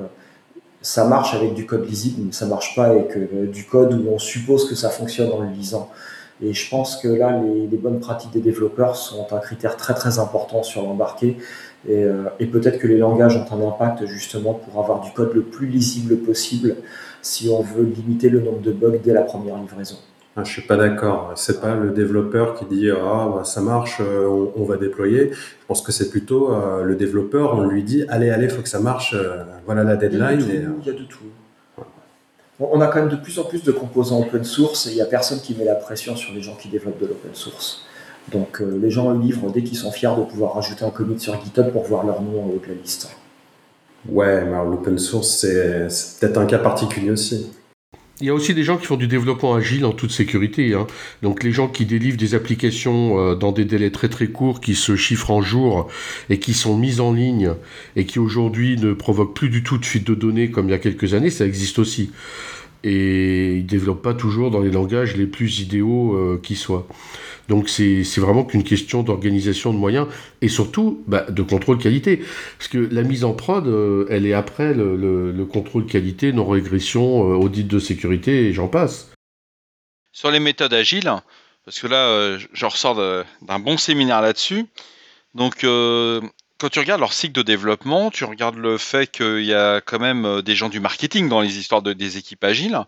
ça 0.80 1.04
marche 1.04 1.34
avec 1.34 1.52
du 1.52 1.66
code 1.66 1.86
lisible, 1.86 2.22
mais 2.24 2.32
ça 2.32 2.46
marche 2.46 2.74
pas 2.74 2.86
avec 2.86 3.16
du 3.50 3.64
code 3.64 3.92
où 3.92 4.08
on 4.10 4.18
suppose 4.18 4.66
que 4.66 4.74
ça 4.74 4.88
fonctionne 4.88 5.30
en 5.32 5.42
le 5.42 5.50
lisant. 5.50 5.90
Et 6.42 6.52
je 6.52 6.68
pense 6.68 6.96
que 6.96 7.08
là, 7.08 7.40
les, 7.40 7.76
bonnes 7.76 8.00
pratiques 8.00 8.32
des 8.32 8.40
développeurs 8.40 8.96
sont 8.96 9.32
un 9.32 9.38
critère 9.38 9.76
très 9.76 9.94
très 9.94 10.18
important 10.18 10.62
sur 10.62 10.82
l'embarqué. 10.82 11.36
Euh, 11.88 12.24
et, 12.40 12.46
peut-être 12.46 12.78
que 12.78 12.86
les 12.86 12.98
langages 12.98 13.36
ont 13.36 13.46
un 13.54 13.68
impact 13.68 14.06
justement 14.06 14.54
pour 14.54 14.80
avoir 14.82 15.00
du 15.00 15.12
code 15.12 15.32
le 15.34 15.42
plus 15.42 15.66
lisible 15.66 16.16
possible 16.16 16.76
si 17.22 17.48
on 17.48 17.62
veut 17.62 17.84
limiter 17.84 18.28
le 18.28 18.40
nombre 18.40 18.60
de 18.60 18.72
bugs 18.72 18.98
dès 19.02 19.12
la 19.12 19.22
première 19.22 19.56
livraison. 19.56 19.96
Ah, 20.36 20.44
je 20.44 20.50
suis 20.50 20.62
pas 20.62 20.76
d'accord. 20.76 21.32
C'est 21.36 21.60
pas 21.60 21.74
le 21.74 21.90
développeur 21.90 22.54
qui 22.54 22.64
dit 22.64 22.90
ah 22.90 23.42
ça 23.44 23.60
marche, 23.60 24.00
euh, 24.00 24.48
on, 24.56 24.64
va 24.64 24.76
déployer. 24.76 25.30
Je 25.32 25.66
pense 25.68 25.82
que 25.82 25.92
c'est 25.92 26.10
plutôt 26.10 26.52
euh, 26.52 26.82
le 26.82 26.96
développeur. 26.96 27.54
On 27.54 27.64
lui 27.64 27.84
dit 27.84 28.04
allez 28.08 28.30
allez, 28.30 28.48
faut 28.48 28.62
que 28.62 28.68
ça 28.68 28.80
marche. 28.80 29.14
voilà 29.66 29.84
la 29.84 29.96
deadline. 29.96 30.40
Il 30.40 30.86
y 30.86 30.90
a 30.90 30.98
de 30.98 31.04
tout 31.04 31.24
on 32.72 32.80
a 32.80 32.86
quand 32.86 33.00
même 33.00 33.08
de 33.08 33.16
plus 33.16 33.38
en 33.38 33.44
plus 33.44 33.62
de 33.62 33.72
composants 33.72 34.20
open 34.20 34.44
source 34.44 34.86
et 34.86 34.90
il 34.90 34.94
n'y 34.96 35.00
a 35.00 35.06
personne 35.06 35.40
qui 35.40 35.54
met 35.54 35.64
la 35.64 35.74
pression 35.74 36.16
sur 36.16 36.32
les 36.32 36.42
gens 36.42 36.54
qui 36.54 36.68
développent 36.68 37.00
de 37.00 37.06
l'open 37.06 37.34
source. 37.34 37.84
Donc 38.30 38.60
euh, 38.60 38.78
les 38.80 38.90
gens 38.90 39.12
livrent 39.12 39.50
dès 39.50 39.62
qu'ils 39.62 39.76
sont 39.76 39.90
fiers 39.90 40.14
de 40.16 40.22
pouvoir 40.22 40.54
rajouter 40.54 40.84
un 40.84 40.90
commit 40.90 41.18
sur 41.18 41.34
GitHub 41.42 41.70
pour 41.70 41.84
voir 41.84 42.04
leur 42.04 42.22
nom 42.22 42.42
en 42.42 42.46
haut 42.46 42.60
de 42.62 42.68
la 42.68 42.80
liste. 42.80 43.10
Ouais, 44.08 44.44
mais 44.44 44.56
l'open 44.64 44.98
source, 44.98 45.28
c'est 45.28 45.88
peut-être 46.20 46.38
un 46.38 46.46
cas 46.46 46.58
particulier 46.58 47.10
aussi. 47.10 47.50
Il 48.20 48.26
y 48.26 48.30
a 48.30 48.34
aussi 48.34 48.54
des 48.54 48.62
gens 48.62 48.76
qui 48.76 48.86
font 48.86 48.96
du 48.96 49.06
développement 49.06 49.54
agile 49.54 49.84
en 49.84 49.92
toute 49.92 50.10
sécurité. 50.10 50.74
Hein. 50.74 50.86
Donc 51.22 51.42
les 51.42 51.50
gens 51.50 51.68
qui 51.68 51.86
délivrent 51.86 52.18
des 52.18 52.34
applications 52.34 53.18
euh, 53.18 53.34
dans 53.34 53.52
des 53.52 53.64
délais 53.64 53.90
très 53.90 54.08
très 54.08 54.28
courts, 54.28 54.60
qui 54.60 54.74
se 54.74 54.96
chiffrent 54.96 55.30
en 55.30 55.40
jours 55.40 55.88
et 56.28 56.38
qui 56.38 56.52
sont 56.54 56.76
mises 56.76 57.00
en 57.00 57.12
ligne 57.12 57.54
et 57.96 58.04
qui 58.04 58.18
aujourd'hui 58.18 58.76
ne 58.76 58.92
provoquent 58.92 59.34
plus 59.34 59.48
du 59.48 59.62
tout 59.62 59.78
de 59.78 59.86
fuite 59.86 60.06
de 60.06 60.14
données 60.14 60.50
comme 60.50 60.68
il 60.68 60.72
y 60.72 60.74
a 60.74 60.78
quelques 60.78 61.14
années, 61.14 61.30
ça 61.30 61.46
existe 61.46 61.78
aussi. 61.78 62.10
Et 62.84 63.56
ils 63.56 63.66
développent 63.66 64.02
pas 64.02 64.14
toujours 64.14 64.50
dans 64.50 64.60
les 64.60 64.70
langages 64.70 65.16
les 65.16 65.26
plus 65.26 65.60
idéaux 65.60 66.14
euh, 66.14 66.40
qui 66.42 66.54
soient. 66.54 66.86
Donc 67.48 67.68
c'est 67.68 68.02
vraiment 68.18 68.44
qu'une 68.44 68.64
question 68.64 69.02
d'organisation 69.02 69.72
de 69.72 69.78
moyens 69.78 70.06
et 70.40 70.48
surtout 70.48 71.02
bah, 71.06 71.26
de 71.28 71.42
contrôle 71.42 71.78
qualité. 71.78 72.24
Parce 72.58 72.68
que 72.68 72.78
la 72.78 73.02
mise 73.02 73.24
en 73.24 73.32
prod, 73.32 73.66
euh, 73.66 74.06
elle 74.10 74.26
est 74.26 74.34
après 74.34 74.74
le, 74.74 75.44
contrôle 75.52 75.86
qualité, 75.86 76.32
non-régression, 76.32 77.30
euh, 77.30 77.36
audit 77.36 77.66
de 77.66 77.78
sécurité 77.78 78.46
et 78.46 78.52
j'en 78.52 78.68
passe. 78.68 79.10
Sur 80.12 80.30
les 80.30 80.40
méthodes 80.40 80.74
agiles, 80.74 81.10
parce 81.64 81.80
que 81.80 81.86
là, 81.86 82.06
euh, 82.08 82.38
je 82.52 82.66
ressors 82.66 82.96
d'un 83.42 83.58
bon 83.58 83.76
séminaire 83.76 84.20
là-dessus. 84.20 84.66
Donc, 85.34 85.60
quand 85.62 86.68
tu 86.70 86.78
regardes 86.78 87.00
leur 87.00 87.12
cycle 87.12 87.32
de 87.32 87.42
développement, 87.42 88.10
tu 88.10 88.24
regardes 88.24 88.56
le 88.56 88.76
fait 88.78 89.10
qu'il 89.10 89.44
y 89.44 89.54
a 89.54 89.80
quand 89.80 89.98
même 89.98 90.42
des 90.42 90.54
gens 90.54 90.68
du 90.68 90.80
marketing 90.80 91.28
dans 91.28 91.40
les 91.40 91.58
histoires 91.58 91.82
de, 91.82 91.92
des 91.92 92.18
équipes 92.18 92.44
agiles 92.44 92.78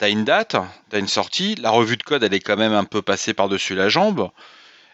tu 0.00 0.06
as 0.06 0.08
une 0.08 0.24
date, 0.24 0.56
tu 0.88 0.96
as 0.96 0.98
une 0.98 1.08
sortie, 1.08 1.54
la 1.56 1.70
revue 1.70 1.96
de 1.96 2.02
code, 2.02 2.24
elle 2.24 2.32
est 2.32 2.40
quand 2.40 2.56
même 2.56 2.72
un 2.72 2.84
peu 2.84 3.02
passée 3.02 3.34
par-dessus 3.34 3.74
la 3.74 3.88
jambe. 3.88 4.30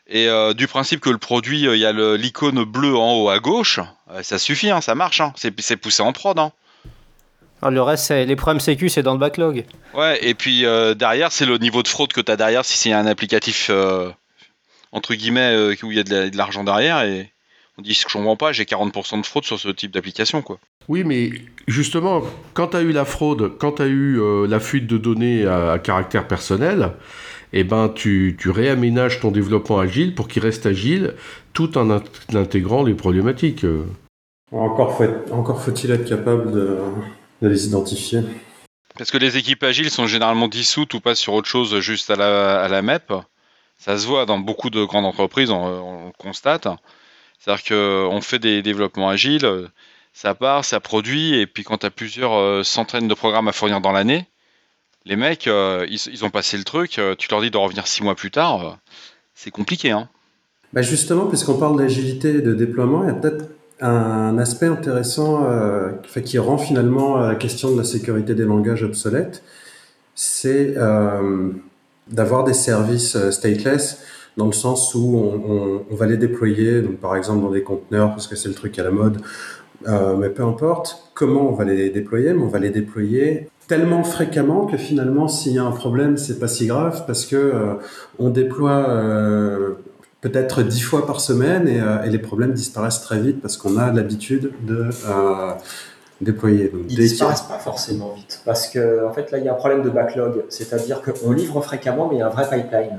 Et 0.08 0.28
euh, 0.28 0.52
du 0.52 0.66
principe 0.66 1.00
que 1.00 1.10
le 1.10 1.18
produit, 1.18 1.66
euh, 1.66 1.76
il 1.76 1.80
y 1.80 1.86
a 1.86 1.92
l'icône 2.16 2.64
bleue 2.64 2.96
en 2.96 3.14
haut 3.14 3.28
à 3.28 3.38
gauche, 3.38 3.80
euh, 4.10 4.22
ça 4.22 4.38
suffit, 4.38 4.70
hein, 4.70 4.80
ça 4.80 4.94
marche, 4.94 5.20
hein. 5.20 5.32
c'est 5.36 5.76
poussé 5.76 6.02
en 6.02 6.12
prod. 6.12 6.38
Hein. 6.38 6.52
Ah, 7.62 7.70
le 7.70 7.80
reste, 7.80 8.10
les 8.10 8.36
problèmes 8.36 8.60
sécu, 8.60 8.88
c'est 8.88 9.02
dans 9.02 9.14
le 9.14 9.18
backlog. 9.18 9.64
Ouais, 9.94 10.18
et 10.22 10.34
puis 10.34 10.64
derrière, 10.96 11.32
c'est 11.32 11.46
le 11.46 11.56
niveau 11.56 11.82
de 11.82 11.88
fraude 11.88 12.12
que 12.12 12.20
tu 12.20 12.30
as 12.30 12.36
derrière 12.36 12.64
si 12.64 12.76
c'est 12.76 12.92
un 12.92 13.06
applicatif, 13.06 13.70
entre 14.92 15.14
guillemets, 15.14 15.74
où 15.82 15.90
il 15.90 15.96
y 15.96 16.00
a 16.00 16.02
de 16.02 16.36
l'argent 16.36 16.64
derrière. 16.64 17.02
Et 17.02 17.32
on 17.78 17.82
dit, 17.82 17.92
je 17.92 18.06
comprends 18.10 18.36
pas, 18.36 18.52
j'ai 18.52 18.64
40% 18.64 19.20
de 19.20 19.26
fraude 19.26 19.44
sur 19.44 19.58
ce 19.58 19.68
type 19.68 19.92
d'application. 19.92 20.42
quoi. 20.42 20.58
Oui, 20.88 21.04
mais 21.04 21.30
justement, 21.66 22.22
quand 22.54 22.68
tu 22.68 22.76
as 22.76 22.82
eu 22.82 22.92
la 22.92 23.04
fraude, 23.04 23.52
quand 23.58 23.72
tu 23.72 23.82
as 23.82 23.86
eu 23.86 24.18
euh, 24.20 24.46
la 24.46 24.60
fuite 24.60 24.86
de 24.86 24.96
données 24.96 25.46
à, 25.46 25.78
caractère 25.78 26.26
personnel, 26.26 26.92
eh 27.52 27.64
ben, 27.64 27.90
tu, 27.94 28.36
réaménages 28.46 29.20
ton 29.20 29.30
développement 29.30 29.78
agile 29.78 30.14
pour 30.14 30.28
qu'il 30.28 30.42
reste 30.42 30.66
agile 30.66 31.14
tout 31.52 31.76
en 31.76 32.00
intégrant 32.34 32.82
les 32.82 32.94
problématiques. 32.94 33.66
Encore 34.52 34.94
faut-il 34.94 35.90
être 35.90 36.08
capable 36.08 36.52
de, 36.52 36.78
les 37.42 37.66
identifier. 37.66 38.20
Parce 38.96 39.10
que 39.10 39.18
les 39.18 39.36
équipes 39.36 39.62
agiles 39.62 39.90
sont 39.90 40.06
généralement 40.06 40.48
dissoutes 40.48 40.94
ou 40.94 41.00
pas 41.00 41.14
sur 41.14 41.34
autre 41.34 41.48
chose 41.48 41.78
juste 41.80 42.10
à 42.10 42.16
la, 42.16 42.62
à 42.62 42.68
la 42.68 42.80
MEP. 42.80 43.12
Ça 43.76 43.98
se 43.98 44.06
voit 44.06 44.24
dans 44.24 44.38
beaucoup 44.38 44.70
de 44.70 44.82
grandes 44.84 45.04
entreprises, 45.04 45.50
on, 45.50 45.62
on 45.62 46.06
le 46.06 46.12
constate. 46.18 46.66
C'est-à-dire 47.38 47.64
qu'on 47.64 48.20
fait 48.20 48.38
des 48.38 48.62
développements 48.62 49.08
agiles, 49.08 49.68
ça 50.12 50.34
part, 50.34 50.64
ça 50.64 50.80
produit, 50.80 51.34
et 51.38 51.46
puis 51.46 51.62
quand 51.62 51.78
tu 51.78 51.86
as 51.86 51.90
plusieurs 51.90 52.34
euh, 52.34 52.62
centaines 52.62 53.06
de 53.06 53.14
programmes 53.14 53.48
à 53.48 53.52
fournir 53.52 53.80
dans 53.80 53.92
l'année, 53.92 54.26
les 55.04 55.14
mecs, 55.14 55.46
euh, 55.46 55.86
ils, 55.88 56.24
ont 56.24 56.30
passé 56.30 56.56
le 56.56 56.64
truc, 56.64 56.98
euh, 56.98 57.14
tu 57.16 57.28
leur 57.30 57.40
dis 57.40 57.50
de 57.50 57.56
revenir 57.56 57.86
six 57.86 58.02
mois 58.02 58.14
plus 58.14 58.30
tard, 58.30 58.66
euh, 58.66 58.72
c'est 59.34 59.50
compliqué. 59.50 59.90
Hein. 59.90 60.08
Bah 60.72 60.82
justement, 60.82 61.26
puisqu'on 61.26 61.58
parle 61.58 61.78
d'agilité 61.78 62.30
et 62.30 62.40
de 62.40 62.54
déploiement, 62.54 63.04
il 63.04 63.08
y 63.08 63.10
a 63.10 63.14
peut-être 63.14 63.44
un 63.80 64.38
aspect 64.38 64.66
intéressant 64.66 65.44
euh, 65.44 65.92
qui- 66.24 66.38
rend 66.38 66.58
finalement 66.58 67.18
la 67.18 67.34
question 67.34 67.70
de 67.72 67.78
la 67.78 67.84
sécurité 67.84 68.34
des 68.34 68.44
langages 68.44 68.82
obsolète, 68.82 69.42
c'est 70.14 70.74
euh, 70.76 71.50
d'avoir 72.08 72.44
des 72.44 72.54
services 72.54 73.16
euh, 73.16 73.30
stateless 73.30 74.02
dans 74.36 74.46
le 74.46 74.52
sens 74.52 74.94
où 74.94 75.16
on, 75.16 75.50
on- 75.52 75.82
on 75.90 75.94
va 75.94 76.06
les 76.06 76.16
déployer, 76.16 76.82
donc 76.82 76.96
par 76.96 77.16
exemple 77.16 77.42
dans 77.42 77.50
des 77.50 77.62
conteneurs, 77.62 78.10
parce 78.10 78.26
que 78.26 78.36
c'est 78.36 78.48
le 78.48 78.54
truc 78.54 78.78
à 78.78 78.82
la 78.84 78.90
mode, 78.90 79.18
euh, 79.88 80.16
mais 80.16 80.28
peu 80.30 80.42
importe 80.42 81.10
comment 81.14 81.48
on 81.48 81.52
va 81.52 81.64
les 81.64 81.90
déployer, 81.90 82.32
mais 82.32 82.42
on 82.42 82.48
va 82.48 82.58
les 82.58 82.70
déployer 82.70 83.48
tellement 83.68 84.04
fréquemment 84.04 84.66
que 84.66 84.76
finalement, 84.76 85.26
s'il 85.28 85.52
y 85.52 85.58
a 85.58 85.64
un 85.64 85.72
problème, 85.72 86.16
c'est 86.16 86.38
pas 86.38 86.48
si 86.48 86.66
grave 86.66 87.04
parce 87.06 87.26
que 87.26 87.36
euh, 87.36 87.74
on 88.18 88.30
déploie 88.30 88.88
euh, 88.88 89.70
peut-être 90.20 90.62
dix 90.62 90.80
fois 90.80 91.06
par 91.06 91.20
semaine 91.20 91.66
et, 91.68 91.80
et 92.06 92.10
les 92.10 92.18
problèmes 92.18 92.52
disparaissent 92.52 93.00
très 93.02 93.18
vite 93.20 93.40
parce 93.42 93.56
qu'on 93.56 93.76
a 93.76 93.92
l'habitude 93.92 94.52
de 94.66 94.90
déployer. 96.20 96.68
Donc, 96.68 96.82
Ils 96.88 96.96
disparaissent 96.96 97.42
pas 97.42 97.58
forcément 97.58 98.14
vite. 98.14 98.40
Parce 98.44 98.68
que, 98.68 99.04
en 99.06 99.12
fait, 99.12 99.30
là, 99.30 99.38
il 99.38 99.44
y 99.44 99.48
a 99.48 99.52
un 99.52 99.56
problème 99.56 99.82
de 99.82 99.90
backlog. 99.90 100.44
C'est-à-dire 100.48 101.02
qu'on 101.02 101.32
livre 101.32 101.60
fréquemment, 101.60 102.08
mais 102.08 102.16
il 102.16 102.18
y 102.20 102.22
a 102.22 102.26
un 102.26 102.30
vrai 102.30 102.48
pipeline. 102.48 102.98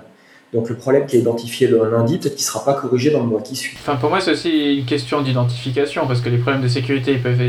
Donc, 0.54 0.70
le 0.70 0.78
problème 0.78 1.06
qui 1.06 1.18
est 1.18 1.20
identifié 1.20 1.68
le 1.68 1.90
lundi, 1.92 2.18
peut-être 2.18 2.36
qu'il 2.36 2.46
ne 2.46 2.48
sera 2.48 2.64
pas 2.64 2.74
corrigé 2.74 3.12
dans 3.12 3.20
le 3.20 3.26
mois 3.26 3.42
qui 3.42 3.56
suit. 3.56 3.76
Enfin, 3.80 3.98
pour 3.98 4.10
moi, 4.10 4.22
c'est 4.22 4.32
aussi 4.32 4.78
une 4.78 4.86
question 4.86 5.22
d'identification, 5.22 6.08
parce 6.08 6.22
que 6.22 6.30
les 6.30 6.38
problèmes 6.38 6.62
de 6.62 6.70
sécurité, 6.70 7.14
ils 7.14 7.22
peuvent, 7.22 7.42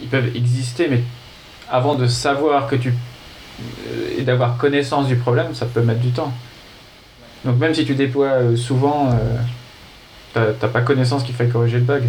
ils 0.00 0.08
peuvent 0.08 0.34
exister, 0.34 0.88
mais 0.88 1.02
avant 1.70 1.94
de 1.94 2.06
savoir 2.06 2.68
que 2.68 2.76
tu. 2.76 2.88
euh, 2.90 4.18
et 4.18 4.22
d'avoir 4.22 4.56
connaissance 4.56 5.06
du 5.08 5.16
problème, 5.16 5.54
ça 5.54 5.66
peut 5.66 5.82
mettre 5.82 6.00
du 6.00 6.10
temps. 6.10 6.32
Donc, 7.44 7.58
même 7.58 7.74
si 7.74 7.84
tu 7.84 7.94
déploies 7.94 8.26
euh, 8.28 8.56
souvent, 8.56 9.10
euh, 9.10 9.36
t'as 10.32 10.52
t'as 10.52 10.68
pas 10.68 10.80
connaissance 10.82 11.24
qu'il 11.24 11.34
faille 11.34 11.50
corriger 11.50 11.78
le 11.78 11.84
bug. 11.84 12.04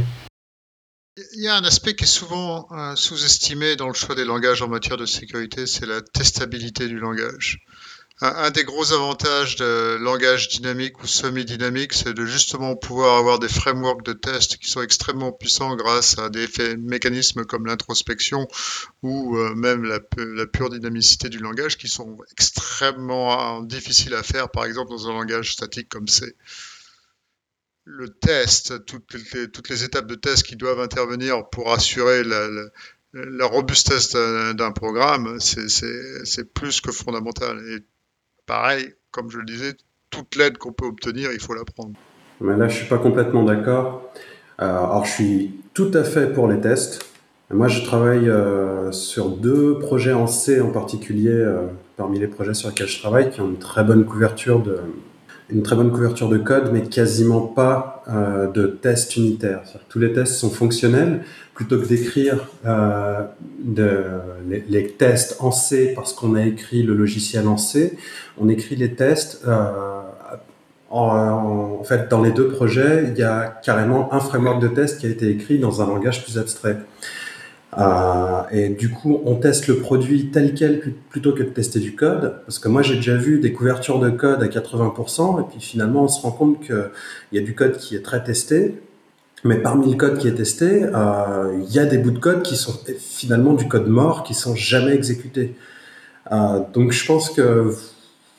Il 1.36 1.44
y 1.44 1.48
a 1.48 1.56
un 1.56 1.64
aspect 1.64 1.96
qui 1.96 2.06
est 2.06 2.08
souvent 2.08 2.68
euh, 2.72 2.96
sous-estimé 2.96 3.76
dans 3.76 3.88
le 3.88 3.94
choix 3.94 4.16
des 4.16 4.26
langages 4.26 4.62
en 4.62 4.68
matière 4.68 4.98
de 4.98 5.06
sécurité, 5.06 5.68
c'est 5.68 5.86
la 5.86 6.02
testabilité 6.02 6.88
du 6.88 6.98
langage. 6.98 7.60
Un, 8.22 8.52
des 8.52 8.64
gros 8.64 8.92
avantages 8.94 9.56
de 9.58 9.98
langage 10.00 10.48
dynamique 10.48 11.04
ou 11.04 11.08
semi-dynamique, 11.08 11.94
c'est 11.94 12.14
de 12.14 12.26
justement 12.26 12.76
pouvoir 12.76 13.18
avoir 13.18 13.38
des 13.38 13.50
frameworks 13.50 14.04
de 14.06 14.14
test 14.14 14.58
qui 14.58 14.70
sont 14.72 14.82
extrêmement 14.82 15.32
puissants 15.32 15.76
grâce 15.76 16.18
à 16.18 16.30
des 16.30 16.48
mécanismes 16.78 17.44
comme 17.46 17.66
l'introspection 17.66 18.48
ou 19.02 19.38
euh, 19.38 19.54
même 19.56 19.84
la, 19.84 20.00
pu- 20.00 20.34
la 20.36 20.46
pure 20.48 20.70
dynamicité 20.70 21.28
du 21.30 21.40
langage 21.40 21.78
qui 21.78 21.88
sont 21.90 22.18
extrêmement 22.32 23.62
euh, 23.62 23.66
difficiles 23.66 24.14
à 24.16 24.24
faire, 24.24 24.50
par 24.50 24.66
exemple 24.66 24.90
dans 24.92 25.10
un 25.10 25.14
langage 25.14 25.52
statique 25.54 25.90
comme 25.90 26.08
C 26.08 26.36
le 27.86 28.10
test, 28.10 28.86
toutes 28.86 29.14
les, 29.70 29.84
étapes 29.84 30.08
de 30.08 30.16
test 30.16 30.44
qui 30.44 30.56
doivent 30.56 30.80
intervenir 30.80 31.50
pour 31.50 31.72
assurer 31.72 32.24
la, 32.24 32.48
robustesse 33.46 34.12
d'un 34.14 34.72
programme, 34.72 35.40
c'est- 35.40 36.54
plus 36.54 36.82
que 36.82 36.92
fondamental. 36.92 37.62
Pareil, 38.46 38.94
comme 39.12 39.30
je 39.30 39.38
le 39.38 39.46
disais, 39.46 39.74
toute 40.10 40.36
l'aide 40.36 40.58
qu'on 40.58 40.74
peut 40.74 40.86
obtenir, 40.86 41.32
il 41.34 41.40
faut 41.40 41.54
la 41.54 41.64
prendre. 41.64 41.94
Mais 42.42 42.58
là, 42.58 42.68
je 42.68 42.78
suis 42.78 42.88
pas 42.88 42.98
complètement 42.98 43.44
d'accord. 43.44 44.12
Euh, 44.62 44.66
alors, 44.66 45.06
je 45.06 45.12
suis 45.12 45.52
tout 45.74 45.92
à 45.94 46.04
fait 46.04 46.32
pour 46.32 46.48
les 46.48 46.60
tests. 46.60 47.06
Moi, 47.52 47.68
je 47.68 47.84
travaille 47.84 48.30
euh, 48.30 48.92
sur 48.92 49.30
deux 49.30 49.78
projets 49.80 50.14
en 50.14 50.28
C 50.28 50.60
en 50.60 50.72
particulier, 50.72 51.30
euh, 51.30 51.68
parmi 51.98 52.20
les 52.20 52.28
projets 52.28 52.54
sur 52.54 52.70
lesquels 52.70 52.88
je 52.88 53.00
travaille, 53.00 53.30
qui 53.30 53.42
ont 53.42 53.50
une 53.50 53.60
très 53.60 53.84
bonne 53.84 54.06
couverture 54.06 54.62
de, 54.62 54.80
une 55.50 55.64
très 55.64 55.76
bonne 55.76 55.92
couverture 55.92 56.30
de 56.30 56.38
code, 56.38 56.72
mais 56.72 56.82
quasiment 56.82 57.42
pas 57.42 58.04
euh, 58.10 58.52
de 58.52 58.68
tests 58.68 59.16
unitaires. 59.16 59.62
Tous 59.90 60.00
les 60.00 60.14
tests 60.14 60.36
sont 60.36 60.50
fonctionnels. 60.50 61.24
Plutôt 61.54 61.80
que 61.80 61.86
d'écrire 61.86 62.48
euh, 62.66 63.22
les, 64.48 64.88
tests 64.88 65.38
en 65.40 65.52
C 65.52 65.94
parce 65.96 66.12
qu'on 66.12 66.34
a 66.34 66.44
écrit 66.44 66.82
le 66.82 66.96
logiciel 66.96 67.48
en 67.48 67.58
C, 67.58 67.96
on 68.40 68.50
écrit 68.50 68.76
les 68.76 68.96
tests 68.96 69.44
euh, 69.48 69.70
en, 70.90 71.78
en 71.80 71.84
fait, 71.84 72.10
dans 72.10 72.24
les 72.24 72.32
deux 72.32 72.48
projets, 72.48 73.06
il 73.08 73.20
y 73.20 73.24
a 73.24 73.60
carrément 73.64 74.12
un 74.14 74.20
framework 74.20 74.62
de 74.62 74.68
test 74.68 75.00
qui 75.00 75.06
a 75.06 75.10
été 75.10 75.30
écrit 75.30 75.60
dans 75.60 75.82
un 75.82 75.86
langage 75.86 76.24
plus 76.24 76.40
abstrait. 76.40 76.78
Euh, 77.78 78.42
et 78.52 78.70
du 78.70 78.90
coup, 78.90 79.20
on 79.26 79.36
teste 79.36 79.68
le 79.68 79.78
produit 79.78 80.30
tel 80.32 80.54
quel 80.54 80.80
pl- 80.80 80.94
plutôt 81.10 81.34
que 81.34 81.44
de 81.44 81.50
tester 81.50 81.80
du 81.80 81.96
code. 81.96 82.36
Parce 82.46 82.60
que 82.60 82.68
moi, 82.68 82.82
j'ai 82.82 82.96
déjà 82.96 83.16
vu 83.16 83.40
des 83.40 83.54
couvertures 83.54 84.00
de 84.00 84.10
code 84.10 84.42
à 84.44 84.48
80%, 84.48 85.42
et 85.42 85.44
puis 85.50 85.60
finalement, 85.62 86.04
on 86.04 86.08
se 86.08 86.22
rend 86.22 86.32
compte 86.32 86.62
qu'il 86.62 86.90
y 87.32 87.38
a 87.38 87.42
du 87.42 87.56
code 87.56 87.78
qui 87.78 87.96
est 87.96 88.02
très 88.04 88.24
testé. 88.24 88.82
Mais 89.46 89.58
parmi 89.58 89.90
le 89.92 89.98
code 89.98 90.18
qui 90.20 90.28
est 90.28 90.36
testé, 90.36 90.84
euh, 90.84 91.54
il 91.68 91.74
y 91.74 91.80
a 91.80 91.86
des 91.86 91.98
bouts 91.98 92.12
de 92.12 92.20
code 92.20 92.44
qui 92.44 92.56
sont 92.56 92.74
finalement 93.00 93.54
du 93.54 93.68
code 93.68 93.88
mort, 93.88 94.24
qui 94.24 94.34
sont 94.34 94.56
jamais 94.56 94.94
exécutés. 94.94 95.56
Euh, 96.32 96.60
donc, 96.74 96.92
je 96.92 97.06
pense 97.06 97.30
que 97.30 97.74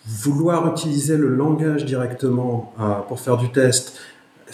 vouloir 0.07 0.71
utiliser 0.71 1.17
le 1.17 1.29
langage 1.29 1.85
directement 1.87 2.75
pour 3.09 3.21
faire 3.21 3.37
du 3.39 3.51
test, 3.51 3.99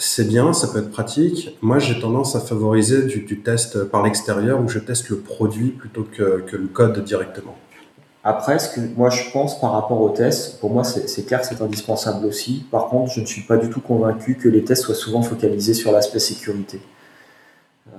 c'est 0.01 0.27
bien, 0.27 0.51
ça 0.51 0.67
peut 0.67 0.79
être 0.79 0.89
pratique. 0.89 1.57
Moi, 1.61 1.77
j'ai 1.77 1.99
tendance 1.99 2.35
à 2.35 2.39
favoriser 2.39 3.03
du, 3.03 3.39
test 3.41 3.83
par 3.85 4.03
l'extérieur 4.03 4.59
où 4.59 4.67
je 4.67 4.79
teste 4.79 5.09
le 5.09 5.19
produit 5.19 5.69
plutôt 5.69 6.03
que, 6.03 6.43
le 6.51 6.67
code 6.67 7.03
directement. 7.03 7.55
Après, 8.23 8.59
ce 8.59 8.69
que 8.69 8.81
moi 8.95 9.09
je 9.09 9.31
pense 9.31 9.59
par 9.59 9.71
rapport 9.71 9.99
aux 9.99 10.09
tests, 10.09 10.59
pour 10.59 10.71
moi 10.71 10.83
c'est 10.83 11.25
clair 11.25 11.43
c'est 11.43 11.59
indispensable 11.59 12.25
aussi. 12.27 12.63
Par 12.69 12.85
contre, 12.85 13.11
je 13.11 13.19
ne 13.19 13.25
suis 13.25 13.41
pas 13.41 13.57
du 13.57 13.67
tout 13.69 13.81
convaincu 13.81 14.35
que 14.35 14.47
les 14.47 14.63
tests 14.63 14.83
soient 14.83 14.93
souvent 14.93 15.23
focalisés 15.23 15.73
sur 15.73 15.91
l'aspect 15.91 16.19
sécurité. 16.19 16.81
Euh, 17.91 17.97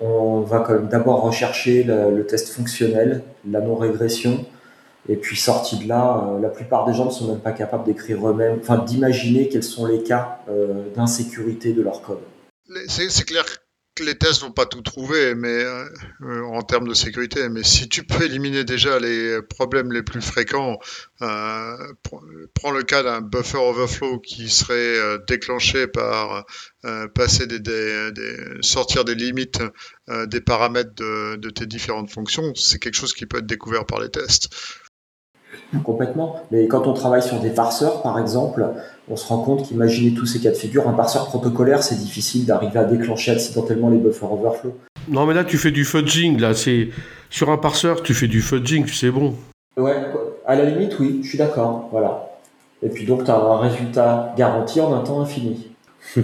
on 0.00 0.40
va 0.40 0.60
quand 0.60 0.72
même 0.72 0.88
d'abord 0.88 1.20
rechercher 1.20 1.82
le 1.82 2.24
test 2.24 2.48
fonctionnel, 2.48 3.22
la 3.46 3.60
non-régression, 3.60 4.46
et 5.08 5.16
puis 5.16 5.36
sorti 5.36 5.78
de 5.78 5.88
là, 5.88 6.28
euh, 6.28 6.40
la 6.40 6.50
plupart 6.50 6.84
des 6.84 6.92
gens 6.94 7.06
ne 7.06 7.10
sont 7.10 7.28
même 7.28 7.40
pas 7.40 7.52
capables 7.52 7.84
d'écrire 7.84 8.28
eux-mêmes, 8.28 8.58
enfin 8.60 8.78
d'imaginer 8.78 9.48
quels 9.48 9.62
sont 9.62 9.86
les 9.86 10.02
cas 10.02 10.40
euh, 10.48 10.84
d'insécurité 10.94 11.72
de 11.72 11.82
leur 11.82 12.02
code. 12.02 12.20
C'est 12.86 13.24
clair 13.24 13.44
que 13.94 14.04
les 14.04 14.16
tests 14.16 14.42
vont 14.42 14.52
pas 14.52 14.66
tout 14.66 14.82
trouver, 14.82 15.34
mais 15.34 15.48
euh, 15.48 15.84
en 16.52 16.62
termes 16.62 16.86
de 16.86 16.94
sécurité. 16.94 17.48
Mais 17.48 17.64
si 17.64 17.88
tu 17.88 18.04
peux 18.04 18.22
éliminer 18.22 18.62
déjà 18.62 19.00
les 19.00 19.40
problèmes 19.42 19.90
les 19.90 20.02
plus 20.02 20.20
fréquents, 20.20 20.78
pr- 21.20 22.20
prends 22.54 22.70
le 22.70 22.82
cas 22.84 23.02
d'un 23.02 23.22
buffer 23.22 23.58
overflow 23.58 24.20
qui 24.20 24.50
serait 24.50 25.18
déclenché 25.26 25.88
par 25.88 26.44
passer 27.14 27.48
des, 27.48 28.12
sortir 28.60 29.04
des 29.04 29.16
limites 29.16 29.62
des 30.26 30.40
paramètres 30.40 30.94
de, 30.94 31.34
de 31.34 31.50
tes 31.50 31.66
différentes 31.66 32.10
fonctions, 32.10 32.52
c'est 32.54 32.78
quelque 32.78 32.94
chose 32.94 33.14
qui 33.14 33.26
peut 33.26 33.38
être 33.38 33.46
découvert 33.46 33.84
par 33.84 33.98
les 33.98 34.10
tests. 34.10 34.48
Complètement. 35.84 36.40
Mais 36.50 36.66
quand 36.66 36.86
on 36.86 36.94
travaille 36.94 37.22
sur 37.22 37.40
des 37.40 37.50
parseurs, 37.50 38.02
par 38.02 38.18
exemple, 38.18 38.66
on 39.10 39.16
se 39.16 39.26
rend 39.26 39.38
compte 39.38 39.68
qu'imaginer 39.68 40.14
tous 40.14 40.26
ces 40.26 40.40
cas 40.40 40.50
de 40.50 40.56
figure, 40.56 40.88
un 40.88 40.92
parseur 40.92 41.26
protocolaire, 41.26 41.82
c'est 41.82 41.96
difficile 41.96 42.46
d'arriver 42.46 42.78
à 42.78 42.84
déclencher 42.84 43.32
accidentellement 43.32 43.90
les 43.90 43.98
buffers 43.98 44.32
overflow. 44.32 44.74
Non, 45.08 45.26
mais 45.26 45.34
là, 45.34 45.44
tu 45.44 45.58
fais 45.58 45.70
du 45.70 45.84
fudging. 45.84 46.38
Là, 46.38 46.54
c'est 46.54 46.88
sur 47.30 47.50
un 47.50 47.58
parseur, 47.58 48.02
tu 48.02 48.14
fais 48.14 48.28
du 48.28 48.40
fudging, 48.40 48.86
c'est 48.86 49.10
bon. 49.10 49.34
Ouais, 49.76 49.96
à 50.46 50.56
la 50.56 50.64
limite, 50.64 50.98
oui, 50.98 51.20
je 51.22 51.28
suis 51.28 51.38
d'accord. 51.38 51.88
Voilà. 51.92 52.30
Et 52.82 52.88
puis 52.88 53.04
donc, 53.04 53.24
tu 53.24 53.30
as 53.30 53.36
un 53.36 53.58
résultat 53.58 54.34
garanti 54.36 54.80
en 54.80 54.94
un 54.94 55.00
temps 55.00 55.20
infini. 55.20 55.68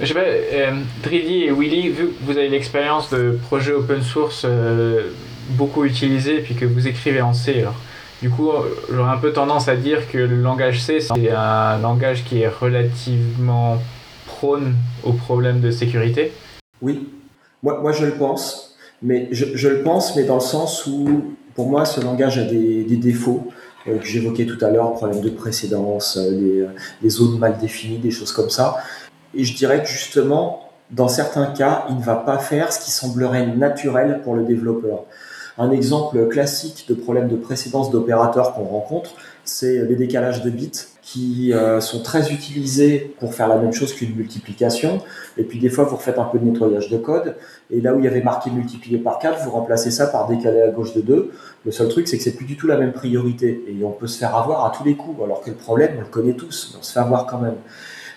Je 0.00 0.06
sais 0.06 0.14
pas, 0.14 0.20
euh, 0.20 0.80
Dridi 1.04 1.44
et 1.44 1.52
Willy, 1.52 1.90
vu 1.90 2.08
que 2.08 2.24
vous 2.24 2.36
avez 2.36 2.48
l'expérience 2.48 3.10
de 3.10 3.38
projets 3.46 3.72
open 3.72 4.02
source 4.02 4.44
euh, 4.44 5.10
beaucoup 5.50 5.84
utilisés, 5.84 6.40
puis 6.40 6.54
que 6.54 6.64
vous 6.64 6.86
écrivez 6.88 7.20
en 7.20 7.32
C, 7.32 7.64
du 8.22 8.30
coup, 8.30 8.50
j'aurais 8.88 9.10
un 9.10 9.18
peu 9.18 9.32
tendance 9.32 9.66
à 9.66 9.74
dire 9.74 10.08
que 10.08 10.16
le 10.16 10.36
langage 10.36 10.80
C, 10.80 11.00
c'est 11.00 11.30
un 11.30 11.78
langage 11.78 12.22
qui 12.24 12.42
est 12.42 12.48
relativement 12.48 13.78
prône 14.26 14.76
aux 15.02 15.12
problèmes 15.12 15.60
de 15.60 15.72
sécurité. 15.72 16.32
Oui, 16.80 17.08
moi, 17.64 17.80
moi 17.80 17.90
je 17.90 18.06
le 18.06 18.12
pense. 18.12 18.76
Mais 19.02 19.28
je, 19.32 19.68
le 19.68 19.82
pense, 19.82 20.14
mais 20.14 20.22
dans 20.22 20.36
le 20.36 20.40
sens 20.40 20.86
où, 20.86 21.34
pour 21.56 21.68
moi, 21.68 21.84
ce 21.84 22.00
langage 22.00 22.38
a 22.38 22.44
des, 22.44 22.84
défauts 22.84 23.48
euh, 23.88 23.98
que 23.98 24.06
j'évoquais 24.06 24.46
tout 24.46 24.64
à 24.64 24.70
l'heure, 24.70 24.92
problème 24.92 25.20
de 25.20 25.30
précédence, 25.30 26.16
euh, 26.16 26.30
les, 26.30 26.60
euh, 26.60 26.68
les 27.02 27.10
zones 27.10 27.36
mal 27.38 27.58
définies, 27.58 27.98
des 27.98 28.12
choses 28.12 28.30
comme 28.30 28.50
ça. 28.50 28.76
Et 29.34 29.42
je 29.42 29.56
dirais 29.56 29.82
que 29.82 29.88
justement, 29.88 30.70
dans 30.92 31.08
certains 31.08 31.46
cas, 31.46 31.86
il 31.88 31.96
ne 31.96 32.02
va 32.02 32.14
pas 32.14 32.38
faire 32.38 32.72
ce 32.72 32.84
qui 32.84 32.92
semblerait 32.92 33.46
naturel 33.46 34.20
pour 34.22 34.36
le 34.36 34.44
développeur. 34.44 35.06
Un 35.58 35.70
exemple 35.70 36.28
classique 36.28 36.86
de 36.88 36.94
problème 36.94 37.28
de 37.28 37.36
précédence 37.36 37.90
d'opérateurs 37.90 38.54
qu'on 38.54 38.64
rencontre, 38.64 39.10
c'est 39.44 39.84
les 39.84 39.96
décalages 39.96 40.42
de 40.42 40.50
bits 40.50 40.70
qui 41.02 41.52
euh, 41.52 41.80
sont 41.80 42.00
très 42.00 42.32
utilisés 42.32 43.14
pour 43.18 43.34
faire 43.34 43.48
la 43.48 43.56
même 43.56 43.72
chose 43.72 43.92
qu'une 43.92 44.14
multiplication. 44.14 45.00
Et 45.36 45.42
puis 45.42 45.58
des 45.58 45.68
fois, 45.68 45.84
vous 45.84 45.96
refaites 45.96 46.18
un 46.18 46.24
peu 46.24 46.38
de 46.38 46.44
nettoyage 46.44 46.88
de 46.90 46.96
code. 46.96 47.36
Et 47.70 47.80
là 47.80 47.92
où 47.92 47.98
il 47.98 48.04
y 48.04 48.08
avait 48.08 48.22
marqué 48.22 48.50
multiplié 48.50 48.98
par 48.98 49.18
4, 49.18 49.44
vous 49.44 49.50
remplacez 49.50 49.90
ça 49.90 50.06
par 50.06 50.28
décalé 50.28 50.62
à 50.62 50.68
gauche 50.68 50.94
de 50.94 51.00
2. 51.00 51.32
Le 51.66 51.72
seul 51.72 51.88
truc, 51.88 52.06
c'est 52.06 52.18
que 52.18 52.22
c'est 52.22 52.36
plus 52.36 52.46
du 52.46 52.56
tout 52.56 52.68
la 52.68 52.76
même 52.76 52.92
priorité. 52.92 53.64
Et 53.66 53.84
on 53.84 53.90
peut 53.90 54.06
se 54.06 54.18
faire 54.18 54.36
avoir 54.36 54.64
à 54.64 54.70
tous 54.70 54.84
les 54.84 54.94
coups. 54.94 55.20
Alors 55.22 55.40
que 55.40 55.50
le 55.50 55.56
problème, 55.56 55.94
on 55.98 56.00
le 56.00 56.06
connaît 56.06 56.34
tous, 56.34 56.70
mais 56.72 56.78
on 56.80 56.82
se 56.82 56.92
fait 56.92 57.00
avoir 57.00 57.26
quand 57.26 57.38
même. 57.38 57.56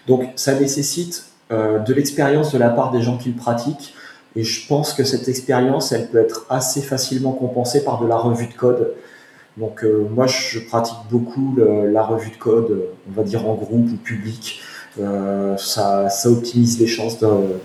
Donc 0.08 0.30
ça 0.36 0.54
nécessite 0.54 1.26
euh, 1.52 1.80
de 1.80 1.94
l'expérience 1.94 2.52
de 2.54 2.60
la 2.60 2.70
part 2.70 2.92
des 2.92 3.02
gens 3.02 3.18
qui 3.18 3.30
le 3.30 3.36
pratiquent. 3.36 3.95
Et 4.36 4.44
je 4.44 4.68
pense 4.68 4.94
que 4.94 5.04
cette 5.04 5.28
expérience, 5.28 5.92
elle 5.92 6.08
peut 6.08 6.20
être 6.20 6.46
assez 6.50 6.82
facilement 6.82 7.32
compensée 7.32 7.84
par 7.84 8.02
de 8.02 8.08
la 8.08 8.18
revue 8.18 8.48
de 8.48 8.54
code. 8.54 8.94
Donc 9.58 9.84
euh, 9.84 10.06
moi, 10.14 10.28
je 10.28 10.60
pratique 10.60 10.98
beaucoup 11.10 11.58
la 11.58 12.04
revue 12.04 12.32
de 12.32 12.36
code, 12.36 12.90
on 13.10 13.14
va 13.14 13.24
dire 13.24 13.48
en 13.48 13.56
groupe 13.56 13.90
ou 13.92 13.96
public. 13.96 14.62
Euh, 15.00 15.58
ça, 15.58 16.08
optimise 16.26 16.80
les 16.80 16.88
chances 16.88 17.20
de, 17.20 17.60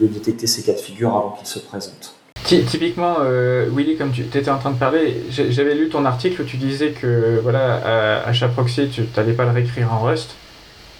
détecter 0.00 0.46
ces 0.46 0.62
cas 0.62 0.72
de 0.72 0.78
figure 0.78 1.10
avant 1.10 1.30
qu'ils 1.30 1.46
se 1.46 1.58
présentent. 1.58 2.14
Typiquement, 2.44 3.16
euh, 3.20 3.68
Willy, 3.72 3.96
comme 3.96 4.10
tu 4.10 4.22
étais 4.22 4.50
en 4.50 4.58
train 4.58 4.72
de 4.72 4.78
parler, 4.78 5.24
j'avais 5.30 5.74
lu 5.74 5.88
ton 5.88 6.04
article 6.04 6.42
où 6.42 6.44
tu 6.44 6.56
disais 6.56 6.90
que 6.90 7.40
voilà, 7.42 8.24
à, 8.26 8.32
chaque 8.32 8.52
proxy, 8.52 8.88
tu 8.88 9.02
n'allais 9.16 9.32
pas 9.32 9.44
le 9.44 9.52
réécrire 9.52 9.92
en 9.92 10.00
Rust 10.00 10.34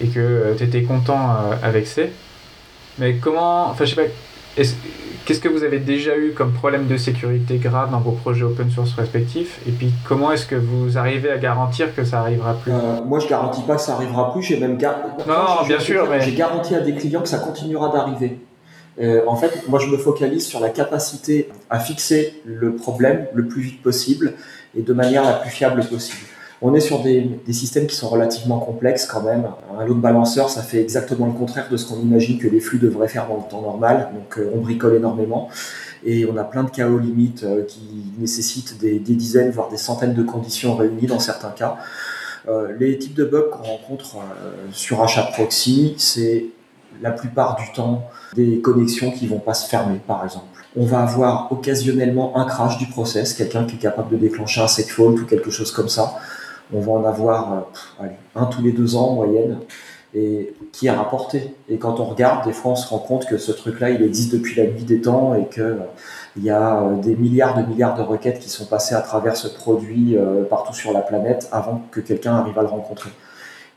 et 0.01 0.07
que 0.07 0.55
tu 0.57 0.63
étais 0.63 0.83
content 0.83 1.35
avec 1.61 1.85
C. 1.85 2.11
Mais 2.97 3.15
comment, 3.15 3.69
enfin 3.69 3.85
je 3.85 3.93
sais 3.93 4.01
pas, 4.01 4.09
Qu'est-ce 4.55 5.39
que 5.39 5.47
vous 5.47 5.63
avez 5.63 5.79
déjà 5.79 6.17
eu 6.17 6.33
comme 6.33 6.51
problème 6.51 6.87
de 6.87 6.97
sécurité 6.97 7.57
grave 7.57 7.91
dans 7.91 7.99
vos 7.99 8.11
projets 8.11 8.43
open 8.43 8.69
source 8.69 8.93
respectifs? 8.93 9.59
Et 9.67 9.71
puis 9.71 9.91
comment 10.05 10.31
est-ce 10.33 10.45
que 10.45 10.55
vous 10.55 10.97
arrivez 10.97 11.31
à 11.31 11.37
garantir 11.37 11.95
que 11.95 12.03
ça 12.03 12.19
arrivera 12.19 12.55
plus? 12.55 12.71
Euh, 12.71 13.01
Moi, 13.05 13.19
je 13.19 13.27
garantis 13.27 13.61
pas 13.61 13.75
que 13.75 13.81
ça 13.81 13.93
arrivera 13.95 14.33
plus. 14.33 14.43
J'ai 14.43 14.59
même 14.59 14.77
non, 15.27 15.65
bien 15.65 15.79
sûr, 15.79 16.07
mais 16.09 16.19
j'ai 16.21 16.33
garanti 16.33 16.75
à 16.75 16.81
des 16.81 16.93
clients 16.93 17.21
que 17.21 17.29
ça 17.29 17.39
continuera 17.39 17.89
d'arriver. 17.89 18.39
Euh, 19.01 19.21
en 19.25 19.35
fait, 19.35 19.67
moi, 19.69 19.79
je 19.79 19.87
me 19.87 19.97
focalise 19.97 20.45
sur 20.45 20.59
la 20.59 20.69
capacité 20.69 21.49
à 21.69 21.79
fixer 21.79 22.41
le 22.45 22.75
problème 22.75 23.25
le 23.33 23.47
plus 23.47 23.61
vite 23.61 23.81
possible 23.81 24.33
et 24.77 24.81
de 24.81 24.93
manière 24.93 25.23
la 25.23 25.33
plus 25.33 25.49
fiable 25.49 25.83
possible. 25.85 26.27
On 26.65 26.73
est 26.73 26.79
sur 26.79 27.03
des, 27.03 27.29
systèmes 27.51 27.87
qui 27.87 27.95
sont 27.95 28.07
relativement 28.07 28.57
complexes 28.57 29.05
quand 29.05 29.21
même. 29.21 29.49
Un 29.77 29.85
load 29.85 29.99
balancer, 29.99 30.47
ça 30.47 30.61
fait 30.61 30.79
exactement 30.79 31.25
le 31.25 31.33
contraire 31.33 31.67
de 31.69 31.75
ce 31.75 31.85
qu'on 31.85 31.99
imagine 31.99 32.39
que 32.39 32.47
les 32.47 32.61
flux 32.61 32.79
devraient 32.79 33.09
faire 33.09 33.27
dans 33.27 33.35
le 33.35 33.51
temps 33.51 33.61
normal. 33.61 34.11
Donc 34.13 34.37
euh, 34.37 34.49
on 34.55 34.61
bricole 34.61 34.95
énormément. 34.95 35.49
Et 36.05 36.25
on 36.25 36.37
a 36.37 36.45
plein 36.45 36.63
de 36.63 36.69
chaos 36.69 36.99
limites 36.99 37.43
euh, 37.43 37.65
qui 37.65 37.81
nécessitent 38.17 38.79
des, 38.79 38.97
dizaines, 38.99 39.51
voire 39.51 39.67
des 39.67 39.77
centaines 39.77 40.13
de 40.13 40.23
conditions 40.23 40.77
réunies 40.77 41.05
dans 41.05 41.19
certains 41.19 41.49
cas. 41.49 41.75
Euh, 42.47 42.71
les 42.79 42.97
types 42.97 43.15
de 43.15 43.25
bugs 43.25 43.49
qu'on 43.51 43.63
rencontre 43.63 44.19
sur 44.71 45.03
achat 45.03 45.23
proxy, 45.33 45.95
c'est 45.97 46.45
la 47.01 47.11
plupart 47.11 47.57
du 47.57 47.73
temps 47.73 48.05
des 48.37 48.61
connexions 48.61 49.11
qui 49.11 49.27
vont 49.27 49.39
pas 49.39 49.53
se 49.53 49.67
fermer, 49.67 49.99
par 50.07 50.23
exemple. 50.23 50.45
On 50.77 50.85
va 50.85 51.01
avoir 51.01 51.51
occasionnellement 51.51 52.37
un 52.37 52.45
crash 52.45 52.77
du 52.77 52.85
process, 52.87 53.33
quelqu'un 53.33 53.65
qui 53.65 53.75
est 53.75 53.79
capable 53.79 54.11
de 54.11 54.17
déclencher 54.17 54.61
un 54.61 54.67
segfault 54.67 55.11
ou 55.11 55.25
quelque 55.25 55.51
chose 55.51 55.71
comme 55.71 55.89
ça 55.89 56.15
on 56.71 56.79
va 56.79 56.91
en 56.91 57.03
avoir 57.03 57.65
euh, 58.01 58.07
un 58.35 58.45
tous 58.45 58.61
les 58.61 58.71
deux 58.71 58.95
ans 58.95 59.09
en 59.09 59.15
moyenne, 59.15 59.59
et 60.15 60.53
qui 60.71 60.87
est 60.87 60.91
rapporté. 60.91 61.55
Et 61.69 61.77
quand 61.77 61.99
on 61.99 62.05
regarde, 62.05 62.45
des 62.45 62.53
fois, 62.53 62.73
on 62.73 62.75
se 62.75 62.87
rend 62.87 62.99
compte 62.99 63.25
que 63.25 63.37
ce 63.37 63.51
truc-là, 63.51 63.89
il 63.89 64.03
existe 64.03 64.31
depuis 64.31 64.55
la 64.55 64.67
nuit 64.67 64.83
des 64.83 65.01
temps 65.01 65.33
et 65.33 65.49
qu'il 65.49 65.63
euh, 65.63 65.77
y 66.39 66.51
a 66.51 66.81
euh, 66.81 66.95
des 66.97 67.15
milliards 67.15 67.57
de 67.59 67.67
milliards 67.67 67.97
de 67.97 68.03
requêtes 68.03 68.39
qui 68.39 68.49
sont 68.49 68.65
passées 68.65 68.93
à 68.93 69.01
travers 69.01 69.35
ce 69.35 69.47
produit 69.47 70.15
partout 70.49 70.73
sur 70.73 70.93
la 70.93 71.01
planète 71.01 71.49
avant 71.51 71.81
que 71.91 71.99
quelqu'un 71.99 72.35
arrive 72.35 72.57
à 72.59 72.61
le 72.61 72.67
rencontrer. 72.67 73.09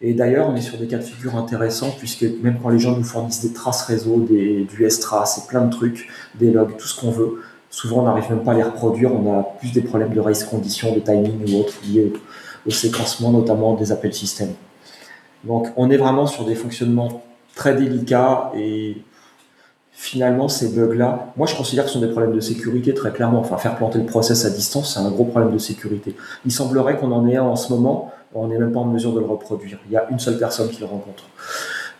Et 0.03 0.12
d'ailleurs, 0.12 0.49
on 0.51 0.57
est 0.57 0.61
sur 0.61 0.76
des 0.76 0.87
cas 0.87 0.99
de 0.99 1.03
figure 1.03 1.37
intéressants, 1.37 1.95
puisque 1.99 2.26
même 2.43 2.59
quand 2.62 2.68
les 2.68 2.78
gens 2.78 2.95
nous 2.95 3.05
fournissent 3.05 3.41
des 3.41 3.55
traces 3.55 3.82
réseau, 3.82 4.20
des, 4.20 4.64
du 4.64 4.84
S-Trace 4.84 5.39
et 5.39 5.49
plein 5.49 5.64
de 5.64 5.70
trucs, 5.70 6.09
des 6.34 6.51
logs, 6.51 6.76
tout 6.76 6.87
ce 6.87 7.01
qu'on 7.01 7.11
veut, 7.11 7.43
souvent 7.70 8.01
on 8.01 8.03
n'arrive 8.03 8.30
même 8.30 8.45
pas 8.45 8.53
à 8.53 8.55
les 8.55 8.62
reproduire, 8.62 9.12
on 9.12 9.39
a 9.39 9.43
plus 9.59 9.72
des 9.72 9.80
problèmes 9.80 10.12
de 10.12 10.20
race 10.20 10.45
condition, 10.45 10.95
de 10.95 11.01
timing 11.01 11.51
ou 11.51 11.61
autre 11.61 11.74
liés 11.87 12.12
séquencement 12.70 13.30
notamment 13.30 13.74
des 13.74 13.92
appels 13.92 14.14
système. 14.14 14.54
Donc 15.44 15.68
on 15.76 15.90
est 15.90 15.96
vraiment 15.96 16.26
sur 16.26 16.44
des 16.44 16.54
fonctionnements 16.54 17.22
très 17.54 17.74
délicats 17.74 18.52
et 18.56 18.96
finalement 19.92 20.48
ces 20.48 20.68
bugs-là, 20.68 21.32
moi 21.36 21.46
je 21.46 21.56
considère 21.56 21.84
que 21.84 21.90
ce 21.90 21.94
sont 21.94 22.04
des 22.04 22.10
problèmes 22.10 22.34
de 22.34 22.40
sécurité 22.40 22.92
très 22.94 23.12
clairement. 23.12 23.40
Enfin 23.40 23.56
faire 23.56 23.76
planter 23.76 23.98
le 23.98 24.06
process 24.06 24.44
à 24.44 24.50
distance, 24.50 24.94
c'est 24.94 25.00
un 25.00 25.10
gros 25.10 25.24
problème 25.24 25.52
de 25.52 25.58
sécurité. 25.58 26.14
Il 26.44 26.52
semblerait 26.52 26.98
qu'on 26.98 27.12
en 27.12 27.26
ait 27.26 27.36
un 27.36 27.44
en 27.44 27.56
ce 27.56 27.72
moment, 27.72 28.12
on 28.34 28.48
n'est 28.48 28.58
même 28.58 28.72
pas 28.72 28.80
en 28.80 28.84
mesure 28.84 29.12
de 29.12 29.20
le 29.20 29.26
reproduire. 29.26 29.78
Il 29.86 29.92
y 29.92 29.96
a 29.96 30.06
une 30.10 30.18
seule 30.18 30.38
personne 30.38 30.68
qui 30.68 30.80
le 30.80 30.86
rencontre. 30.86 31.24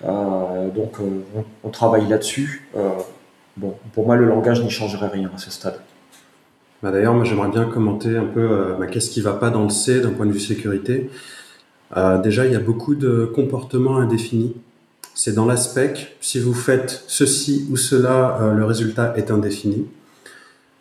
Euh, 0.05 0.69
donc 0.71 1.01
euh, 1.01 1.23
on, 1.65 1.71
travaille 1.71 2.07
là-dessus. 2.07 2.69
Euh, 2.77 2.91
bon, 3.57 3.75
pour 3.95 4.07
moi 4.07 4.17
le 4.17 4.27
langage 4.27 4.63
n'y 4.63 4.71
changerait 4.71 5.09
rien 5.09 5.31
à 5.35 5.39
ce 5.39 5.51
stade. 5.51 5.79
Bah, 6.83 6.91
d'ailleurs, 6.91 7.15
moi 7.15 7.25
j'aimerais 7.25 7.49
bien 7.49 7.65
commenter 7.65 8.17
un 8.17 8.27
peu 8.27 8.41
euh, 8.41 8.75
bah, 8.79 8.87
qu'est-ce 8.87 9.11
qui 9.11 9.21
va 9.21 9.33
pas 9.33 9.51
dans 9.51 9.65
le 9.65 9.71
C 9.71 10.01
d'un 10.01 10.11
point 10.11 10.27
de 10.27 10.33
vue 10.33 10.41
sécurité. 10.41 11.11
Euh, 11.97 12.19
déjà, 12.19 12.45
il 12.45 12.53
y 12.53 12.57
a 12.57 12.61
beaucoup 12.61 12.95
de 12.95 13.25
comportements 13.35 13.97
indéfinis. 13.97 14.55
C'est 15.15 15.33
dans 15.33 15.47
l'aspect, 15.47 15.95
si 16.21 16.39
vous 16.39 16.53
faites 16.53 17.05
ceci 17.07 17.67
ou 17.71 17.77
cela, 17.77 18.39
euh, 18.43 18.53
le 18.53 18.65
résultat 18.65 19.15
est 19.17 19.31
indéfini. 19.31 19.87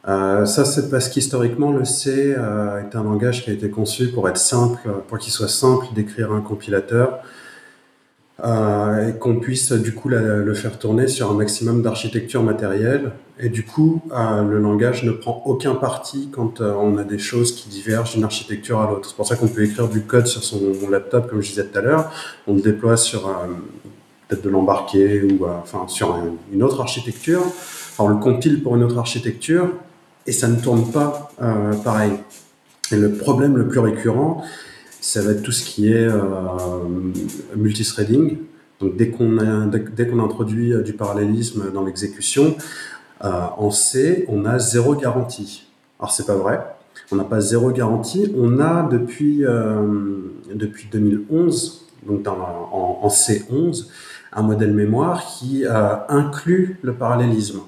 ça, 0.06 0.66
c'est 0.66 0.92
parce 0.92 1.10
qu'historiquement, 1.10 1.72
le 1.72 1.86
C 1.86 2.36
est 2.36 2.96
un 2.96 3.04
langage 3.04 3.44
qui 3.44 3.50
a 3.50 3.54
été 3.54 3.70
conçu 3.70 4.10
pour 4.10 4.30
être 4.30 4.38
simple, 4.38 4.88
pour 5.08 5.18
qu'il 5.18 5.32
soit 5.32 5.48
simple 5.48 5.88
d'écrire 5.96 6.32
un 6.32 6.42
compilateur, 6.42 7.20
et 8.44 9.18
qu'on 9.20 9.40
puisse 9.40 9.72
du 9.72 9.94
coup 9.94 10.10
le 10.10 10.54
faire 10.54 10.78
tourner 10.78 11.08
sur 11.08 11.32
un 11.32 11.36
maximum 11.36 11.82
d'architecture 11.82 12.44
matérielle. 12.44 13.12
Et 13.38 13.50
du 13.50 13.66
coup, 13.66 14.02
euh, 14.14 14.44
le 14.44 14.60
langage 14.60 15.04
ne 15.04 15.12
prend 15.12 15.44
aucun 15.46 15.76
parti 15.76 16.30
quand 16.32 16.62
euh, 16.62 16.74
on 16.74 16.98
a 16.98 17.04
des 17.04 17.18
choses 17.18 17.54
qui 17.54 17.68
divergent 17.68 18.14
d'une 18.14 18.24
architecture 18.24 18.80
à 18.80 18.90
l'autre. 18.90 19.10
C'est 19.10 19.16
pour 19.16 19.28
ça 19.28 19.36
qu'on 19.36 19.50
peut 19.50 19.64
écrire 19.64 19.90
du 19.90 20.02
code 20.02 20.28
sur 20.28 20.42
son 20.42 20.62
laptop, 20.90 21.30
comme 21.30 21.42
je 21.42 21.50
disais 21.50 21.66
tout 21.66 21.78
à 21.78 21.82
l'heure. 21.82 22.12
On 22.48 22.54
le 22.54 22.62
déploie 22.62 22.96
sur 22.96 23.30
peut-être 24.28 24.42
de 24.42 24.50
l'embarqué 24.50 25.22
ou 25.24 25.46
enfin 25.46 25.86
sur 25.88 26.18
une 26.54 26.64
autre 26.64 26.80
architecture. 26.80 27.42
on 28.00 28.08
le 28.08 28.16
compile 28.16 28.64
pour 28.64 28.78
une 28.78 28.84
autre 28.84 28.98
architecture 28.98 29.70
et 30.26 30.32
ça 30.32 30.48
ne 30.48 30.56
tourne 30.56 30.90
pas 30.92 31.30
pareil. 31.84 32.14
Et 32.92 32.96
le 32.96 33.12
problème 33.14 33.58
le 33.58 33.68
plus 33.68 33.80
récurrent, 33.80 34.44
ça 35.06 35.22
va 35.22 35.34
être 35.34 35.44
tout 35.44 35.52
ce 35.52 35.64
qui 35.64 35.92
est 35.92 36.08
euh, 36.08 36.20
multithreading. 37.56 38.40
Donc 38.80 38.98
dès 38.98 39.10
qu'on 39.12 39.68
dès 39.68 40.08
qu'on 40.08 40.20
introduit 40.20 40.74
euh, 40.74 40.82
du 40.82 40.94
parallélisme 40.94 41.72
dans 41.72 41.86
l'exécution, 41.86 42.58
euh, 43.24 43.30
en 43.56 43.70
C, 43.70 44.26
on 44.30 44.46
a 44.46 44.58
zéro 44.58 44.96
garantie. 44.96 45.68
Alors 46.00 46.12
c'est 46.12 46.26
pas 46.26 46.36
vrai. 46.36 46.60
On 47.12 47.18
n'a 47.18 47.24
pas 47.24 47.40
zéro 47.40 47.70
garantie. 47.70 48.34
On 48.36 48.60
a 48.60 48.90
depuis 48.90 49.46
depuis 50.54 50.88
2011, 50.92 51.86
donc 52.08 52.28
en, 52.28 53.00
en, 53.04 53.08
C11, 53.08 53.90
un 54.34 54.42
modèle 54.42 54.74
mémoire 54.74 55.24
qui 55.24 55.66
inclut 56.10 56.80
le 56.82 56.94
parallélisme. 56.94 57.60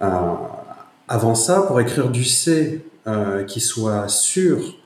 avant 0.00 1.34
ça, 1.34 1.62
pour 1.62 1.80
écrire 1.80 2.08
du 2.08 2.24
C 2.24 2.82
qui 3.46 3.60
soit 3.60 4.08
sûr 4.08 4.79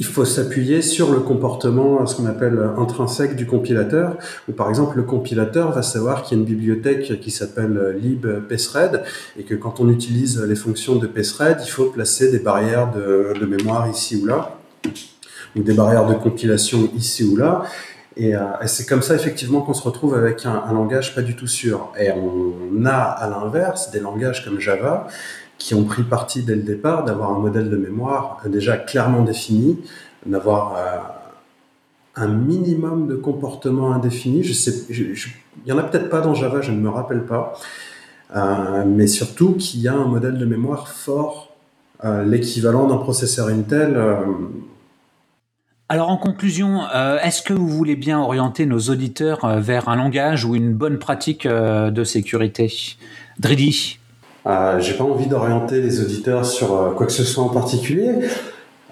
il 0.00 0.06
faut 0.06 0.24
s'appuyer 0.24 0.80
sur 0.80 1.10
le 1.12 1.20
comportement, 1.20 2.06
ce 2.06 2.14
qu'on 2.14 2.26
appelle 2.26 2.58
intrinsèque 2.76 3.34
du 3.34 3.46
compilateur, 3.46 4.16
où 4.48 4.52
par 4.52 4.68
exemple 4.68 4.96
le 4.96 5.02
compilateur 5.02 5.72
va 5.72 5.82
savoir 5.82 6.22
qu'il 6.22 6.36
y 6.36 6.40
a 6.40 6.42
une 6.42 6.48
bibliothèque 6.48 7.20
qui 7.20 7.30
s'appelle 7.30 7.96
libpsred, 8.00 9.02
et 9.38 9.42
que 9.42 9.54
quand 9.54 9.80
on 9.80 9.88
utilise 9.88 10.40
les 10.42 10.56
fonctions 10.56 10.96
de 10.96 11.06
psred, 11.06 11.58
il 11.64 11.70
faut 11.70 11.86
placer 11.86 12.30
des 12.30 12.38
barrières 12.38 12.92
de, 12.92 13.44
mémoire 13.46 13.88
ici 13.88 14.20
ou 14.22 14.26
là, 14.26 14.58
ou 15.56 15.62
des 15.62 15.74
barrières 15.74 16.06
de 16.06 16.14
compilation 16.14 16.90
ici 16.94 17.24
ou 17.24 17.36
là, 17.36 17.64
et, 18.18 18.34
euh, 18.34 18.40
c'est 18.66 18.86
comme 18.86 19.02
ça 19.02 19.14
effectivement 19.14 19.60
qu'on 19.60 19.74
se 19.74 19.82
retrouve 19.82 20.14
avec 20.14 20.44
un, 20.44 20.72
langage 20.72 21.14
pas 21.14 21.22
du 21.22 21.36
tout 21.36 21.46
sûr. 21.46 21.92
Et 21.98 22.10
on 22.10 22.84
a 22.84 22.96
à 22.96 23.30
l'inverse 23.30 23.92
des 23.92 24.00
langages 24.00 24.44
comme 24.44 24.58
Java 24.58 25.06
qui 25.58 25.74
ont 25.74 25.84
pris 25.84 26.04
parti 26.04 26.42
dès 26.42 26.54
le 26.54 26.62
départ 26.62 27.04
d'avoir 27.04 27.32
un 27.32 27.38
modèle 27.38 27.68
de 27.68 27.76
mémoire 27.76 28.40
déjà 28.46 28.76
clairement 28.76 29.22
défini, 29.22 29.78
d'avoir 30.24 30.76
euh, 30.76 30.98
un 32.16 32.28
minimum 32.28 33.08
de 33.08 33.16
comportement 33.16 33.92
indéfini. 33.92 34.44
Je 34.44 34.52
sais, 34.52 34.86
il 34.88 35.16
y 35.66 35.72
en 35.72 35.78
a 35.78 35.82
peut-être 35.82 36.08
pas 36.08 36.20
dans 36.20 36.34
Java, 36.34 36.60
je 36.60 36.70
ne 36.70 36.78
me 36.78 36.88
rappelle 36.88 37.24
pas, 37.24 37.54
euh, 38.36 38.84
mais 38.86 39.08
surtout 39.08 39.54
qu'il 39.54 39.80
y 39.80 39.88
a 39.88 39.94
un 39.94 40.06
modèle 40.06 40.38
de 40.38 40.44
mémoire 40.44 40.88
fort, 40.88 41.56
euh, 42.04 42.24
l'équivalent 42.24 42.86
d'un 42.86 42.98
processeur 42.98 43.48
Intel. 43.48 44.00
Alors 45.88 46.10
en 46.10 46.18
conclusion, 46.18 46.82
est-ce 47.22 47.40
que 47.40 47.54
vous 47.54 47.66
voulez 47.66 47.96
bien 47.96 48.20
orienter 48.20 48.66
nos 48.66 48.78
auditeurs 48.78 49.58
vers 49.58 49.88
un 49.88 49.96
langage 49.96 50.44
ou 50.44 50.54
une 50.54 50.74
bonne 50.74 50.98
pratique 50.98 51.48
de 51.48 52.04
sécurité? 52.04 52.70
Dridi 53.38 53.97
Euh, 54.48 54.80
J'ai 54.80 54.94
pas 54.94 55.04
envie 55.04 55.26
d'orienter 55.26 55.80
les 55.80 56.00
auditeurs 56.00 56.46
sur 56.46 56.74
euh, 56.74 56.90
quoi 56.92 57.06
que 57.06 57.12
ce 57.12 57.24
soit 57.24 57.44
en 57.44 57.50
particulier. 57.50 58.14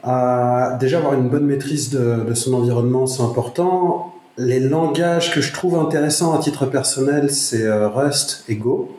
Euh, 0.07 0.77
déjà, 0.79 0.99
avoir 0.99 1.15
une 1.15 1.29
bonne 1.29 1.47
maîtrise 1.47 1.91
de, 1.91 2.35
son 2.35 2.53
environnement, 2.55 3.07
c'est 3.07 3.23
important. 3.23 4.15
Les 4.37 4.61
langages 4.61 5.33
que 5.33 5.41
je 5.41 5.53
trouve 5.53 5.79
intéressants 5.79 6.35
à 6.35 6.39
titre 6.39 6.67
personnel, 6.67 7.31
c'est 7.31 7.67
Rust 7.87 8.45
et 8.49 8.57
Go. 8.57 8.95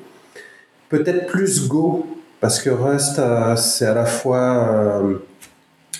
Peut-être 0.89 1.27
plus 1.27 1.67
Go, 1.67 2.07
parce 2.41 2.59
que 2.59 2.71
Rust, 2.71 3.21
c'est 3.55 3.85
à 3.85 3.93
la 3.93 4.05
fois 4.05 5.01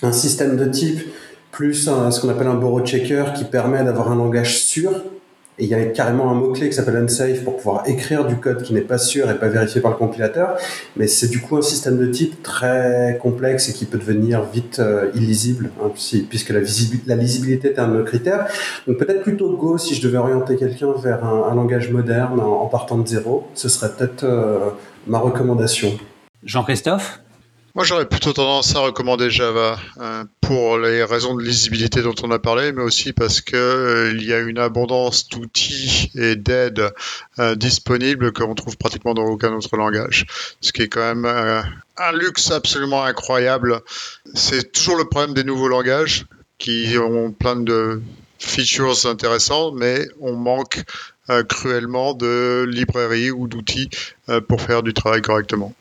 un 0.02 0.12
système 0.12 0.56
de 0.56 0.64
type, 0.64 1.08
plus 1.52 1.74
ce 1.84 2.20
qu'on 2.20 2.28
appelle 2.28 2.48
un 2.48 2.54
borrow 2.54 2.84
checker 2.84 3.26
qui 3.36 3.44
permet 3.44 3.84
d'avoir 3.84 4.10
un 4.10 4.16
langage 4.16 4.58
sûr. 4.58 4.90
Et 5.58 5.64
il 5.64 5.70
y 5.70 5.74
a 5.74 5.84
carrément 5.86 6.30
un 6.30 6.34
mot-clé 6.34 6.68
qui 6.68 6.74
s'appelle 6.74 6.96
unsafe 6.96 7.42
pour 7.42 7.56
pouvoir 7.56 7.88
écrire 7.88 8.26
du 8.26 8.36
code 8.36 8.62
qui 8.62 8.74
n'est 8.74 8.80
pas 8.80 8.98
sûr 8.98 9.30
et 9.30 9.38
pas 9.38 9.48
vérifié 9.48 9.80
par 9.80 9.90
le 9.90 9.96
compilateur. 9.96 10.56
Mais 10.96 11.06
c'est 11.06 11.28
du 11.28 11.40
coup 11.40 11.56
un 11.56 11.62
système 11.62 11.98
de 11.98 12.06
type 12.06 12.42
très 12.42 13.18
complexe 13.20 13.68
et 13.68 13.72
qui 13.72 13.84
peut 13.84 13.98
devenir 13.98 14.44
vite 14.44 14.78
euh, 14.78 15.10
illisible, 15.14 15.70
hein, 15.82 15.90
puisque 16.28 16.50
la, 16.50 16.60
la 17.06 17.16
lisibilité 17.16 17.68
est 17.68 17.78
un 17.78 17.88
de 17.88 17.98
nos 17.98 18.04
critères. 18.04 18.46
Donc 18.86 18.98
peut-être 18.98 19.22
plutôt 19.22 19.56
Go 19.56 19.78
si 19.78 19.94
je 19.94 20.02
devais 20.02 20.18
orienter 20.18 20.56
quelqu'un 20.56 20.92
vers 21.02 21.24
un, 21.24 21.54
langage 21.54 21.90
moderne 21.90 22.38
en, 22.40 22.62
en 22.62 22.66
partant 22.66 22.98
de 22.98 23.06
zéro. 23.06 23.46
Ce 23.54 23.68
serait 23.68 23.90
peut-être 23.90 24.24
euh, 24.24 24.70
ma 25.06 25.18
recommandation. 25.18 25.90
Jean-Christophe? 26.44 27.20
Moi, 27.78 27.84
j'aurais 27.84 28.08
plutôt 28.08 28.32
tendance 28.32 28.74
à 28.74 28.80
recommander 28.80 29.30
Java 29.30 29.78
euh, 30.00 30.24
pour 30.40 30.78
les 30.78 31.04
raisons 31.04 31.36
de 31.36 31.44
lisibilité 31.44 32.02
dont 32.02 32.14
on 32.24 32.30
a 32.32 32.40
parlé, 32.40 32.72
mais 32.72 32.82
aussi 32.82 33.12
parce 33.12 33.40
que 33.40 33.54
euh, 33.54 34.10
il 34.12 34.24
y 34.24 34.32
a 34.32 34.40
une 34.40 34.58
abondance 34.58 35.28
d'outils 35.28 36.10
et 36.16 36.34
d'aides 36.34 36.92
euh, 37.38 37.54
disponibles 37.54 38.32
qu'on 38.32 38.56
trouve 38.56 38.76
pratiquement 38.78 39.14
dans 39.14 39.26
aucun 39.26 39.52
autre 39.52 39.76
langage, 39.76 40.26
ce 40.60 40.72
qui 40.72 40.82
est 40.82 40.88
quand 40.88 41.14
même 41.14 41.24
euh, 41.24 41.62
un 41.98 42.12
luxe 42.14 42.50
absolument 42.50 43.04
incroyable. 43.04 43.80
C'est 44.34 44.72
toujours 44.72 44.96
le 44.96 45.04
problème 45.04 45.32
des 45.32 45.44
nouveaux 45.44 45.68
langages 45.68 46.26
qui 46.58 46.96
ont 46.98 47.30
plein 47.30 47.54
de 47.54 48.02
features 48.40 49.06
intéressantes, 49.06 49.74
mais 49.76 50.04
on 50.20 50.32
manque 50.32 50.82
euh, 51.30 51.44
cruellement 51.44 52.14
de 52.14 52.66
librairies 52.68 53.30
ou 53.30 53.46
d'outils 53.46 53.88
pour 54.48 54.60
faire 54.60 54.82
du 54.82 54.94
travail 54.94 55.22
correctement. 55.22 55.76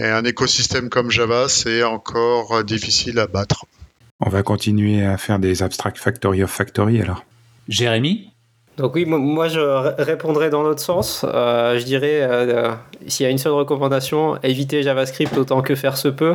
Et 0.00 0.08
un 0.08 0.24
écosystème 0.24 0.88
comme 0.88 1.10
Java, 1.10 1.48
c'est 1.48 1.82
encore 1.82 2.52
euh, 2.52 2.62
difficile 2.62 3.18
à 3.18 3.26
battre. 3.26 3.66
On 4.20 4.30
va 4.30 4.42
continuer 4.42 5.04
à 5.04 5.18
faire 5.18 5.38
des 5.38 5.62
abstract 5.62 5.98
factory 5.98 6.42
of 6.42 6.50
factory 6.50 7.02
alors. 7.02 7.24
Jérémy? 7.68 8.30
Donc 8.78 8.94
oui, 8.94 9.04
moi- 9.04 9.48
je 9.48 9.60
répondrais 10.02 10.48
dans 10.48 10.62
l'autre 10.62 10.80
sens. 10.80 11.26
Euh, 11.28 11.78
je 11.78 11.84
dirais, 11.84 12.22
euh, 12.22 12.72
s'il 13.08 13.24
y 13.24 13.26
a 13.26 13.30
une 13.30 13.36
seule 13.36 13.52
recommandation, 13.52 14.40
éviter 14.42 14.82
JavaScript 14.82 15.36
autant 15.36 15.60
que 15.60 15.74
faire 15.74 15.98
se 15.98 16.08
peut. 16.08 16.34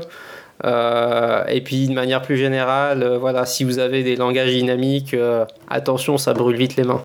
Euh, 0.64 1.44
et 1.48 1.62
puis 1.62 1.88
de 1.88 1.94
manière 1.94 2.22
plus 2.22 2.38
générale, 2.38 3.02
euh, 3.02 3.18
voilà, 3.18 3.48
si 3.48 3.64
vous 3.64 3.80
avez 3.80 4.04
des 4.04 4.16
langages 4.16 4.52
dynamiques, 4.52 5.16
euh, 5.16 5.44
attention, 5.70 6.20
ça 6.20 6.34
brûle 6.34 6.56
vite 6.56 6.76
les 6.76 6.84
mains. 6.84 7.02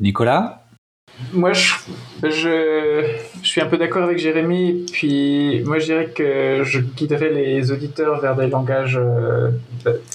Nicolas? 0.00 0.59
Moi, 1.32 1.52
je, 1.52 1.74
je, 2.22 3.06
je 3.42 3.48
suis 3.48 3.60
un 3.60 3.66
peu 3.66 3.76
d'accord 3.76 4.04
avec 4.04 4.18
Jérémy. 4.18 4.86
Puis, 4.92 5.62
moi, 5.64 5.78
je 5.78 5.84
dirais 5.84 6.06
que 6.06 6.62
je 6.64 6.80
guiderais 6.80 7.30
les 7.30 7.70
auditeurs 7.70 8.20
vers 8.20 8.36
des 8.36 8.48
langages 8.48 8.98
euh, 9.00 9.50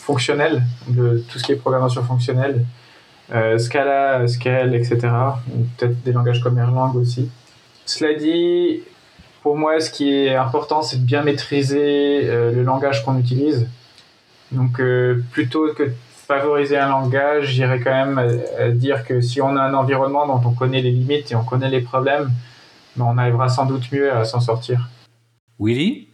fonctionnels, 0.02 0.62
de 0.88 1.24
tout 1.30 1.40
ce 1.40 1.44
qui 1.44 1.52
est 1.54 1.56
programmation 1.56 2.04
fonctionnelle, 2.04 2.66
euh, 3.34 3.58
Scala, 3.58 4.28
Scale, 4.28 4.76
etc. 4.76 5.00
Peut-être 5.78 6.04
des 6.04 6.12
langages 6.12 6.42
comme 6.42 6.58
Erlang 6.60 6.96
aussi. 6.96 7.30
Cela 7.86 8.14
dit, 8.14 8.82
pour 9.42 9.58
moi, 9.58 9.80
ce 9.80 9.92
qui 9.92 10.12
est 10.12 10.36
important, 10.36 10.82
c'est 10.82 10.98
de 10.98 11.06
bien 11.06 11.24
maîtriser 11.24 12.22
euh, 12.24 12.52
le 12.52 12.64
langage 12.64 13.04
qu'on 13.06 13.18
utilise. 13.18 13.68
Donc, 14.52 14.80
euh, 14.80 15.24
plutôt 15.32 15.74
que 15.74 15.92
favoriser 16.26 16.78
un 16.78 16.90
langage, 16.90 17.48
j'irais 17.48 17.80
quand 17.80 17.92
même 17.92 18.18
euh, 18.20 18.72
dire 18.72 19.06
que 19.06 19.22
si 19.22 19.42
on 19.42 19.56
a 19.56 19.62
un 19.62 19.74
environnement 19.74 20.26
dont 20.26 20.42
on 20.50 20.54
connaît 20.54 20.82
les 20.82 20.92
limites 20.92 21.32
et 21.32 21.36
on 21.36 21.44
connaît 21.44 21.70
les 21.70 21.82
problèmes, 21.82 22.30
ben, 22.96 23.06
on 23.08 23.18
arrivera 23.18 23.48
sans 23.50 23.66
doute 23.66 23.92
mieux 23.92 24.12
à 24.12 24.26
s'en 24.26 24.40
sortir. 24.40 24.90
Willy? 25.60 26.08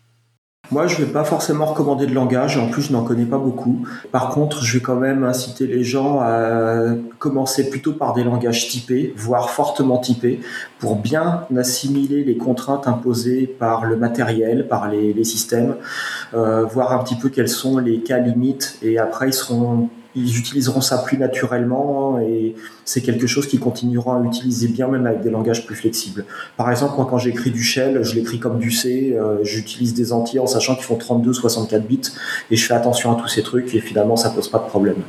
Moi, 0.69 0.87
je 0.87 1.03
vais 1.03 1.11
pas 1.11 1.25
forcément 1.25 1.65
recommander 1.65 2.05
de 2.05 2.13
langage. 2.13 2.57
En 2.57 2.69
plus, 2.69 2.83
je 2.83 2.93
n'en 2.93 3.03
connais 3.03 3.25
pas 3.25 3.37
beaucoup. 3.37 3.85
Par 4.13 4.29
contre, 4.29 4.63
je 4.63 4.77
vais 4.77 4.81
quand 4.81 4.95
même 4.95 5.25
inciter 5.25 5.67
les 5.67 5.83
gens 5.83 6.21
à 6.21 6.85
commencer 7.19 7.69
plutôt 7.69 7.91
par 7.91 8.13
des 8.13 8.23
langages 8.23 8.69
typés, 8.69 9.13
voire 9.17 9.49
fortement 9.49 9.97
typés, 9.97 10.39
pour 10.79 10.95
bien 10.95 11.45
assimiler 11.57 12.23
les 12.23 12.37
contraintes 12.37 12.87
imposées 12.87 13.47
par 13.47 13.83
le 13.83 13.97
matériel, 13.97 14.69
par 14.69 14.87
les, 14.87 15.11
les 15.11 15.23
systèmes, 15.25 15.75
euh, 16.33 16.63
voir 16.63 16.93
un 16.93 17.03
petit 17.03 17.15
peu 17.15 17.27
quels 17.27 17.49
sont 17.49 17.77
les 17.77 17.99
cas 17.99 18.19
limites, 18.19 18.77
et 18.81 18.97
après, 18.97 19.29
ils 19.29 19.33
seront 19.33 19.89
ils 20.15 20.37
utiliseront 20.37 20.81
ça 20.81 20.99
plus 20.99 21.17
naturellement 21.17 22.19
et 22.19 22.55
c'est 22.85 23.01
quelque 23.01 23.27
chose 23.27 23.47
qu'ils 23.47 23.59
continueront 23.59 24.13
à 24.13 24.25
utiliser 24.25 24.67
bien 24.67 24.87
même 24.87 25.05
avec 25.05 25.21
des 25.21 25.29
langages 25.29 25.65
plus 25.65 25.75
flexibles. 25.75 26.25
Par 26.57 26.69
exemple, 26.69 26.95
moi 26.97 27.07
quand 27.09 27.17
j'écris 27.17 27.51
du 27.51 27.63
shell, 27.63 28.03
je 28.03 28.15
l'écris 28.15 28.39
comme 28.39 28.59
du 28.59 28.71
C, 28.71 29.15
euh, 29.15 29.37
j'utilise 29.43 29.93
des 29.93 30.13
entiers 30.13 30.39
en 30.39 30.47
sachant 30.47 30.75
qu'ils 30.75 30.85
font 30.85 30.97
32, 30.97 31.33
64 31.33 31.87
bits 31.87 32.01
et 32.49 32.55
je 32.55 32.65
fais 32.65 32.73
attention 32.73 33.11
à 33.11 33.21
tous 33.21 33.27
ces 33.27 33.43
trucs 33.43 33.73
et 33.73 33.79
finalement 33.79 34.15
ça 34.15 34.29
pose 34.29 34.49
pas 34.49 34.59
de 34.59 34.67
problème. 34.67 35.03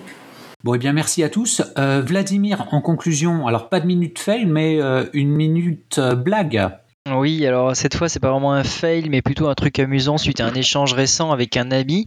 Bon, 0.64 0.74
eh 0.74 0.78
bien, 0.78 0.92
merci 0.92 1.24
à 1.24 1.28
tous. 1.28 1.60
Euh, 1.76 2.02
Vladimir, 2.06 2.68
en 2.70 2.80
conclusion, 2.80 3.48
alors 3.48 3.68
pas 3.68 3.80
de 3.80 3.86
minute 3.86 4.20
fail, 4.20 4.46
mais 4.46 4.80
euh, 4.80 5.04
une 5.12 5.30
minute 5.30 5.98
euh, 5.98 6.14
blague. 6.14 6.70
Oui, 7.14 7.46
alors 7.46 7.76
cette 7.76 7.96
fois, 7.96 8.08
c'est 8.08 8.20
pas 8.20 8.30
vraiment 8.30 8.52
un 8.52 8.64
fail, 8.64 9.08
mais 9.08 9.22
plutôt 9.22 9.48
un 9.48 9.54
truc 9.54 9.78
amusant 9.78 10.18
suite 10.18 10.40
à 10.40 10.46
un 10.46 10.54
échange 10.54 10.94
récent 10.94 11.30
avec 11.30 11.56
un 11.56 11.70
ami 11.70 12.06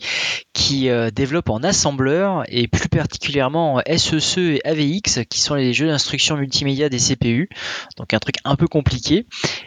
qui 0.54 0.90
euh, 0.90 1.12
développe 1.12 1.50
en 1.50 1.64
assembleur 1.64 2.44
et 2.48 2.68
plus 2.68 2.90
particulièrement 2.90 3.76
en 3.76 3.82
SEC 3.98 4.38
et 4.38 4.62
AVX, 4.66 5.20
qui 5.30 5.40
sont 5.40 5.56
les 5.56 5.74
jeux 5.74 5.88
d'instruction 5.88 6.38
multimédia 6.38 6.90
des 6.90 6.98
CPU. 6.98 7.50
Donc 7.98 8.14
un 8.14 8.20
truc 8.20 8.36
un 8.46 8.56
peu 8.56 8.68
compliqué. 8.68 9.26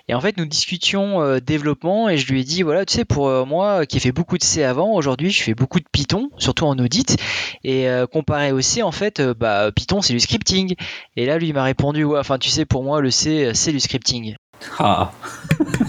Et 0.08 0.14
en 0.14 0.20
fait, 0.20 0.36
nous 0.38 0.46
discutions 0.46 1.22
euh, 1.22 1.40
développement 1.40 2.08
et 2.08 2.16
je 2.16 2.32
lui 2.32 2.40
ai 2.40 2.44
dit 2.44 2.62
voilà, 2.62 2.84
tu 2.84 2.94
sais, 2.94 3.04
pour 3.04 3.28
euh, 3.28 3.44
moi 3.44 3.86
qui 3.86 3.98
ai 3.98 4.00
fait 4.00 4.12
beaucoup 4.12 4.38
de 4.38 4.42
C 4.42 4.64
avant, 4.64 4.92
aujourd'hui, 4.92 5.30
je 5.30 5.42
fais 5.42 5.54
beaucoup 5.54 5.78
de 5.78 5.86
Python, 5.92 6.30
surtout 6.38 6.64
en 6.64 6.78
audit. 6.78 7.16
Et 7.64 7.86
comparé 8.12 8.52
au 8.52 8.60
C, 8.60 8.82
en 8.82 8.92
fait, 8.92 9.20
bah, 9.20 9.70
Python, 9.72 10.00
c'est 10.00 10.12
du 10.14 10.20
scripting. 10.20 10.74
Et 11.16 11.26
là, 11.26 11.38
lui 11.38 11.52
m'a 11.52 11.64
répondu 11.64 12.04
ouais, 12.04 12.18
enfin, 12.18 12.38
tu 12.38 12.48
sais, 12.50 12.64
pour 12.64 12.82
moi, 12.82 13.00
le 13.00 13.10
C, 13.10 13.50
c'est 13.54 13.72
du 13.72 13.80
scripting. 13.80 14.36
Ah. 14.78 15.10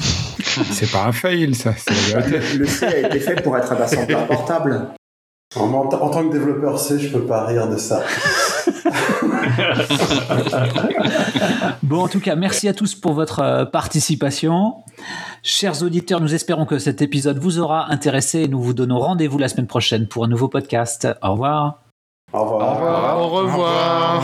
c'est 0.72 0.92
pas 0.92 1.06
un 1.06 1.12
fail, 1.12 1.54
ça. 1.56 1.74
Le, 1.90 2.50
le 2.60 2.66
C 2.66 2.86
a 2.86 3.08
été 3.08 3.20
fait 3.20 3.42
pour 3.42 3.58
être 3.58 3.72
un 3.72 3.82
assembleur 3.82 4.28
portable. 4.28 4.90
En, 5.56 5.62
en, 5.62 5.88
en, 5.88 6.10
tant 6.10 6.28
que 6.28 6.32
développeur 6.32 6.78
C, 6.78 7.00
je 7.00 7.10
peux 7.10 7.26
pas 7.26 7.46
rire 7.46 7.68
de 7.68 7.78
ça. 7.78 8.04
bon, 11.82 12.04
en 12.04 12.08
tout 12.08 12.20
cas, 12.20 12.36
merci 12.36 12.68
à 12.68 12.74
tous 12.74 12.94
pour 12.94 13.14
votre 13.14 13.40
euh, 13.40 13.66
participation. 13.66 14.76
Chers 15.42 15.82
auditeurs, 15.82 16.22
nous 16.22 16.36
espérons 16.36 16.68
que 16.68 16.78
cet 16.78 17.02
épisode 17.02 17.40
vous 17.40 17.58
aura 17.58 17.92
intéressé 17.92 18.42
et 18.42 18.48
nous 18.48 18.62
vous 18.62 18.74
donnons 18.74 19.00
rendez-vous 19.00 19.40
la 19.40 19.48
semaine 19.48 19.66
prochaine 19.66 20.08
pour 20.08 20.24
un 20.24 20.28
nouveau 20.28 20.50
podcast. 20.50 21.08
Au 21.24 21.32
revoir. 21.32 21.80
Au 22.32 22.44
revoir. 22.44 23.18
Au 23.18 23.24
revoir. 23.24 23.24
Au 23.24 23.28
revoir. 23.28 24.24